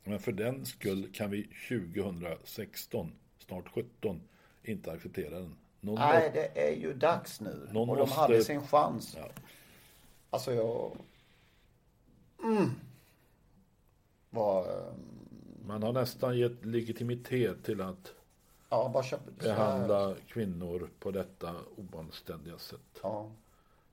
Men 0.07 0.19
för 0.19 0.31
den 0.31 0.65
skull 0.65 1.09
kan 1.13 1.31
vi 1.31 1.49
2016, 1.69 3.11
snart 3.39 3.69
17, 3.69 4.21
inte 4.63 4.91
acceptera 4.91 5.39
den. 5.39 5.55
Någon 5.79 5.95
Nej, 5.99 6.31
det 6.33 6.67
är 6.69 6.75
ju 6.75 6.93
dags 6.93 7.41
nu. 7.41 7.69
Någon 7.71 7.89
och 7.89 7.95
de 7.95 8.01
måste- 8.01 8.15
hade 8.19 8.43
sin 8.43 8.67
chans. 8.67 9.15
Ja. 9.19 9.29
Alltså 10.29 10.53
jag... 10.53 10.97
Mm. 12.43 12.69
Var... 14.29 14.61
eh, 14.61 14.93
Man 15.65 15.83
har 15.83 15.93
nästan 15.93 16.37
gett 16.37 16.65
legitimitet 16.65 17.63
till 17.63 17.81
att 17.81 18.13
Ja, 18.69 19.03
köp... 19.03 19.39
behandla 19.39 20.15
kvinnor 20.27 20.89
på 20.99 21.11
detta 21.11 21.55
oanständiga 21.75 22.57
sätt. 22.57 22.99
Ja. 23.03 23.31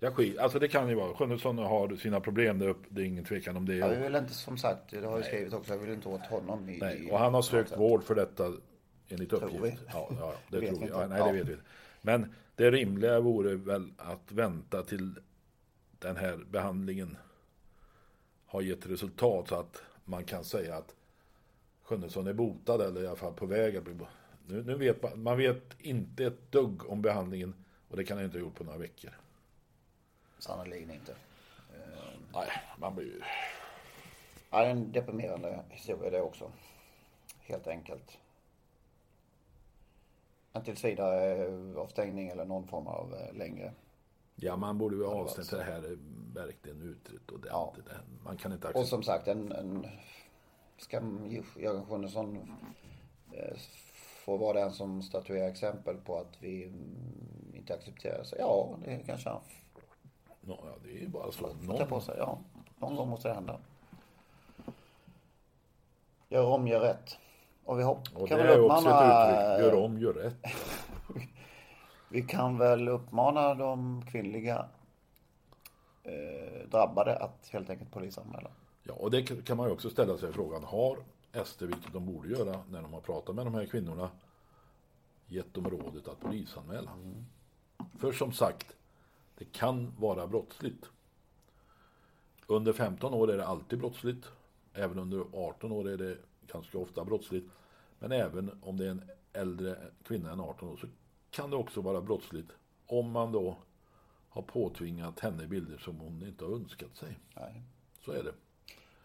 Jag 0.05 0.15
skit, 0.15 0.39
alltså 0.39 0.59
det 0.59 0.69
kan 0.69 0.89
ju 0.89 0.95
vara. 0.95 1.15
Sjunnesson 1.15 1.59
har 1.59 1.97
sina 1.97 2.21
problem 2.21 2.59
där 2.59 2.69
uppe. 2.69 2.89
Det 2.89 3.03
är 3.03 3.05
ingen 3.05 3.25
tvekan 3.25 3.57
om 3.57 3.67
det. 3.67 3.75
Jag 3.75 4.01
vill 4.01 4.15
inte, 4.15 4.35
som 4.35 4.59
sagt, 4.59 4.91
det 4.91 5.07
har 5.07 5.17
jag 5.17 5.27
skrivit 5.27 5.55
också, 5.55 5.73
jag 5.73 5.79
vill 5.81 5.93
inte 5.93 6.09
åt 6.09 6.27
honom 6.27 6.69
i... 6.69 6.79
Nej, 6.79 7.11
och 7.11 7.19
han 7.19 7.35
har 7.35 7.43
sökt 7.43 7.79
vård 7.79 8.05
för 8.05 8.15
detta 8.15 8.53
enligt 9.09 9.31
Tror 9.31 9.45
uppgift. 9.45 9.65
vi. 9.65 9.77
Ja, 9.93 10.09
ja, 10.21 10.35
det 10.51 10.61
tror 10.67 10.81
vi. 10.81 10.87
Ja, 10.87 11.07
nej, 11.07 11.23
det 11.27 11.33
vet 11.33 11.49
vi. 11.49 11.57
Men 12.03 12.35
det 12.57 12.71
rimliga 12.71 13.21
vore 13.21 13.55
väl 13.55 13.93
att 13.97 14.33
vänta 14.33 14.83
till 14.83 15.15
den 15.99 16.17
här 16.17 16.45
behandlingen 16.51 17.17
har 18.47 18.63
gett 18.63 18.87
resultat 18.87 19.49
så 19.49 19.55
att 19.55 19.83
man 20.05 20.25
kan 20.25 20.45
säga 20.45 20.77
att 20.77 20.95
Sjunnesson 21.83 22.27
är 22.27 22.33
botad 22.33 22.81
eller 22.81 23.03
i 23.03 23.07
alla 23.07 23.17
fall 23.17 23.35
på 23.35 23.47
väg 23.47 23.77
att 23.77 23.85
bli 23.85 23.95
nu, 24.47 24.63
nu 24.63 24.75
vet 24.75 25.03
man, 25.03 25.23
man 25.23 25.39
vet 25.39 25.77
inte 25.79 26.25
ett 26.25 26.53
dugg 26.53 26.91
om 26.91 27.03
behandlingen 27.03 27.55
och 27.89 27.97
det 27.97 28.05
kan 28.05 28.17
jag 28.17 28.27
inte 28.27 28.39
ha 28.39 28.45
gjort 28.45 28.55
på 28.55 28.65
några 28.65 28.79
veckor. 28.79 29.11
Sannerligen 30.45 30.91
inte. 30.91 31.15
Nej, 32.33 32.49
man 32.79 32.95
blir 32.95 33.07
ju... 33.07 33.21
Ja, 34.51 34.61
det 34.61 34.67
är 34.67 34.71
en 34.71 34.93
deprimerande 34.93 35.65
historia 35.71 36.11
det 36.11 36.21
också. 36.21 36.53
Helt 37.41 37.67
enkelt. 37.67 38.19
En 40.53 40.65
tills 40.65 40.85
vidare 40.85 41.47
eh, 41.47 41.77
avstängning 41.77 42.29
eller 42.29 42.45
någon 42.45 42.67
form 42.67 42.87
av 42.87 43.15
eh, 43.15 43.35
längre. 43.35 43.73
Ja, 44.35 44.57
man 44.57 44.79
borde 44.79 44.97
ju 44.97 45.05
så. 45.45 45.57
det 45.57 45.63
här 45.63 45.83
är 45.83 45.99
verkligen 46.35 46.83
utrett 46.83 47.31
och 47.31 47.41
det, 47.41 47.49
Ja. 47.49 47.75
det, 47.77 48.01
Man 48.25 48.37
kan 48.37 48.53
inte 48.53 48.69
Och 48.69 48.71
acceptera... 48.71 48.87
som 48.87 49.03
sagt, 49.03 49.29
en, 49.29 49.53
en 49.53 49.87
ska 50.77 51.01
Jörgen 51.57 51.87
Sjunnesson 51.87 52.57
eh, 53.33 53.57
få 54.25 54.37
vara 54.37 54.61
den 54.61 54.73
som 54.73 55.03
statuerar 55.03 55.49
exempel 55.49 55.97
på 55.97 56.19
att 56.19 56.37
vi 56.43 56.65
mm, 56.65 57.53
inte 57.55 57.75
accepterar 57.75 58.25
sig. 58.25 58.39
Ja, 58.39 58.79
det 58.85 59.03
kanske 59.07 59.29
han 59.31 59.41
ja, 60.47 60.59
det 60.85 60.91
är 60.91 61.01
ju 61.01 61.09
bara 61.09 61.33
så. 61.33 61.49
ta 61.79 61.87
på 61.87 62.01
sig. 62.01 62.15
Ja, 62.19 62.39
någon 62.79 62.97
gång 62.97 63.09
måste 63.09 63.29
det 63.29 63.35
hända. 63.35 63.59
Gör 66.29 66.45
om, 66.47 66.69
gör 66.69 66.81
rätt. 66.81 67.19
Och 67.65 67.79
vi 67.79 67.83
hopp, 67.83 68.09
Och 68.15 68.29
kan 68.29 68.39
det 68.39 68.45
är 68.45 68.61
också 68.61 68.79
uppmana... 68.89 69.25
ett 69.25 69.31
uttryck. 69.31 69.67
Gör 69.73 69.85
om, 69.85 69.99
gör 69.99 70.13
rätt. 70.13 70.37
Vi 72.09 72.23
kan 72.23 72.59
väl 72.59 72.89
uppmana 72.89 73.55
de 73.55 74.05
kvinnliga 74.11 74.67
eh, 76.03 76.69
drabbade 76.71 77.17
att 77.17 77.49
helt 77.53 77.71
enkelt 77.71 77.91
polisanmäla. 77.93 78.51
Ja, 78.83 78.95
och 78.95 79.11
det 79.11 79.45
kan 79.45 79.57
man 79.57 79.67
ju 79.67 79.73
också 79.73 79.91
ställa 79.91 80.19
sig 80.19 80.33
frågan. 80.33 80.65
Har 80.65 80.99
SD, 81.45 81.63
vilket 81.63 81.93
de 81.93 82.07
borde 82.07 82.29
göra 82.29 82.61
när 82.71 82.83
de 82.83 82.93
har 82.93 83.01
pratat 83.01 83.35
med 83.35 83.47
de 83.47 83.55
här 83.55 83.67
kvinnorna, 83.67 84.11
gett 85.27 85.55
dem 85.55 85.71
rådet 85.71 86.09
att 86.09 86.21
polisanmäla? 86.21 86.91
För 87.99 88.13
som 88.13 88.33
sagt, 88.33 88.67
det 89.39 89.45
kan 89.53 89.93
vara 89.99 90.27
brottsligt. 90.27 90.91
Under 92.47 92.73
15 92.73 93.15
år 93.15 93.31
är 93.33 93.37
det 93.37 93.47
alltid 93.47 93.79
brottsligt. 93.79 94.27
Även 94.75 94.99
under 94.99 95.25
18 95.33 95.73
år 95.73 95.89
är 95.89 95.97
det 95.97 96.17
ganska 96.47 96.79
ofta 96.79 97.05
brottsligt. 97.05 97.51
Men 97.99 98.13
även 98.13 98.51
om 98.63 98.77
det 98.77 98.87
är 98.87 98.91
en 98.91 99.03
äldre 99.33 99.77
kvinna 100.05 100.33
än 100.33 100.41
18 100.41 100.69
år 100.69 100.77
så 100.77 100.87
kan 101.31 101.51
det 101.51 101.57
också 101.57 101.81
vara 101.81 102.01
brottsligt 102.01 102.51
om 102.87 103.11
man 103.11 103.33
då 103.33 103.57
har 104.29 104.43
påtvingat 104.43 105.21
henne 105.21 105.47
bilder 105.47 105.79
som 105.79 105.97
hon 106.01 106.23
inte 106.27 106.45
har 106.45 106.53
önskat 106.53 106.97
sig. 106.97 107.19
Nej. 107.37 107.63
Så 108.05 108.13
är 108.13 108.23
det. 108.23 108.33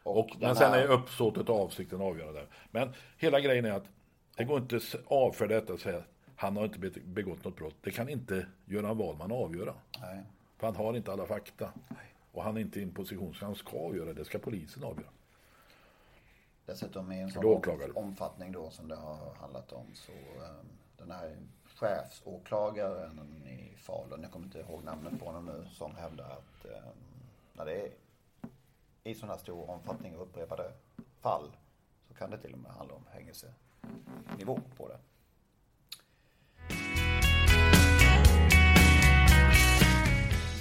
Och, 0.04 0.20
Och, 0.20 0.30
men 0.40 0.56
sen 0.56 0.72
här- 0.72 0.80
är 0.84 0.88
uppsåtet 0.88 1.50
och 1.50 1.56
avsikten 1.62 2.02
avgörande. 2.02 2.48
Men 2.72 2.94
hela 3.18 3.40
grejen 3.40 3.66
är 3.66 3.72
att 3.72 3.90
det 4.38 4.44
går 4.44 4.58
inte 4.60 4.76
att 4.76 4.96
avfärda 5.08 5.56
detta 5.56 5.74
och 5.74 5.80
säga 5.80 6.04
han 6.40 6.58
har 6.58 6.66
inte 6.66 6.80
be- 6.80 7.00
begått 7.06 7.44
något 7.44 7.56
brott. 7.56 7.76
Det 7.82 7.92
kan 7.92 8.10
inte 8.10 8.48
Göran 8.66 8.98
Wahlman 8.98 9.32
avgöra. 9.32 9.74
Nej. 10.02 10.24
För 10.58 10.68
han 10.68 10.76
har 10.76 10.94
inte 10.94 11.12
alla 11.12 11.26
fakta. 11.26 11.74
Och 12.32 12.44
han 12.44 12.58
är 12.58 12.62
inte 12.62 12.80
i 12.80 12.84
en 12.84 12.92
position 12.92 13.34
så 13.34 13.46
han 13.46 13.56
ska 13.56 13.78
avgöra. 13.78 14.14
Det 14.14 14.26
ska 14.26 14.40
polisen 14.40 14.84
avgöra. 14.84 15.10
Dessutom 16.66 17.12
i 17.12 17.20
en 17.20 17.32
sån 17.32 17.42
omfattning 17.96 18.52
då 18.52 18.70
som 18.70 18.88
det 18.88 18.96
har 18.96 19.34
handlat 19.36 19.72
om 19.72 19.86
så 19.94 20.12
eh, 20.12 20.52
den 20.98 21.12
här 21.12 21.38
chefsåklagaren 21.66 23.20
i 23.46 23.76
Falun, 23.78 24.22
jag 24.22 24.32
kommer 24.32 24.46
inte 24.46 24.60
ihåg 24.60 24.84
namnet 24.84 25.20
på 25.20 25.26
honom 25.26 25.46
nu, 25.46 25.66
som 25.72 25.96
hävdar 25.96 26.30
att 26.30 26.66
eh, 26.66 26.90
när 27.54 27.66
det 27.66 27.82
är 27.82 27.92
i 29.04 29.16
sån 29.16 29.30
här 29.30 29.38
stor 29.38 29.70
omfattning 29.70 30.16
och 30.16 30.22
upprepade 30.24 30.72
fall 31.22 31.52
så 32.08 32.14
kan 32.14 32.32
det 32.32 32.38
till 32.38 32.54
och 32.54 32.60
med 32.60 32.72
handla 32.72 32.96
om 32.96 33.04
fängelsenivå 33.14 34.60
på 34.78 34.88
det. 34.88 34.98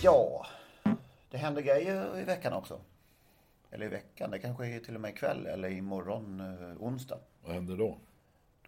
Ja, 0.02 0.46
det 1.30 1.38
händer 1.38 1.62
grejer 1.62 2.18
i 2.20 2.24
veckan 2.24 2.52
också. 2.52 2.80
Eller 3.70 3.86
i 3.86 3.88
veckan, 3.88 4.30
det 4.30 4.38
kanske 4.38 4.66
är 4.66 4.80
till 4.80 4.94
och 4.94 5.00
med 5.00 5.10
ikväll 5.10 5.46
eller 5.46 5.68
imorgon 5.68 6.40
eh, 6.40 6.82
onsdag. 6.82 7.18
Vad 7.44 7.54
händer 7.54 7.76
då? 7.76 7.98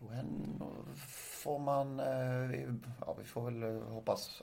Då 0.00 0.08
händer, 0.08 0.66
får 0.96 1.58
man, 1.58 2.00
eh, 2.00 2.60
ja 3.00 3.16
vi 3.18 3.24
får 3.24 3.50
väl 3.50 3.62
eh, 3.62 3.82
hoppas 3.82 4.42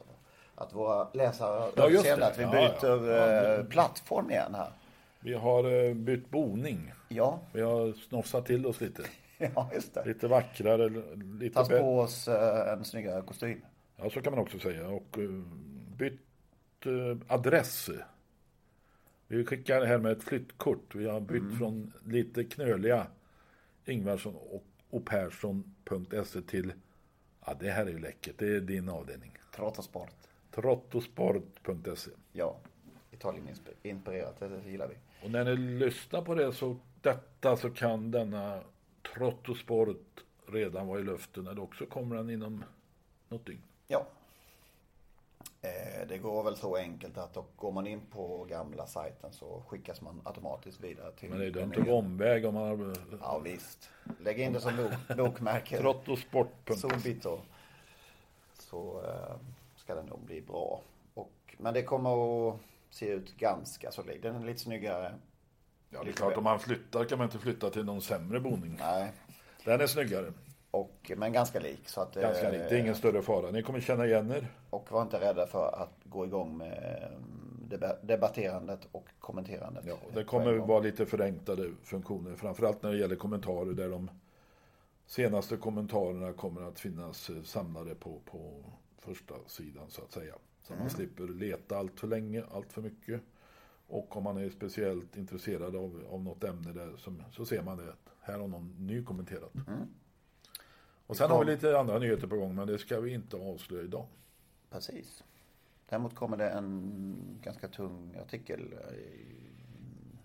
att 0.56 0.73
våra 0.73 1.08
läsare 1.13 1.71
Ja, 1.76 1.84
överseende 1.84 2.28
att 2.28 2.38
vi 2.38 2.43
Ja, 2.43 2.52
byter 2.52 3.12
ja. 3.12 3.58
Eh, 3.60 3.65
plattform 3.65 4.32
igen 4.32 4.56
här. 4.56 4.69
Vi 5.19 5.34
har 5.34 5.86
eh, 5.88 5.93
bytt 5.93 6.30
boning. 6.30 6.93
Ja, 7.10 7.39
Vi 7.54 7.62
har 7.62 7.93
snofsat 7.93 8.45
till 8.45 8.65
oss 8.65 8.82
lite. 8.82 9.04
ja 9.38 9.69
just 9.73 9.93
det. 9.93 10.06
Lite 10.06 10.28
vackrare, 10.28 10.89
lite 11.39 11.60
bättre. 11.60 11.80
på 11.80 12.00
oss 12.00 12.28
en 12.67 12.86
snyggare 12.86 13.21
kostym. 13.21 13.62
Ja, 13.95 14.10
så 14.10 14.21
kan 14.21 14.34
man 14.34 14.41
också 14.41 14.60
säga. 14.60 14.88
Och 14.88 15.17
bytt 15.97 16.26
adress. 17.27 17.89
Vi 19.27 19.45
skickar 19.45 19.85
här 19.85 19.97
med 19.97 20.11
ett 20.11 20.23
flyttkort. 20.23 20.95
Vi 20.95 21.09
har 21.09 21.19
bytt 21.19 21.57
från 21.57 21.93
lite 22.05 22.43
knöliga 22.43 23.07
Ingvarsson 23.85 24.35
och, 24.35 24.63
och 24.89 25.05
Persson.se 25.05 26.41
till, 26.41 26.73
ja 27.45 27.53
det 27.59 27.71
här 27.71 27.85
är 27.85 27.89
ju 27.89 27.99
läckert, 27.99 28.35
det 28.37 28.55
är 28.55 28.61
din 28.61 28.89
avdelning. 28.89 29.31
Trottosport. 29.55 30.09
Trottosport.se. 30.51 32.11
Ja, 32.32 32.57
Italien-inspirerat, 33.11 34.39
det 34.39 34.69
gillar 34.69 34.88
vi. 34.88 34.95
Och 35.25 35.32
när 35.32 35.43
ni 35.43 35.57
lyssnar 35.57 36.21
på 36.21 36.36
det 36.36 36.53
så, 36.53 36.78
detta 37.01 37.57
så 37.57 37.69
kan 37.69 38.11
denna 38.11 38.61
Trottosport 39.13 40.23
redan 40.47 40.88
vara 40.88 40.99
i 40.99 41.03
luften 41.03 41.47
eller 41.47 41.61
också 41.61 41.86
kommer 41.86 42.15
den 42.15 42.30
inom 42.30 42.63
något 43.30 43.45
dygn. 43.45 43.61
Ja. 43.88 44.07
Eh, 45.62 46.08
Det 46.08 46.18
går 46.18 46.43
väl 46.43 46.55
så 46.55 46.76
enkelt 46.76 47.18
att 47.18 47.34
då 47.34 47.45
går 47.55 47.72
man 47.72 47.88
in 47.88 48.01
på 48.12 48.45
gamla 48.49 48.88
sajten 48.88 49.34
så 49.34 49.64
skickas 49.68 50.01
man 50.01 50.22
automatiskt 50.26 50.80
vidare 50.82 51.12
till 51.12 51.30
Men 51.30 51.39
det 51.39 51.45
är 51.45 51.51
dumt 51.51 51.74
att 51.78 51.86
gå 51.86 51.93
omväg 51.97 52.45
om 52.45 52.53
man 52.53 52.64
har 52.68 52.95
Ja 53.22 53.39
visst. 53.39 53.89
Lägg 54.20 54.39
in 54.39 54.53
det 54.53 54.62
som 54.62 54.78
bok, 54.78 55.18
bokmärke. 55.18 55.78
Trottosport.se. 55.78 57.16
Så 58.60 59.01
eh, 59.05 59.36
ska 59.76 59.95
det 59.95 60.03
nog 60.03 60.20
bli 60.20 60.41
bra. 60.41 60.82
Och, 61.14 61.55
men 61.58 61.74
det 61.74 61.84
kommer 61.84 62.49
att 62.49 62.60
se 62.89 63.05
ut 63.10 63.38
ganska 63.38 63.91
solid. 63.91 64.22
Den 64.22 64.36
är 64.36 64.45
lite 64.45 64.60
snyggare. 64.60 65.14
Ja, 65.89 66.03
det 66.03 66.10
är 66.10 66.14
klart 66.14 66.38
om 66.38 66.43
man 66.43 66.60
flyttar 66.60 67.05
kan 67.05 67.18
man 67.18 67.26
inte 67.28 67.39
flytta 67.39 67.70
till 67.70 67.86
någon 67.86 68.01
sämre 68.01 68.39
boning. 68.39 68.78
Nej, 68.80 69.12
Den 69.66 69.82
är 69.82 69.88
snyggare. 69.88 70.34
Och, 70.72 71.11
men 71.18 71.34
ganska 71.34 71.59
lik. 71.59 71.89
Så 71.89 72.01
att, 72.01 72.15
Ganska 72.15 72.45
eh, 72.45 72.51
likt. 72.51 72.70
Det 72.70 72.76
är 72.76 72.80
ingen 72.80 72.95
större 72.95 73.22
fara. 73.22 73.51
Ni 73.51 73.63
kommer 73.63 73.80
känna 73.80 74.05
igen 74.05 74.32
er. 74.32 74.47
Och 74.70 74.91
var 74.91 75.01
inte 75.01 75.20
rädda 75.20 75.47
för 75.47 75.82
att 75.82 75.93
gå 76.03 76.26
igång 76.26 76.57
med 76.57 77.03
eh, 77.11 77.18
deba- 77.78 77.97
debatterandet 78.03 78.88
och 78.91 79.07
kommenterandet. 79.20 79.86
Ja, 79.88 79.95
på 80.13 80.20
det 80.20 80.24
kommer 80.24 80.53
vara 80.53 80.80
lite 80.80 81.05
förenklade 81.05 81.72
funktioner. 81.84 82.36
Framförallt 82.36 82.84
när 82.84 82.91
det 82.91 82.97
gäller 82.97 83.15
kommentarer 83.15 83.74
där 83.74 83.89
de 83.89 84.09
senaste 85.05 85.57
kommentarerna 85.57 86.34
kommer 86.34 86.61
att 86.61 86.80
finnas 86.80 87.30
eh, 87.30 87.41
samlade 87.43 87.95
på, 87.95 88.20
på 88.26 88.63
första 88.97 89.34
sidan 89.47 89.86
så 89.89 90.01
att 90.01 90.11
säga. 90.11 90.34
Så 90.63 90.74
man 90.74 90.89
slipper 90.89 91.24
leta 91.24 91.78
allt 91.78 91.99
för 91.99 92.07
länge, 92.07 92.43
allt 92.53 92.74
för 92.74 92.82
mycket. 92.82 93.22
Och 93.88 94.18
om 94.18 94.24
man 94.24 94.38
är 94.38 94.49
speciellt 94.49 95.18
intresserad 95.18 95.76
av, 95.76 96.03
av 96.11 96.22
något 96.24 96.43
ämne 96.43 96.72
där 96.74 96.93
som, 96.97 97.24
så 97.32 97.45
ser 97.45 97.61
man 97.63 97.78
det. 97.78 97.93
Här 98.22 98.39
har 98.39 98.47
någon 98.47 98.76
ny 98.80 99.03
kommenterat. 99.03 99.51
Och 101.08 101.18
sen 101.18 101.32
har 101.32 101.45
vi 101.45 101.51
lite 101.51 101.80
andra 101.80 101.99
nyheter 101.99 102.28
på 102.28 102.36
gång 102.36 102.55
men 102.55 102.68
det 102.68 102.78
ska 102.78 102.99
vi 102.99 103.14
inte 103.14 103.38
avslöja 103.38 103.84
idag. 103.84 104.05
Precis. 104.70 105.24
Däremot 105.89 106.16
kommer 106.16 106.38
det 106.38 106.49
en 106.49 107.39
ganska 107.43 107.68
tung 107.68 108.16
artikel 108.22 108.74
eh, 108.74 108.97
i, 108.97 109.36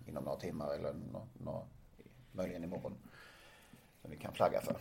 inom 0.06 0.24
några 0.24 0.38
timmar 0.38 0.74
eller 0.74 0.94
nå, 1.12 1.26
nå, 1.44 1.64
möjligen 2.32 2.64
imorgon. 2.64 2.94
Som 4.02 4.10
vi 4.10 4.16
kan 4.16 4.34
flagga 4.34 4.60
för. 4.60 4.76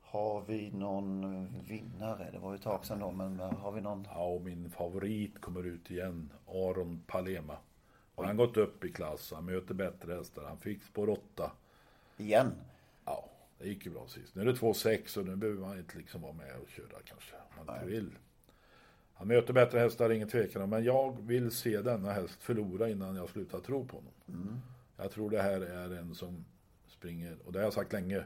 Har 0.00 0.40
vi 0.46 0.70
någon 0.70 1.46
vinnare? 1.68 2.30
Det 2.32 2.38
var 2.38 2.50
ju 2.50 2.56
ett 2.56 2.62
tag 2.62 2.84
sedan 2.84 2.98
då, 2.98 3.10
men 3.10 3.40
har 3.40 3.72
vi 3.72 3.80
någon? 3.80 4.08
Ja, 4.10 4.24
och 4.24 4.42
min 4.42 4.70
favorit 4.70 5.40
kommer 5.40 5.66
ut 5.66 5.90
igen. 5.90 6.30
Aron 6.46 7.02
Palema. 7.06 7.56
Han 8.16 8.26
har 8.26 8.34
gått 8.34 8.56
upp 8.56 8.84
i 8.84 8.92
klass, 8.92 9.32
han 9.34 9.44
möter 9.44 9.74
bättre 9.74 10.14
hästar. 10.14 10.44
Han 10.44 10.58
fick 10.58 10.82
spår 10.82 11.10
8. 11.10 11.50
Igen? 12.16 12.52
Ja, 13.04 13.30
det 13.58 13.68
gick 13.68 13.86
ju 13.86 13.92
bra 13.92 14.06
sist. 14.08 14.34
Nu 14.34 14.42
är 14.42 14.46
det 14.46 14.52
2-6 14.52 15.18
och 15.18 15.26
nu 15.26 15.36
behöver 15.36 15.60
man 15.60 15.78
inte 15.78 15.98
liksom 15.98 16.20
vara 16.22 16.32
med 16.32 16.56
och 16.62 16.68
köra 16.68 16.98
kanske. 17.04 17.34
Om 17.58 17.66
man 17.66 17.76
inte 17.76 17.86
vill. 17.88 18.10
Han 19.14 19.28
möter 19.28 19.52
bättre 19.52 19.78
hästar, 19.78 20.10
ingen 20.10 20.28
tvekan. 20.28 20.70
Men 20.70 20.84
jag 20.84 21.20
vill 21.22 21.50
se 21.50 21.82
denna 21.82 22.12
häst 22.12 22.42
förlora 22.42 22.88
innan 22.88 23.16
jag 23.16 23.28
slutar 23.28 23.60
tro 23.60 23.86
på 23.86 23.96
honom. 23.96 24.60
Jag 24.96 25.10
tror 25.10 25.30
det 25.30 25.42
här 25.42 25.60
är 25.60 25.96
en 25.96 26.14
som 26.14 26.44
springer, 26.88 27.36
och 27.44 27.52
det 27.52 27.58
har 27.58 27.64
jag 27.64 27.72
sagt 27.72 27.92
länge, 27.92 28.24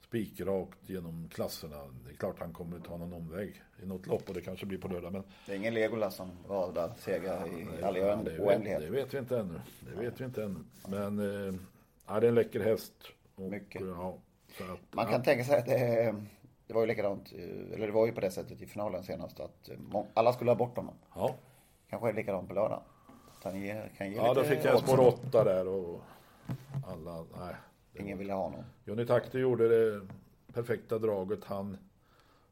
spikrakt 0.00 0.78
genom 0.88 1.28
klasserna. 1.28 1.76
Det 2.04 2.10
är 2.10 2.14
klart 2.16 2.38
han 2.38 2.52
kommer 2.52 2.80
ta 2.80 2.96
någon 2.96 3.12
omväg 3.12 3.62
i 3.82 3.86
något 3.86 4.06
lopp 4.06 4.28
och 4.28 4.34
det 4.34 4.40
kanske 4.40 4.66
blir 4.66 4.78
på 4.78 4.88
lördag. 4.88 5.12
Men 5.12 5.22
Det 5.46 5.52
är 5.52 5.56
ingen 5.56 5.74
Legolas 5.74 6.16
som 6.16 6.30
radar 6.48 6.92
segrar 6.98 7.46
i 7.48 7.82
all 7.82 7.96
Ja, 7.96 8.16
oändlighet. 8.38 8.80
det 8.80 8.90
vet 8.90 9.14
vi 9.14 9.18
inte 9.18 9.38
ännu. 9.38 9.60
Det 9.80 10.00
vet 10.00 10.20
vi 10.20 10.24
inte 10.24 10.44
ännu. 10.44 10.58
Men 10.88 11.18
ja, 12.06 12.20
det 12.20 12.26
är 12.26 12.28
en 12.28 12.34
läcker 12.34 12.60
häst. 12.60 12.92
Och, 13.44 13.50
Mycket. 13.50 13.82
Ja, 13.86 14.18
att, 14.58 14.94
Man 14.94 15.04
kan 15.04 15.14
ja, 15.14 15.24
tänka 15.24 15.44
sig 15.44 15.58
att 15.58 15.66
det, 15.66 16.14
det 16.66 16.74
var 16.74 16.80
ju 16.80 16.86
likadant, 16.86 17.32
eh, 17.32 17.74
eller 17.74 17.86
det 17.86 17.92
var 17.92 18.06
ju 18.06 18.12
på 18.12 18.20
det 18.20 18.30
sättet 18.30 18.62
i 18.62 18.66
finalen 18.66 19.04
senast 19.04 19.40
att 19.40 19.68
eh, 19.68 19.76
alla 20.14 20.32
skulle 20.32 20.50
ha 20.50 20.56
bort 20.56 20.76
honom. 20.76 20.94
ja. 21.14 21.34
Kanske 21.90 22.08
är 22.08 22.12
det 22.12 22.20
likadant 22.20 22.48
på 22.48 22.54
lördag. 22.54 22.82
Att 23.36 23.44
han 23.44 23.60
ger, 23.60 23.92
kan 23.96 24.10
ge 24.10 24.16
ja, 24.16 24.34
då 24.34 24.44
fick 24.44 24.64
jag 24.64 24.74
odds. 24.74 24.84
spår 24.84 25.00
åtta 25.06 25.44
där 25.44 25.68
och 25.68 26.00
alla, 26.86 27.24
nej. 27.38 27.54
Ingen 27.94 28.18
ville 28.18 28.32
ha 28.32 28.42
honom. 28.42 28.64
Johnny 28.84 29.06
Takter 29.06 29.38
gjorde 29.38 29.68
det 29.68 30.06
perfekta 30.52 30.98
draget. 30.98 31.44
Han 31.44 31.76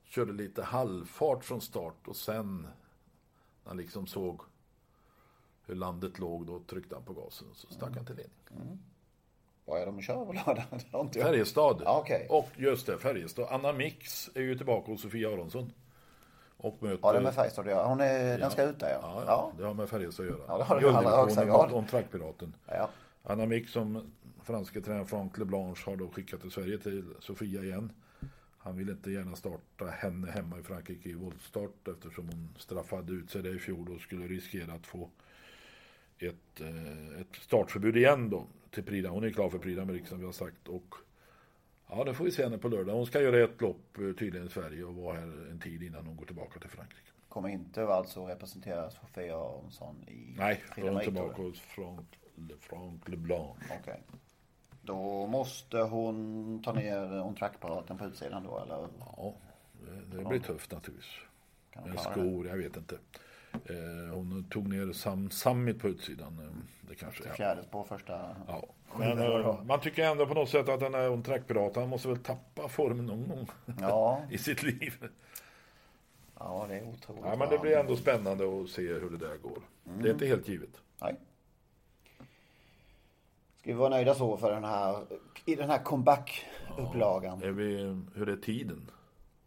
körde 0.05 0.33
lite 0.33 0.63
halvfart 0.63 1.45
från 1.45 1.61
start 1.61 2.09
och 2.09 2.17
sen 2.17 2.63
när 2.63 3.69
han 3.69 3.77
liksom 3.77 4.07
såg 4.07 4.41
hur 5.67 5.75
landet 5.75 6.19
låg 6.19 6.47
då 6.47 6.59
tryckte 6.59 6.95
han 6.95 7.05
på 7.05 7.13
gasen 7.13 7.49
och 7.51 7.57
så 7.57 7.67
stack 7.67 7.97
han 7.97 8.07
till 8.07 8.17
ledning. 8.17 8.79
Vad 9.71 9.83
är 9.83 9.87
de 9.87 9.97
och 9.97 10.03
kör 10.03 10.25
på 10.25 10.33
lördag? 10.33 10.65
Inte. 11.01 11.21
Färjestad. 11.23 11.83
Ja, 11.85 11.99
okej. 11.99 12.27
Och 12.31 12.49
just 12.57 12.87
det, 12.87 12.99
Färjestad. 12.99 13.47
Anna 13.51 13.73
Mix 13.73 14.31
är 14.35 14.41
ju 14.41 14.57
tillbaka 14.57 14.91
hos 14.93 15.03
Sofia 15.03 15.29
Aronsson. 15.29 15.73
Och 16.57 16.77
möter... 16.83 16.99
Ja, 17.03 17.13
det 17.13 17.19
är 17.19 17.23
med 17.23 17.35
Färjestad 17.35 17.65
att 17.67 17.71
göra. 17.71 17.87
Hon 17.87 18.01
är, 18.01 18.39
den 18.39 18.51
ska 18.51 18.63
ut 18.63 18.79
där 18.79 18.91
ja. 18.91 19.01
Ja, 19.03 19.25
Ja. 19.27 19.53
det 19.59 19.65
har 19.65 19.75
med 19.75 19.89
Färjestad 19.89 20.27
att 20.27 20.33
göra. 20.33 20.43
Ja, 20.49 20.59
det 20.59 20.65
har 20.65 20.81
det 20.81 20.87
i 20.87 20.91
allra 20.91 21.17
högsta 21.17 21.45
grad. 21.45 21.73
om 21.73 21.87
trackpiraten. 21.87 22.55
Ja. 22.67 22.91
Anna 23.23 23.47
Mix 23.47 23.73
som 23.73 24.13
franske 24.43 24.81
tränaren 24.81 25.07
Franck 25.07 25.39
Leblanche 25.39 25.83
har 25.91 25.97
då 25.97 26.09
skickat 26.09 26.41
till 26.41 26.51
Sverige 26.51 26.79
till 26.79 27.05
Sofia 27.21 27.63
igen. 27.63 27.93
Han 28.59 28.77
vill 28.77 28.89
inte 28.91 29.11
gärna 29.11 29.37
starta 29.37 29.85
henne 29.87 30.31
hemma 30.31 30.59
i 30.59 30.63
Frankrike 30.63 31.09
i 31.09 31.15
voltstart 31.15 31.89
eftersom 31.89 32.29
hon 32.29 32.49
straffade 32.59 33.13
ut 33.13 33.31
sig 33.31 33.43
det 33.43 33.51
i 33.51 33.59
fjol 33.59 33.89
och 33.95 34.01
skulle 34.01 34.27
riskera 34.27 34.73
att 34.73 34.87
få 34.87 35.09
ett, 36.29 36.61
eh, 36.61 37.21
ett 37.21 37.37
startförbud 37.41 37.97
igen 37.97 38.31
då 38.31 38.47
till 38.71 38.83
Prix 38.85 39.09
Hon 39.09 39.25
är 39.25 39.31
klar 39.31 39.51
för 39.51 39.59
Prix 39.59 39.79
d'Amérique 39.81 40.05
som 40.05 40.19
vi 40.19 40.25
har 40.25 40.33
sagt 40.33 40.69
och 40.69 40.95
ja, 41.89 42.05
det 42.05 42.15
får 42.15 42.25
vi 42.25 42.31
se 42.31 42.43
henne 42.43 42.59
på 42.59 42.69
lördag. 42.69 42.95
Hon 42.95 43.07
ska 43.07 43.21
göra 43.21 43.45
ett 43.45 43.61
lopp 43.61 43.99
eh, 43.99 44.13
tydligen 44.19 44.47
i 44.47 44.51
Sverige 44.51 44.85
och 44.85 44.95
vara 44.95 45.17
här 45.17 45.49
en 45.51 45.61
tid 45.61 45.83
innan 45.83 46.07
hon 46.07 46.17
går 46.17 46.27
tillbaka 46.27 46.61
till 46.61 46.71
Frankrike. 46.71 47.11
Kommer 47.29 47.49
inte 47.49 47.87
alltså 47.87 48.27
representera 48.27 48.91
Sofia 48.91 49.37
Aronsson 49.37 50.05
i 50.09 50.35
Nej, 50.39 50.53
är 50.77 50.83
hon 50.83 50.83
Fredrik, 50.91 51.05
tillbaka 51.05 51.43
hos 51.43 51.61
Franck, 51.61 52.19
Le- 52.35 52.55
Franck 52.61 53.09
Leblanche. 53.09 53.61
du? 53.69 53.75
Okej. 53.81 54.03
Då 54.83 55.27
måste 55.27 55.79
hon 55.79 56.63
ta 56.63 56.73
ner 56.73 57.23
on 57.23 57.35
track-apparaten 57.35 57.99
på 57.99 58.05
utsidan 58.05 58.45
då 58.45 58.59
eller? 58.59 58.89
Ja, 58.99 59.35
det, 59.83 60.17
det 60.19 60.25
blir 60.25 60.39
tufft 60.41 60.73
naturligtvis. 60.73 61.11
Kan 61.71 61.83
Med 61.83 61.93
klara 61.93 62.15
det? 62.15 62.21
skor, 62.21 62.47
jag 62.49 62.57
vet 62.57 62.77
inte. 62.77 62.99
Eh, 63.53 64.15
hon 64.15 64.45
tog 64.51 64.69
ner 64.69 64.93
Sam 64.93 65.31
Summit 65.31 65.79
på 65.81 65.89
utsidan. 65.89 66.39
eh, 66.39 66.89
Det 66.89 66.95
kanske 66.95 67.25
ja. 67.29 67.35
Fjärde 67.35 67.63
på 67.71 67.85
första. 67.85 68.37
ja. 68.49 68.65
Men 68.99 69.19
eh, 69.19 69.63
man 69.65 69.81
tycker 69.81 70.05
ändå 70.05 70.27
på 70.27 70.35
något 70.35 70.49
sätt 70.49 70.69
att 70.69 70.81
den 70.81 70.95
här 70.95 71.11
on 71.11 71.23
track 71.23 71.43
han 71.75 71.89
måste 71.89 72.09
väl 72.09 72.19
tappa 72.19 72.69
formen 72.69 73.07
någon 73.07 73.29
gång 73.29 73.49
Ja, 73.81 74.23
i 74.31 74.39
sitt 74.39 74.63
liv. 74.63 75.05
ja 76.39 76.67
det 76.69 76.79
är 76.79 76.89
otroligt. 76.89 77.25
Ja, 77.25 77.37
men 77.37 77.49
det 77.51 77.59
blir 77.59 77.77
ändå 77.77 77.97
spännande 77.97 78.61
att 78.63 78.69
se 78.71 78.83
hur 78.83 79.11
det 79.11 79.17
där 79.27 79.37
går. 79.37 79.59
Det 79.85 80.09
är 80.09 80.13
inte 80.13 80.27
helt 80.27 80.49
givet. 80.49 80.83
Nej. 81.01 81.17
Ska 83.61 83.71
vi 83.71 83.73
vara 83.73 83.89
nöjda 83.89 84.15
så 84.15 84.37
för 84.37 84.53
den 84.53 84.65
här, 84.65 85.05
i 85.45 85.55
den 85.55 85.71
här 85.71 85.79
comeback-upplagan? 85.85 87.43
Är 87.43 87.51
vi, 87.51 87.77
hur 88.15 88.29
är 88.29 88.37
tiden? 88.37 88.91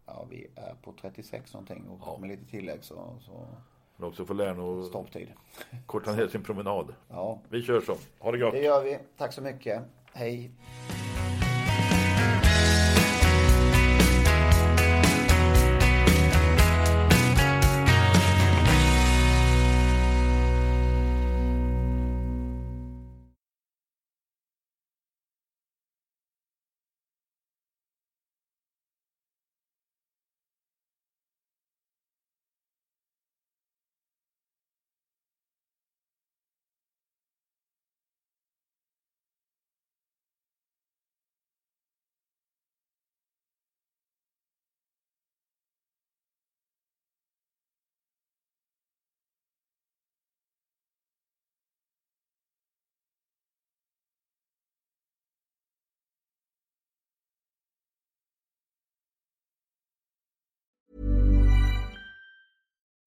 Ja, 0.06 0.26
vi 0.30 0.46
är 0.54 0.74
på 0.82 0.92
36 1.00 1.52
någonting 1.52 1.88
och 1.88 2.20
med 2.20 2.30
lite 2.30 2.44
tillägg 2.44 2.84
så, 2.84 3.16
så 3.20 3.46
Men 3.96 4.08
också 4.08 4.24
få 4.26 4.34
att 4.80 4.86
stopptid. 4.86 5.28
korta 5.86 6.12
ner 6.12 6.28
sin 6.28 6.42
promenad. 6.42 6.94
Ja, 7.08 7.40
Vi 7.48 7.62
kör 7.62 7.80
så. 7.80 7.96
Ha 8.18 8.32
det 8.32 8.38
gott. 8.38 8.52
det 8.52 8.62
gör 8.62 8.82
vi. 8.84 8.98
Tack 9.16 9.32
så 9.32 9.42
mycket. 9.42 9.82
Hej. 10.12 10.50